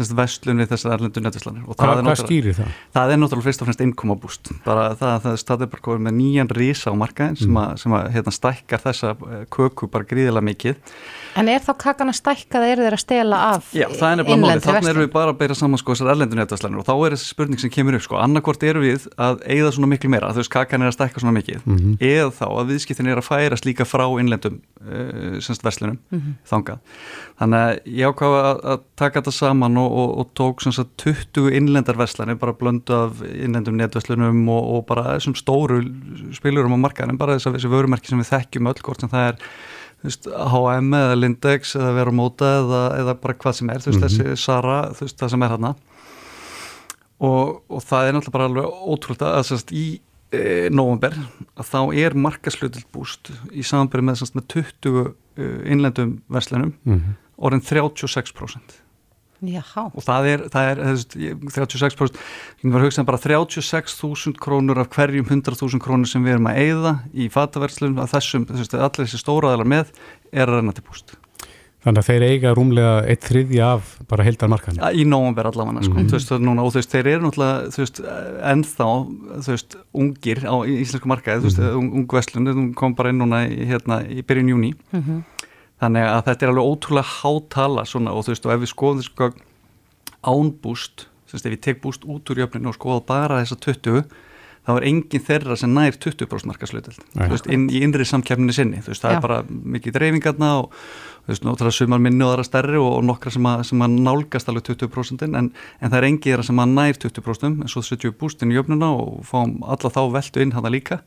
þess 0.00 0.12
að 0.14 0.20
vestlunni 0.20 0.64
þessar 0.70 0.92
erlendu 0.94 1.20
netvæslanir 1.20 1.64
og 1.66 1.74
Hva, 1.74 1.88
það 1.90 1.98
er 1.98 2.06
hvað 2.06 2.20
skýrir 2.22 2.54
það? 2.56 2.76
Það 2.94 3.10
er 3.12 3.18
náttúrulega 3.20 3.46
fyrst 3.48 3.62
og 3.62 3.68
fremst 3.68 3.82
innkomabúst 3.84 4.50
bara 4.64 4.84
það 4.96 5.10
að 5.16 5.40
það 5.50 5.64
er 5.66 5.82
komið 5.84 6.04
með 6.06 6.14
nýjan 6.20 6.52
rísa 6.56 6.94
á 6.94 7.00
markaðin 7.00 7.36
sem 7.40 7.58
að, 7.60 7.72
sem 7.82 7.96
að 7.98 8.06
hérna, 8.14 8.34
stækkar 8.36 8.84
þessa 8.84 9.10
eh, 9.16 9.42
köku 9.52 9.90
bara 9.92 10.08
gríðilega 10.08 10.46
mikið 10.46 10.94
En 11.38 11.48
er 11.50 11.62
þá 11.62 11.70
kakan 11.78 12.10
að 12.10 12.16
stækka 12.18 12.58
það 12.58 12.72
eru 12.72 12.84
þeir 12.86 12.96
að 12.96 13.02
stela 13.02 13.40
af 13.52 13.68
Já, 13.76 13.86
það 13.86 14.06
er 14.08 14.16
nefnilega 14.18 14.40
málið, 14.42 14.64
þannig 14.64 14.90
erum 14.90 15.04
við 15.04 15.10
bara 15.14 15.30
að 15.30 15.38
beira 15.40 15.56
saman 15.58 15.80
sko 15.80 15.94
þessar 15.94 16.10
erlendu 16.14 16.38
netvæslanir 16.38 16.80
og 16.80 16.86
þá 16.88 16.94
er 16.96 17.14
þessi 17.14 17.28
spurning 17.30 17.60
sem 17.62 17.72
kemur 17.72 17.96
upp 17.98 18.04
sko, 18.06 18.18
annarkvort 18.18 18.66
eru 18.66 18.82
við 18.82 19.06
að 19.14 19.44
eigða 19.46 19.70
svona 19.76 19.90
miklu 19.92 20.10
meira, 20.10 20.32
þú 20.34 20.42
veist 20.42 20.52
kakan 20.54 20.82
er 20.82 20.90
að 20.90 20.96
stækka 20.96 21.22
svona 21.22 21.36
mikið 21.36 21.58
eða 22.10 22.30
þá 22.40 22.46
að 22.48 22.72
viðskiptin 22.72 23.10
er 23.12 23.20
að 23.20 23.28
færast 23.28 23.68
líka 23.68 23.86
frá 23.86 24.06
innlendum 24.20 24.58
uh, 24.82 25.38
semst 25.44 25.64
verslunum 25.66 25.98
þangað. 26.50 26.78
Þannig 27.40 27.58
að 27.60 27.72
ég 28.00 28.10
ákvaða 28.10 28.42
að, 28.50 28.62
að 28.74 28.78
taka 29.00 29.20
þetta 29.20 29.34
saman 29.38 29.80
og, 29.80 29.90
og, 30.02 30.10
og 30.20 30.32
tók 30.36 30.64
semst 30.64 30.82
að 30.82 30.90
20 31.04 31.56
innlendar 31.60 31.98
verslanir, 32.00 32.40
bara 32.40 32.56
blöndu 32.58 32.96
af 32.96 33.22
innlendum 33.30 33.78
netverslunum 33.78 34.42
og, 34.50 34.70
og 34.74 34.86
bara 34.90 35.14
þessum 35.14 35.38
stóru 35.38 35.80
spilurum 36.36 36.74
á 36.74 36.84
markaðinum, 36.88 37.20
H&M 40.02 40.94
eða 40.96 41.16
Lindex 41.18 41.74
eða 41.76 41.94
vera 41.98 42.12
móta 42.14 42.50
eða, 42.60 42.82
eða 43.00 43.14
bara 43.20 43.34
hvað 43.34 43.58
sem 43.58 43.70
er, 43.70 43.82
þú 43.84 43.90
veist, 43.90 44.00
mm 44.00 44.08
-hmm. 44.08 44.28
þessi 44.34 44.44
Sara, 44.44 44.78
þú 44.96 45.06
veist, 45.06 45.18
það 45.20 45.30
sem 45.30 45.42
er 45.42 45.50
hérna 45.54 45.74
og, 47.20 47.62
og 47.68 47.82
það 47.84 48.06
er 48.06 48.14
náttúrulega 48.16 48.36
bara 48.36 48.48
alveg 48.48 48.64
ótrúlega 48.64 49.32
að 49.36 49.46
sérst 49.50 49.72
í 49.76 50.00
e, 50.32 50.68
november 50.72 51.16
að 51.58 51.68
þá 51.68 51.80
er 51.94 52.14
markaslutil 52.14 52.84
búst 52.92 53.32
í 53.52 53.62
samanbyrju 53.62 54.06
með, 54.08 54.24
með 54.34 54.46
20 54.54 55.00
e, 55.00 55.48
innlendum 55.72 56.14
verslunum 56.28 56.72
mm 56.84 56.94
-hmm. 56.94 57.18
orðin 57.36 57.66
36% 57.66 58.79
Jaha. 59.40 59.86
og 59.94 60.04
það 60.04 60.28
er, 60.32 60.44
það 60.52 60.70
er 60.70 60.82
36% 61.54 62.20
ég 62.60 62.74
var 62.74 62.82
að 62.82 62.86
hugsa 62.88 63.00
um 63.00 63.08
bara 63.08 63.22
36.000 63.22 64.36
krónur 64.36 64.82
af 64.82 64.90
hverjum 64.92 65.24
100.000 65.24 65.80
krónur 65.80 66.10
sem 66.10 66.24
við 66.24 66.36
erum 66.36 66.50
að 66.50 66.60
eigða 66.64 66.94
í 67.14 67.30
fataverslunum 67.32 68.02
að 68.04 68.14
þessum, 68.18 68.46
þessum 68.50 68.84
allir 68.84 69.08
þessi 69.08 69.22
stóraðalar 69.24 69.72
með 69.76 69.92
er 70.30 70.46
að 70.46 70.60
renna 70.60 70.76
til 70.76 70.84
búst 70.84 71.16
Þannig 71.80 72.02
að 72.02 72.08
þeir 72.10 72.24
eiga 72.28 72.50
rúmlega 72.52 72.96
eitt 73.08 73.22
þriðja 73.24 73.68
af 73.78 73.92
bara 74.10 74.24
heldar 74.26 74.50
markan. 74.52 74.76
Ja, 74.76 74.90
í 74.92 75.06
nógumver 75.08 75.46
allavega, 75.48 75.80
sko. 75.80 75.94
Mm 75.94 76.00
-hmm. 76.02 76.10
Þú 76.10 76.18
veist, 76.18 76.32
núna, 76.44 76.64
og 76.64 76.74
þú 76.74 76.80
veist, 76.80 76.90
þeir 76.92 77.06
eru 77.08 77.22
náttúrulega, 77.24 77.70
þú 77.72 77.80
veist, 77.80 78.00
ennþá, 78.50 78.88
þú 79.46 79.54
veist, 79.54 79.76
ungir 80.02 80.40
á 80.44 80.56
íslensku 80.68 81.08
markaði, 81.08 81.40
þú 81.40 81.48
veist, 81.48 81.58
mm 81.58 81.64
-hmm. 81.64 81.94
ung 81.96 82.06
vestlun, 82.12 82.46
þú 82.46 82.74
kom 82.74 82.94
bara 82.94 83.08
inn 83.08 83.18
núna 83.18 83.48
í, 83.48 83.64
hérna, 83.64 84.04
í 84.04 84.20
byrjun 84.20 84.52
júni. 84.52 84.74
Mm 84.92 85.00
-hmm. 85.00 85.22
Þannig 85.80 86.08
að 86.08 86.24
þetta 86.28 86.44
er 86.44 86.52
alveg 86.52 86.70
ótrúlega 86.70 87.12
hátala 87.20 87.86
svona 87.88 88.12
og 88.12 88.26
þú 88.26 88.34
veist, 88.34 88.46
og 88.46 88.54
ef 88.54 88.64
við 88.64 88.72
skoðum 88.74 89.00
þessu 89.00 89.14
sko 89.14 89.30
ánbúst, 90.20 91.06
þú 91.28 91.36
veist, 91.36 91.46
ef 91.46 91.54
við 91.54 91.62
tek 91.66 91.78
búst 91.84 92.04
út 92.04 92.32
úr 92.32 92.42
jöfninu 92.42 92.68
og 92.68 92.76
skoða 92.76 93.04
bara 93.08 93.38
þessa 93.40 93.56
20, 93.64 94.02
þá 94.68 94.72
er 94.74 94.86
enginn 94.90 95.24
þeirra 95.24 95.56
sem 95.56 95.72
nær 95.72 95.96
20% 95.96 96.50
markaslutild, 96.50 97.00
þú 97.14 97.30
veist, 97.32 97.48
inn, 97.48 97.64
í 97.72 97.80
innri 97.86 98.04
samkjafninu 98.04 98.52
sinni, 98.52 98.82
þú 98.84 98.92
veist, 98.92 99.06
það 99.06 99.14
Já. 99.14 99.16
er 99.16 99.24
bara 99.24 99.38
mikið 99.48 99.96
dreifingarna 99.96 100.50
og 100.58 100.68
þú 100.74 101.32
veist, 101.32 101.46
náttúrulega 101.46 101.78
sumar 101.78 102.02
minni 102.04 102.26
og 102.26 102.34
aðra 102.34 102.44
stærri 102.44 102.76
og, 102.80 102.90
og 102.98 103.06
nokkra 103.08 103.32
sem 103.32 103.48
að, 103.48 103.64
sem 103.70 103.86
að 103.86 103.96
nálgast 104.04 104.52
alveg 104.52 104.68
20% 104.68 105.26
en, 105.30 105.48
en 105.48 105.88
það 105.88 105.98
er 106.02 106.08
engið 106.10 106.44
sem 106.50 106.60
að 106.60 106.76
nær 106.76 107.00
20% 107.06 107.64
en 107.64 107.72
svo 107.72 107.84
setjum 107.86 108.12
við 108.12 108.20
bústinn 108.20 108.52
í 108.52 108.60
jöfnuna 108.60 108.92
og 109.00 109.24
fáum 109.28 109.56
alla 109.64 109.92
þá 109.96 110.02
veldu 110.18 110.44
inn 110.44 110.56
hana 110.56 110.72
líka 110.76 111.00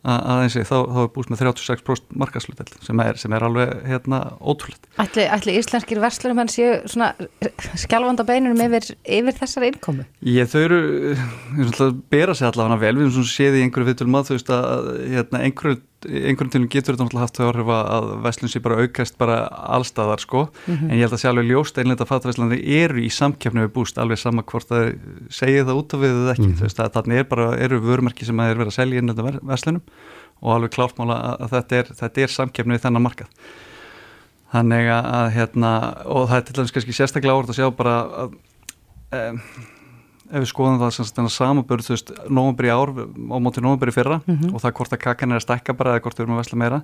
að 0.00 0.42
eins 0.46 0.56
og 0.56 0.64
þá, 0.64 0.76
þá 0.94 1.00
er 1.02 1.10
búst 1.14 1.30
með 1.32 1.42
36% 1.44 2.14
markaslutel 2.22 2.68
sem 2.86 3.02
er, 3.04 3.18
sem 3.20 3.34
er 3.36 3.44
alveg 3.44 3.72
hérna 3.84 4.20
ótrúlega. 4.40 4.88
Ætli, 5.02 5.26
ætli 5.28 5.56
íslenskir 5.60 6.00
verslurum 6.00 6.40
hann 6.40 6.52
séu 6.52 6.78
svona 6.88 7.10
skjálfanda 7.80 8.24
beinunum 8.28 8.62
yfir, 8.64 8.94
yfir 9.04 9.36
þessar 9.42 9.68
innkomu? 9.68 10.06
Ég 10.24 10.48
þau 10.48 10.60
eru, 10.62 10.80
bera 12.12 12.36
sig 12.36 12.48
allavega 12.48 12.80
vel, 12.80 12.94
við 12.96 13.06
erum 13.06 13.14
svona 13.18 13.34
séð 13.34 13.60
í 13.60 13.64
einhverju 13.66 13.90
vitulum 13.92 14.20
að 14.20 14.30
þú 14.30 14.38
veist 14.38 14.54
að 14.56 14.90
hérna, 15.04 15.44
einhverju 15.44 15.82
einhvern 16.08 16.50
tilum 16.52 16.68
getur 16.72 16.94
þetta 16.94 17.04
náttúrulega 17.04 17.26
haft 17.26 17.38
þau 17.38 17.46
áhrif 17.50 17.70
að 17.74 18.06
vestlun 18.24 18.52
sé 18.52 18.60
bara 18.64 18.78
aukast 18.80 19.16
bara 19.20 19.38
allstaðar 19.76 20.22
sko, 20.22 20.46
mm 20.48 20.74
-hmm. 20.74 20.90
en 20.90 20.96
ég 20.96 21.04
held 21.04 21.16
að 21.16 21.20
sé 21.22 21.28
alveg 21.28 21.50
ljóst 21.50 21.78
einlega 21.78 22.04
að 22.04 22.12
fatavestlunni 22.12 22.60
eru 22.80 23.00
í 23.00 23.10
samkjöfnu 23.10 23.66
við 23.66 23.72
búst 23.74 23.98
alveg 23.98 24.18
sama 24.18 24.42
hvort 24.42 24.68
það 24.68 24.94
segir 25.28 25.64
það 25.64 25.80
út 25.80 25.94
af 25.94 26.00
við 26.00 26.10
eða 26.10 26.32
ekki, 26.32 26.42
mm 26.42 26.52
-hmm. 26.52 26.58
þú 26.58 26.64
veist 26.68 26.80
að 26.80 26.92
þarna 26.94 27.14
er 27.14 27.24
bara 27.24 27.56
eru 27.56 27.80
vörumerki 27.80 28.24
sem 28.24 28.40
er 28.40 28.56
verið 28.56 28.72
að 28.72 28.78
selja 28.80 28.98
inn 28.98 29.08
þetta 29.08 29.40
vestlunum 29.42 29.82
og 30.40 30.54
alveg 30.54 30.70
klártmála 30.70 31.36
að 31.40 31.50
þetta 31.50 31.76
er, 31.76 31.86
þetta 32.00 32.20
er 32.20 32.28
samkjöfnu 32.28 32.74
við 32.74 32.82
þennan 32.84 33.02
markað 33.02 33.28
þannig 34.52 34.88
að 34.90 35.26
hérna 35.36 35.72
og 36.06 36.28
það 36.30 36.36
er 36.36 36.46
til 36.46 36.54
dæmis 36.54 36.72
kannski 36.72 36.96
sérstaklega 36.96 37.34
áhört 37.34 37.52
að 37.52 37.58
sjá 37.60 37.70
bara 37.76 37.94
að 38.24 38.32
um, 39.12 39.40
ef 40.30 40.44
við 40.44 40.50
skoðum 40.52 40.80
það 40.80 40.92
sem 40.96 41.28
samanbörð 41.34 41.86
þú 41.86 41.94
veist, 41.94 42.12
nógumber 42.30 42.68
í 42.68 42.72
ár 42.72 42.92
á 42.94 43.36
móti 43.42 43.62
nógumber 43.62 43.90
í 43.90 43.94
fyrra 43.94 44.20
mm 44.20 44.36
-hmm. 44.36 44.54
og 44.54 44.62
það 44.62 44.74
hvort 44.78 44.92
að 44.94 45.02
kakan 45.04 45.32
er 45.32 45.40
að 45.40 45.46
stekka 45.46 45.74
bara 45.74 45.94
eða 45.94 46.02
hvort 46.04 46.18
við 46.18 46.24
erum 46.24 46.36
að 46.36 46.42
vesla 46.42 46.58
meira 46.58 46.82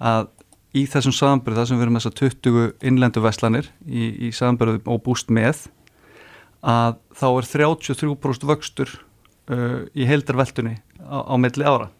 að 0.00 0.28
í 0.72 0.86
þessum 0.86 1.12
samanbörð 1.12 1.56
það 1.56 1.68
sem 1.68 1.78
við 1.78 1.82
erum 1.82 1.96
þess 1.98 2.10
að 2.10 2.18
20 2.20 2.72
innlendu 2.82 3.20
veslanir 3.20 3.70
í, 3.86 4.28
í 4.28 4.32
samanbörðu 4.32 4.80
og 4.86 5.02
búst 5.02 5.30
með 5.30 5.68
að 6.62 6.96
þá 7.18 7.26
er 7.28 7.48
33% 7.50 8.46
vöxtur 8.46 8.90
uh, 9.50 9.82
í 9.94 10.06
heildarveltunni 10.06 10.78
á, 11.02 11.18
á 11.26 11.34
milli 11.36 11.66
ára. 11.66 11.90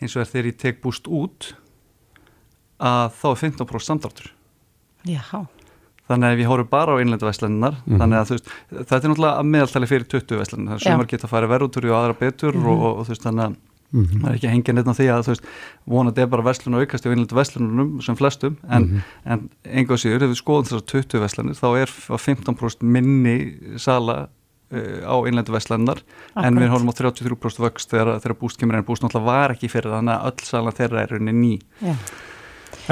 Eins 0.00 0.14
og 0.16 0.22
er 0.22 0.30
þegar 0.30 0.46
ég 0.46 0.60
tek 0.62 0.80
búst 0.82 1.06
út 1.10 1.54
að 2.78 3.12
þá 3.18 3.28
er 3.30 3.42
15% 3.42 3.90
samdráttur. 3.90 4.32
Jáhá 5.04 5.44
þannig 6.10 6.30
að 6.30 6.40
við 6.40 6.50
hórum 6.50 6.70
bara 6.70 6.96
á 6.96 7.00
innlendu 7.00 7.28
veslunar 7.28 7.76
mm. 7.84 8.00
þannig 8.00 8.18
að 8.20 8.32
veist, 8.34 8.50
þetta 8.72 8.98
er 8.98 9.12
náttúrulega 9.12 9.38
að 9.40 9.52
meðaltali 9.52 9.90
fyrir 9.90 10.08
20 10.14 10.40
veslunar, 10.42 10.72
það 10.72 10.80
er 10.80 10.84
sumar 10.84 11.08
geta 11.10 11.28
að 11.28 11.32
fara 11.32 11.50
verðutur 11.54 11.88
og 11.88 11.96
aðra 12.00 12.18
betur 12.18 12.58
mm. 12.58 12.66
og, 12.68 12.84
og, 12.84 12.98
og 12.98 13.08
þú 13.08 13.14
veist 13.14 13.26
þannig 13.28 13.46
að 13.46 13.56
mm. 13.94 14.06
maður 14.20 14.30
er 14.30 14.38
ekki 14.38 14.48
að 14.50 14.54
hengja 14.54 14.76
neitt 14.76 14.90
á 14.92 14.98
því 14.98 15.08
að 15.14 15.24
þú 15.24 15.34
veist 15.34 15.50
vonandi 15.94 16.24
er 16.24 16.30
bara 16.34 16.46
veslun 16.50 16.76
og 16.76 16.84
aukast 16.84 17.08
í 17.08 17.12
innlendu 17.14 17.38
veslunum 17.38 17.90
sem 18.04 18.18
flestum, 18.20 18.60
en, 18.68 18.88
-hmm. 18.90 19.10
en 19.24 19.48
enga 19.80 20.00
síður, 20.00 20.26
ef 20.26 20.34
við 20.34 20.40
skoðum 20.42 20.68
þessar 20.68 20.86
20 20.92 21.24
veslanir 21.24 21.58
þá 21.58 21.68
er 21.80 21.94
15% 22.12 22.84
minni 22.84 23.36
sala 23.80 24.28
uh, 24.28 25.00
á 25.08 25.16
innlendu 25.24 25.56
veslunar 25.56 26.04
en 26.36 26.60
við 26.60 26.68
hórum 26.74 26.92
á 26.92 26.94
33% 27.00 27.64
vöxt 27.64 27.90
þegar, 27.90 28.20
þegar 28.20 28.38
búst 28.40 28.60
kemur 28.60 28.76
en 28.76 28.84
búst 28.84 29.02
náttúrulega 29.04 29.32
var 29.32 29.56
ekki 29.56 29.72
fyrir 29.72 29.96
þannig 29.96 30.14
að 30.20 30.30
öll 30.30 30.48
sala 30.52 30.76
þeirra 30.76 31.02
er 31.02 31.16
rauninni 31.16 31.40
ný 31.40 31.54
yeah. 31.80 31.98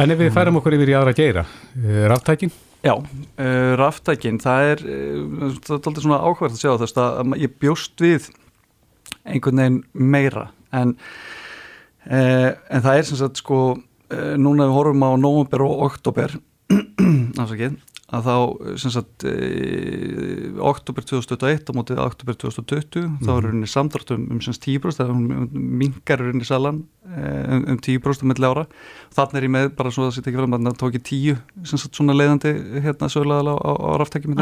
En 0.01 0.09
ef 0.09 0.17
við 0.17 0.31
færum 0.33 0.57
okkur 0.57 0.73
yfir 0.79 0.89
í 0.89 0.95
aðra 0.97 1.13
geira, 1.13 1.43
eh, 1.77 2.05
ráttækin? 2.09 2.53
Já, 2.83 2.97
uh, 2.99 3.73
ráftækin, 3.79 4.41
það 4.43 4.69
er, 4.73 4.81
uh, 4.91 5.53
það 5.63 5.87
er 5.93 6.03
svona 6.03 6.19
áhverð 6.27 6.57
að 6.57 6.63
sjá 6.65 6.73
þess 6.81 6.97
að 6.99 7.37
ég 7.39 7.53
bjóst 7.63 8.03
við 8.03 8.27
einhvern 9.23 9.61
veginn 9.63 9.77
meira. 9.95 10.49
En, 10.75 10.97
uh, 12.09 12.51
en 12.51 12.83
það 12.83 12.97
er 12.97 13.07
sem 13.07 13.21
sagt 13.21 13.43
sko, 13.43 13.61
núna 14.13 14.67
við 14.67 14.75
horfum 14.77 15.07
á 15.07 15.11
nógumber 15.17 15.63
og 15.65 15.85
oktober, 15.87 16.35
afsakið, 17.43 17.79
að 18.13 18.27
þá 18.29 18.35
sem 18.83 18.93
sagt 18.93 19.25
e, 19.29 19.33
oktober 20.61 21.07
2021 21.09 21.71
á 21.71 21.73
mótið 21.77 22.03
oktober 22.05 22.37
2020 22.43 23.01
mm. 23.01 23.15
þá 23.25 23.31
er 23.35 23.47
rauninni 23.47 23.71
samdrátt 23.71 24.13
um, 24.15 24.27
um 24.35 24.43
semst 24.45 24.67
10% 24.67 25.01
það 25.01 25.15
er 25.15 25.49
mingar 25.57 26.21
rauninni 26.21 26.49
salan 26.49 26.83
um, 27.09 27.65
um 27.73 27.81
10% 27.81 28.29
melli 28.29 28.49
ára. 28.49 28.67
Þannig 29.17 29.41
er 29.41 29.49
ég 29.49 29.55
með 29.57 29.73
bara 29.81 29.95
svo 29.95 30.05
að 30.05 30.11
það 30.11 30.19
setja 30.19 30.33
ekki 30.33 30.43
fram 30.43 30.59
að 30.59 30.69
það 30.69 30.79
tók 30.85 30.99
ég 30.99 31.09
10 31.09 31.67
sem 31.73 31.83
sagt 31.83 31.99
svona 31.99 32.17
leiðandi 32.19 32.55
hérna 32.85 33.11
sögulega 33.13 33.57
á, 33.57 33.57
á, 33.57 33.73
á 33.73 33.91
ráftækjum 34.03 34.39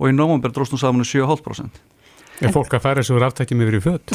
og 0.00 0.08
í 0.08 0.16
nógumber 0.16 0.54
dróst 0.56 0.72
nú 0.72 0.80
saman 0.80 1.04
um 1.04 1.08
7,5% 1.08 1.84
Er 2.40 2.52
fólk 2.54 2.74
að 2.76 2.84
færa 2.86 3.02
þessu 3.02 3.20
ráftækjum 3.20 3.62
yfir 3.66 3.76
í 3.76 3.80
född? 3.84 4.12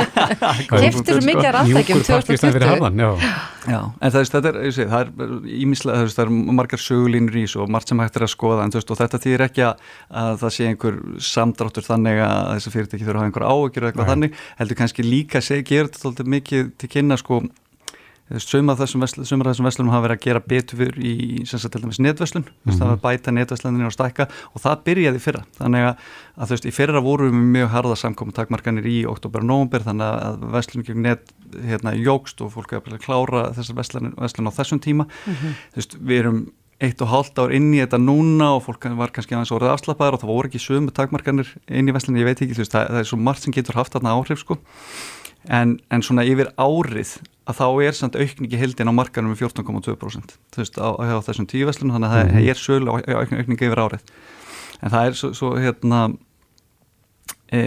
Kæftur 0.70 1.20
mikið 1.26 1.48
ráftækjum 1.56 2.02
2020? 2.08 3.00
Já. 3.00 3.10
Já, 3.68 3.80
en 4.00 4.12
það 4.14 4.20
er, 4.20 4.28
það 4.30 4.46
er, 4.48 4.58
sé, 4.72 4.86
það 4.88 5.02
er 5.02 5.32
ímislega, 5.60 6.04
það 6.14 6.22
er 6.24 6.30
margar 6.60 6.80
sögulínur 6.80 7.36
í 7.36 7.44
þessu 7.44 7.60
og 7.64 7.72
margt 7.74 7.92
sem 7.92 8.00
hægt 8.00 8.16
er 8.16 8.24
að 8.24 8.32
skoða 8.32 8.64
en 8.64 8.72
veist, 8.72 8.92
þetta 9.02 9.20
þýðir 9.20 9.44
ekki 9.46 9.64
að 9.66 10.38
það 10.40 10.54
sé 10.56 10.68
einhver 10.70 11.00
samdráttur 11.28 11.84
þannig 11.84 12.22
að 12.24 12.52
þessu 12.54 12.72
fyrirtæki 12.76 13.04
þurfa 13.04 13.18
að 13.18 13.20
hafa 13.20 13.30
einhver 13.30 13.46
áökjur 13.50 13.84
eða 13.84 13.92
eitthvað 13.92 14.08
Nei. 14.08 14.12
þannig, 14.14 14.38
heldur 14.62 14.80
kannski 14.80 15.06
líka 15.06 15.44
að 15.44 15.64
gera 15.68 15.92
þetta 16.00 16.28
mikið 16.36 16.72
til 16.80 16.92
kynna 16.96 17.20
sko 17.20 17.42
Sumar 18.38 18.76
af 18.76 18.84
þessum, 18.84 19.02
veslunum 19.02 19.90
hafa 19.90 20.04
verið 20.04 20.16
að 20.16 20.22
gera 20.22 20.40
betur 20.52 20.98
í 21.02 21.14
netveslun, 21.42 22.44
mm 22.44 22.70
-hmm. 22.70 22.78
það 22.78 22.90
var 22.92 23.00
bæta 23.02 23.32
netvesluninu 23.34 23.86
og 23.86 23.92
stækka 23.92 24.28
og 24.54 24.62
það 24.62 24.84
byrjaði 24.84 25.18
fyrra. 25.18 25.42
Þannig 25.58 25.86
að, 25.88 25.96
að 26.36 26.46
þú 26.46 26.54
veist, 26.54 26.68
í 26.70 26.76
fyrra 26.76 27.00
vorum 27.02 27.34
við 27.34 27.50
mjög 27.58 27.68
harða 27.74 27.96
samkomi 27.96 28.32
takmarkanir 28.32 28.86
í 28.86 29.04
oktober 29.06 29.42
og 29.42 29.50
nógumber 29.50 29.82
þannig 29.82 30.06
að 30.06 30.46
veslunum 30.54 30.86
gegn 30.86 31.02
net 31.02 31.34
hérna, 31.58 31.94
jógst 31.98 32.40
og 32.40 32.52
fólk 32.54 32.70
hefur 32.70 32.94
að 32.94 33.02
klára 33.02 33.50
þessar 33.56 33.76
veslun 33.80 34.46
á 34.46 34.52
þessum 34.54 34.78
tíma. 34.78 35.10
Mm 35.26 35.34
-hmm. 35.34 35.54
Þú 35.74 35.76
veist, 35.76 35.96
við 35.98 36.18
erum 36.18 36.46
eitt 36.80 37.02
og 37.04 37.10
hálft 37.12 37.38
ár 37.40 37.52
inn 37.52 37.68
í 37.74 37.80
þetta 37.82 38.00
núna 38.00 38.54
og 38.56 38.64
fólk 38.64 38.86
var 38.96 39.12
kannski 39.12 39.36
aðeins 39.36 39.52
orðið 39.52 39.74
afslappaður 39.74 40.16
og 40.16 40.22
það 40.22 40.32
voru 40.32 40.48
ekki 40.48 40.62
sömu 40.64 40.94
takmarkanir 40.96 41.50
inn 41.68 41.90
í 41.90 41.92
veslunum, 41.92 42.20
ég 42.22 42.30
veit 42.30 42.40
ekki, 42.40 42.56
þú 42.56 42.64
veist, 42.64 42.72
það, 42.72 42.86
það 42.88 43.00
er 43.02 43.08
svo 43.10 43.18
margt 43.20 43.44
sem 43.44 43.52
getur 43.52 43.76
haft 43.76 43.92
þarna 43.92 44.14
áhrif 44.16 44.40
sko. 44.40 44.56
En, 45.48 45.78
en 45.88 46.02
svona 46.04 46.24
yfir 46.28 46.50
árið 46.60 47.14
að 47.48 47.60
þá 47.60 47.66
er 47.86 47.96
samt 47.96 48.16
aukningi 48.18 48.58
heldin 48.60 48.90
á 48.90 48.94
markanum 48.94 49.32
með 49.32 49.46
14,2% 49.46 50.34
þú 50.52 50.60
veist 50.60 50.76
á, 50.76 50.88
á 50.92 51.24
þessum 51.24 51.48
tíu 51.48 51.68
veslunum 51.68 51.96
þannig 51.96 52.10
að 52.10 52.20
mm 52.20 52.28
-hmm. 52.28 52.34
það 52.34 52.50
er 52.50 52.58
sölu 52.60 52.90
aukningi 53.40 53.68
yfir 53.68 53.82
árið 53.84 54.02
en 54.80 54.90
það 54.90 55.06
er 55.06 55.14
svo, 55.16 55.32
svo 55.32 55.50
hérna 55.56 56.00
e, 57.52 57.60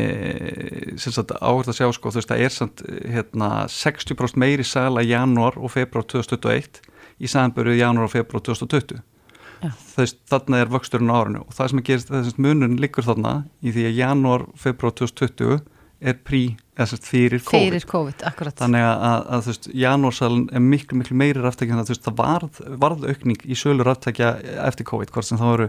sem 0.98 1.14
sagt 1.14 1.34
áhört 1.42 1.72
að 1.72 1.80
sjá 1.80 1.92
sko 1.94 2.12
þú 2.12 2.22
veist 2.22 2.32
það 2.32 2.46
er 2.46 2.54
samt 2.54 2.84
hérna 3.16 3.50
60% 3.68 4.38
meiri 4.38 4.64
sala 4.64 5.02
í 5.02 5.12
janúar 5.12 5.58
og 5.58 5.72
februar 5.72 6.06
2021 6.06 6.82
í 7.20 7.28
samanböru 7.28 7.74
í 7.74 7.82
janúar 7.82 8.06
og 8.06 8.16
februar 8.16 8.42
2020 8.42 9.02
ja. 9.64 9.72
þess, 9.96 10.18
þarna 10.30 10.62
er 10.62 10.72
vöxturinn 10.72 11.12
á 11.12 11.20
árinu 11.20 11.44
og 11.48 11.54
það 11.54 11.70
sem 11.70 11.80
að 11.80 11.88
gerist 11.90 12.10
þessast 12.10 12.42
munun 12.42 12.80
liggur 12.80 13.04
þarna 13.06 13.44
í 13.62 13.72
því 13.72 13.86
að 13.90 14.00
janúar, 14.00 14.48
februar 14.56 14.94
2020 14.94 15.62
er 16.04 16.20
prí 16.20 16.44
Sest, 16.74 17.06
fyrir 17.06 17.38
COVID, 17.46 17.68
fyrir 17.70 17.84
COVID 17.86 18.24
þannig 18.58 18.82
að, 18.82 19.04
að, 19.06 19.20
að 19.36 19.44
þú 19.44 19.52
veist, 19.52 19.68
janúarsalun 19.84 20.48
er 20.50 20.64
miklu 20.66 20.98
miklu 20.98 21.18
meiri 21.22 21.44
ráftækja 21.44 21.76
en 21.76 21.84
það, 21.84 21.92
veist, 21.94 22.08
það 22.08 22.16
varð, 22.18 22.64
varð 22.82 23.06
aukning 23.12 23.46
í 23.46 23.58
sölu 23.58 23.86
ráftækja 23.86 24.32
eftir 24.66 24.88
COVID 24.90 25.14
hvort 25.14 25.30
sem 25.30 25.38
þá 25.38 25.46
eru 25.52 25.68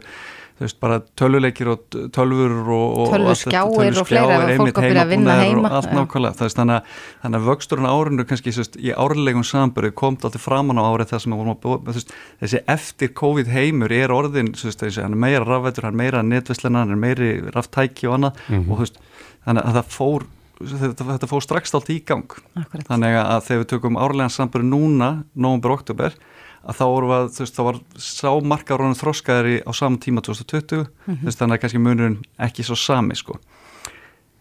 þú 0.54 0.62
veist, 0.62 0.78
bara 0.80 1.00
töluleikir 1.18 1.68
og 1.72 1.96
tölfur 2.14 2.52
og 2.76 3.10
tölvurskjáir 3.10 3.98
og 3.98 4.06
fleira 4.06 4.36
og 4.38 4.52
fólk 4.60 4.78
að 4.78 4.86
byrja 4.86 5.02
að 5.02 5.10
vinna 5.10 5.36
heima. 5.40 5.64
og 5.66 5.76
allt 5.80 5.94
nákvæmlega, 5.96 6.38
það 6.38 6.46
veist, 6.46 6.58
þannig, 6.60 6.92
þannig 7.24 7.40
að 7.40 7.48
vöxturinn 7.48 7.88
árinu 7.90 8.26
kannski, 8.30 8.54
þú 8.54 8.62
veist, 8.62 8.78
í 8.78 8.92
árlegum 8.94 9.46
samböru 9.48 9.90
kom 9.98 10.14
þetta 10.14 10.30
alltaf 10.30 10.46
framann 10.46 10.78
á 10.78 10.84
árið 10.86 11.10
það 11.10 11.24
sem 11.24 11.34
við 11.34 11.42
vorum 11.42 11.56
að 11.56 11.98
þú 11.98 12.04
þessi 12.44 12.62
eftir 12.76 13.12
COVID 13.18 13.50
heimur 13.50 13.96
er 13.98 14.14
orðin, 14.14 14.52
þú 14.54 14.70
veist, 14.70 14.84
þessi, 14.84 15.02
hann 15.02 15.18
er 15.18 15.22
meira 15.26 15.42
rafvætur, 15.48 15.88
hann 15.88 15.98
er 15.98 16.02
meira 16.04 16.22
netvislina, 16.22 16.84
hann 16.84 16.94
er 16.94 17.02
meiri 17.02 17.32
raftæki 17.50 18.06
og 18.06 18.20
annað 18.20 18.38
mm 18.46 18.54
-hmm. 18.54 18.70
og 18.70 18.78
þú 18.78 18.86
veist, 18.86 19.02
þannig 19.44 19.64
að 19.64 19.78
það 19.78 19.92
fór 19.94 20.26
þetta, 20.62 21.06
þetta 21.08 21.28
fór 21.30 21.44
strax 21.44 21.74
allt 21.76 21.90
í 21.92 21.98
gang. 22.06 22.36
Akkurat. 22.54 22.86
þannig 22.88 23.18
að 23.20 23.42
þegar 23.48 23.62
við 23.62 23.68
tökum 23.72 23.98
árlegan 24.00 24.32
samböru 24.32 24.66
núna, 24.68 25.10
nógumber, 25.34 25.74
oktober 25.78 26.16
að 26.64 26.78
þá 26.78 26.84
voru 26.88 27.12
að, 27.12 27.26
þú 27.34 27.42
veist, 27.42 27.58
þá 27.58 27.64
var 27.66 27.80
sámarkarónu 28.00 28.96
þróskaðari 28.96 29.56
á 29.68 29.70
saman 29.76 30.00
tíma 30.00 30.22
2020, 30.24 30.78
mm 30.80 30.86
-hmm. 30.86 31.18
þú 31.20 31.28
veist, 31.28 31.38
þannig 31.38 31.56
að 31.58 31.60
kannski 31.60 31.82
munurinn 31.82 32.18
ekki 32.38 32.64
svo 32.64 32.76
sami, 32.76 33.14
sko. 33.14 33.36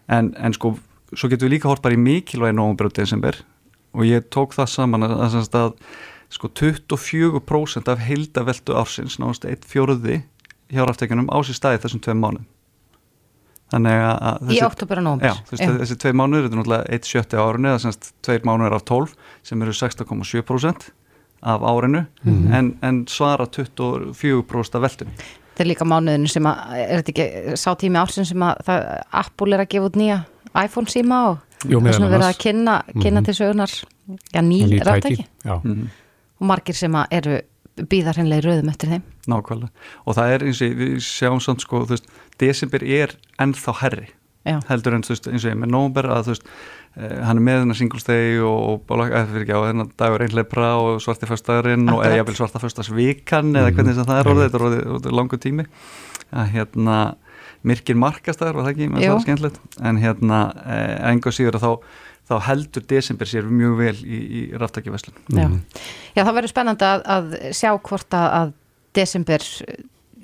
En, 0.08 0.34
en 0.38 0.52
sko, 0.52 0.78
svo 1.12 1.28
getum 1.28 1.48
við 1.48 1.56
líka 1.58 1.68
hort 1.68 1.82
bara 1.82 1.94
í 1.94 2.00
mikilvægi 2.00 2.56
nógumbröð 2.56 2.96
desember. 2.96 3.44
Og 3.92 4.04
ég 4.08 4.24
tók 4.30 4.54
það 4.54 4.68
saman 4.72 5.02
að, 5.02 5.12
að, 5.20 5.54
að 5.54 5.72
sko 6.30 6.48
24% 6.48 7.88
af 7.88 7.98
heildaveldu 7.98 8.72
ársins, 8.72 9.18
náðast 9.18 9.44
eitt 9.44 9.64
fjóruði 9.64 10.24
hjá 10.72 10.84
raftekunum 10.84 11.28
á 11.28 11.38
sér 11.44 11.54
staði 11.54 11.82
þessum 11.84 12.00
tveim 12.00 12.20
mánum 12.24 12.46
þessi, 13.72 14.58
í 14.58 14.60
oktober 14.64 15.00
og 15.00 15.22
já, 15.24 15.32
veist, 15.50 15.64
þessi 15.64 15.96
tvei 16.02 16.12
mánuður, 16.12 16.44
þetta 16.44 16.54
er 16.54 16.60
náttúrulega 16.60 16.92
eitt 16.92 17.08
sjötti 17.08 17.38
árunni, 17.40 17.68
það 17.68 17.78
er 17.78 17.84
semst 17.84 18.10
tveir 18.22 18.44
mánuður 18.44 18.76
af 18.76 18.84
12 18.84 19.14
sem 19.42 19.62
eru 19.64 19.72
16,7% 19.72 20.90
af 21.44 21.60
árinu 21.60 22.04
mm 22.04 22.34
-hmm. 22.34 22.54
en, 22.54 22.78
en 22.82 23.06
svara 23.08 23.44
24% 23.44 24.76
af 24.76 24.82
veldum. 24.82 25.08
Þetta 25.54 25.62
er 25.62 25.66
líka 25.66 25.84
mánuðinu 25.84 26.28
sem 26.28 26.46
að, 26.46 26.56
er 26.76 27.02
þetta 27.02 27.12
ekki 27.12 27.56
sá 27.56 27.74
tími 27.78 27.98
ársin 27.98 28.24
sem 28.24 28.42
að 28.42 28.54
það, 28.66 28.86
Apple 29.12 29.54
er 29.54 29.60
að 29.60 29.68
gefa 29.68 29.86
út 29.86 29.96
nýja 29.96 30.24
iPhone 30.64 30.86
síma 30.86 31.18
og 31.30 31.38
þess 31.64 32.00
að 32.00 32.10
vera 32.10 32.28
að 32.28 32.38
kynna, 32.38 32.82
kynna 32.92 33.20
mm 33.20 33.24
-hmm. 33.24 33.24
til 33.24 33.34
sögunar 33.34 33.72
ja, 34.34 34.40
ný 34.42 34.80
ráttæki 34.82 35.26
mm 35.44 35.60
-hmm. 35.62 35.86
og 36.40 36.46
margir 36.46 36.74
sem 36.74 36.92
að 36.92 37.06
eru 37.10 37.40
býðar 37.80 38.20
hennilega 38.20 38.44
í 38.44 38.46
rauðum 38.48 38.70
eftir 38.72 38.92
þeim. 38.94 39.06
Nákvæmlega. 39.30 39.88
Og 40.04 40.18
það 40.18 40.34
er 40.34 40.46
eins 40.48 40.62
og 40.62 40.76
við 40.80 40.94
sjáum 41.06 41.42
samt 41.42 41.64
sko, 41.64 41.82
þú 41.84 41.96
veist, 41.96 42.12
desember 42.42 42.86
er 42.86 43.16
ennþá 43.42 43.76
herri 43.82 44.08
Já. 44.44 44.58
heldur 44.68 44.98
en 44.98 45.04
þú 45.06 45.14
veist, 45.14 45.28
eins 45.30 45.44
og 45.46 45.54
ég 45.54 45.60
með 45.60 45.72
nógumber 45.72 46.10
að 46.12 46.26
þú 46.28 46.34
veist 46.34 46.50
Uh, 46.94 47.24
hann 47.26 47.40
er 47.40 47.42
með 47.42 47.56
hennar 47.64 47.74
singlestegi 47.74 48.36
og 48.46 48.84
þennan 48.86 49.88
dagur 49.98 50.22
einhleipra 50.22 50.68
og 50.78 51.00
svarti 51.02 51.26
fyrstagurinn 51.26 51.88
og 51.90 52.04
eða 52.06 52.20
jáfnvel 52.20 52.36
svarta 52.38 52.60
fyrstagsvíkan 52.62 53.50
eða 53.50 53.72
mhm. 53.72 53.74
hvernig 53.74 53.96
sem 53.96 54.06
það 54.06 54.20
er 54.20 54.30
orðið, 54.30 54.44
þetta 54.44 54.60
er 54.60 54.66
orðið, 54.68 54.84
orðið 54.94 55.16
langu 55.18 55.38
tími. 55.42 55.64
Að 56.30 56.52
hérna 56.52 56.98
myrkir 57.66 57.98
markastæður 57.98 58.60
var 58.60 58.68
það 58.68 58.72
ekki, 58.76 58.88
það 58.94 59.10
var 59.10 59.24
skemmtilegt. 59.24 59.58
En 59.90 59.98
hérna 60.04 60.40
eh, 60.62 60.94
enga 61.10 61.34
síður 61.34 61.58
að 61.58 61.66
þá, 61.66 61.98
þá 62.28 62.36
heldur 62.48 62.84
desember 62.88 63.28
sér 63.28 63.48
mjög 63.48 63.78
vel 63.80 63.96
í, 64.02 64.20
í 64.20 64.44
ráftækjaveslun 64.60 65.16
Já. 65.36 65.48
Já, 66.14 66.22
það 66.22 66.36
verður 66.38 66.54
spennandi 66.54 66.88
að, 66.88 67.08
að 67.16 67.34
sjá 67.52 67.70
hvort 67.76 68.20
að 68.20 68.54
desember 68.94 69.44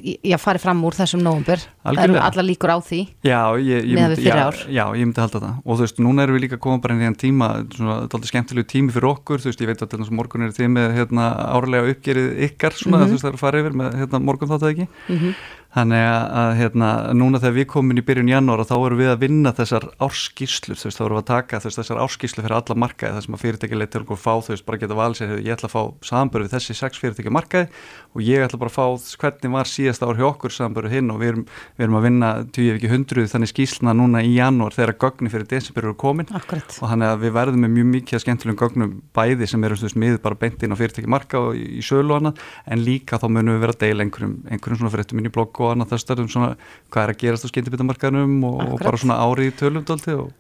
já, 0.00 0.36
farið 0.40 0.64
fram 0.64 0.80
úr 0.86 0.96
þessum 0.96 1.22
nógumbur 1.24 1.62
það 1.82 2.00
eru 2.04 2.18
alla 2.22 2.44
líkur 2.44 2.72
á 2.72 2.78
því 2.84 3.00
já, 3.26 3.40
ég, 3.60 3.86
ég 3.90 3.98
myndi, 3.98 4.24
já, 4.24 4.36
já, 4.66 4.82
ég 4.96 5.04
myndi 5.04 5.22
halda 5.22 5.42
það. 5.42 5.54
Og 5.64 5.78
þú 5.78 5.86
veist, 5.86 6.00
núna 6.04 6.24
erum 6.24 6.36
við 6.38 6.44
líka 6.46 6.60
komað 6.62 6.82
bara 6.84 6.96
inn 6.96 7.04
í 7.04 7.08
enn 7.10 7.18
tíma 7.20 7.48
svona, 7.74 7.96
þetta 8.02 8.16
er 8.16 8.18
alltaf 8.18 8.30
skemmtilegu 8.32 8.68
tími 8.70 8.94
fyrir 8.94 9.08
okkur. 9.10 9.42
Þú 9.42 9.50
veist, 9.50 9.64
ég 9.64 9.70
veit 9.70 9.84
að 9.84 10.12
morgun 10.16 10.46
er 10.46 10.54
þið 10.56 10.70
með 10.76 10.96
hérna, 10.98 11.28
árlega 11.56 11.94
uppgerið 11.94 12.44
ykkar, 12.48 12.76
svona, 12.76 12.96
mm 12.96 13.02
-hmm. 13.02 13.08
þú 13.08 13.16
veist, 13.16 13.24
það 13.24 13.32
eru 13.32 13.42
farið 13.44 13.64
yfir 13.64 13.78
með 13.82 13.98
hérna, 14.00 14.22
morgun 14.30 14.52
þáttu 14.52 14.70
ekki 14.70 14.86
mm 14.88 15.18
-hmm. 15.18 15.34
Þannig 15.70 16.02
að 16.02 16.52
hérna, 16.58 16.86
núna 17.14 17.38
þegar 17.38 17.54
við 17.54 17.66
komum 17.70 17.98
í 18.00 18.02
byrjun 18.02 18.30
janúar 18.32 18.64
þá 18.66 18.74
erum 18.74 18.98
við 18.98 19.10
að 19.12 19.20
vinna 19.22 19.52
þessar 19.54 19.84
árskíslur, 20.02 20.78
þú 20.80 20.88
veist, 20.88 20.98
þá 20.98 21.04
erum 21.04 21.18
við 21.18 21.22
að 21.22 21.28
taka 21.28 21.60
veist, 21.62 21.78
þessar 21.78 22.00
árskíslu 22.02 22.42
fyrir 22.42 22.56
alla 22.56 22.76
markaði, 22.82 23.14
þess 23.20 23.30
að 23.30 23.44
fyrirtækilegt 23.44 23.92
til 23.94 24.02
okkur 24.02 24.18
fá, 24.18 24.32
þú 24.42 24.54
veist, 24.56 24.66
bara 24.66 24.80
geta 24.82 24.98
valið 24.98 25.20
sér, 25.20 25.34
ég 25.38 25.54
ætla 25.54 25.70
að 25.70 25.76
fá 25.76 26.08
samböru 26.10 26.48
við 26.48 26.56
þessi 26.56 26.74
sex 26.74 26.98
fyrirtæki 26.98 27.30
markaði 27.30 27.70
og 28.10 28.24
ég 28.26 28.42
ætla 28.42 28.58
bara 28.58 28.72
að 28.72 28.80
fá 28.80 29.14
hvernig 29.22 29.54
var 29.54 29.70
síðast 29.70 30.02
ár 30.02 30.18
hjá 30.18 30.26
okkur 30.26 30.54
samböru 30.54 30.90
hinn 30.90 31.12
og 31.14 31.20
við 31.22 31.30
erum, 31.30 31.46
við 31.78 31.86
erum 31.86 31.98
að 32.00 32.06
vinna 32.08 32.30
20-100 32.58 33.30
þannig 33.30 33.52
skísluna 33.52 33.94
núna 33.94 34.24
í 34.26 34.34
janúar 34.34 34.74
þegar 34.74 34.96
gögni 35.06 35.30
fyrir 35.30 35.46
desember 35.50 35.86
eru 35.86 35.94
komin 35.94 36.30
Akkurat. 36.34 36.66
og 36.80 36.90
þannig 36.90 37.12
að 37.12 37.22
við 37.22 37.34
verðum 37.38 37.62
með 37.62 37.74
mjög 37.76 37.88
mikið 37.94 38.24
skemmtilegum 38.24 38.60
gögnum 38.64 38.96
bæði 39.14 39.50
sem 39.50 39.68
eru 39.68 39.78
með 40.02 40.18
bara 40.24 40.40
beintinn 40.42 40.74
á 40.74 40.80
fyrirtæki 40.80 41.10
marka 41.10 41.44
og 41.50 41.58
í, 41.58 41.66
í 41.78 41.84
sölu 41.86 42.16
og 42.16 42.18
annað 42.18 42.42
en 42.66 42.84
líka 42.86 43.20
þá 43.20 43.28
munum 43.28 43.54
við 43.54 43.64
vera 43.66 43.76
að 43.76 43.82
deila 43.84 44.06
einhverjum, 44.06 44.36
einhverjum 44.50 44.80
svona 44.80 44.94
fyrirtum 44.96 45.22
inn 45.22 45.30
í 45.30 45.34
blogg 45.34 45.59
og 45.60 45.74
annað 45.74 45.90
þess 45.94 46.10
um 46.16 46.28
svona 46.28 46.54
hvað 46.90 47.02
er 47.02 47.10
að 47.14 47.20
gerast 47.20 47.46
á 47.46 47.48
skyndibitamarkaðnum 47.52 48.44
og, 48.48 48.60
og 48.74 48.78
bara 48.80 49.00
svona 49.00 49.20
árið 49.20 49.50
í 49.50 49.56
tölumdólti 49.60 50.16
og 50.16 50.30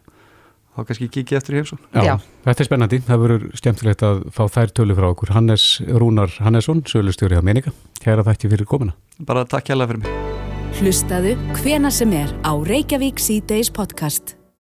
þá 0.76 0.84
kannski 0.86 1.08
kikið 1.10 1.36
eftir 1.36 1.54
í 1.54 1.56
heimsón. 1.60 1.78
Já, 1.94 2.02
Já, 2.04 2.18
þetta 2.46 2.60
er 2.64 2.68
spennandi. 2.68 2.98
Það 3.06 3.18
verður 3.24 3.42
skemmtilegt 3.58 4.02
að 4.06 4.16
fá 4.32 4.44
þær 4.48 4.68
tölu 4.74 4.94
frá 4.98 5.06
okkur. 5.10 5.30
Hannes 5.36 5.64
Rúnar 5.86 6.30
Hannesson, 6.40 6.82
sölustjóri 6.86 7.36
á 7.36 7.42
Menika. 7.42 7.70
Kæra 8.00 8.24
þakki 8.26 8.48
fyrir 8.54 8.66
komina. 8.70 8.92
Bara 9.20 9.44
takk 9.44 9.68
hjálpa 9.70 9.86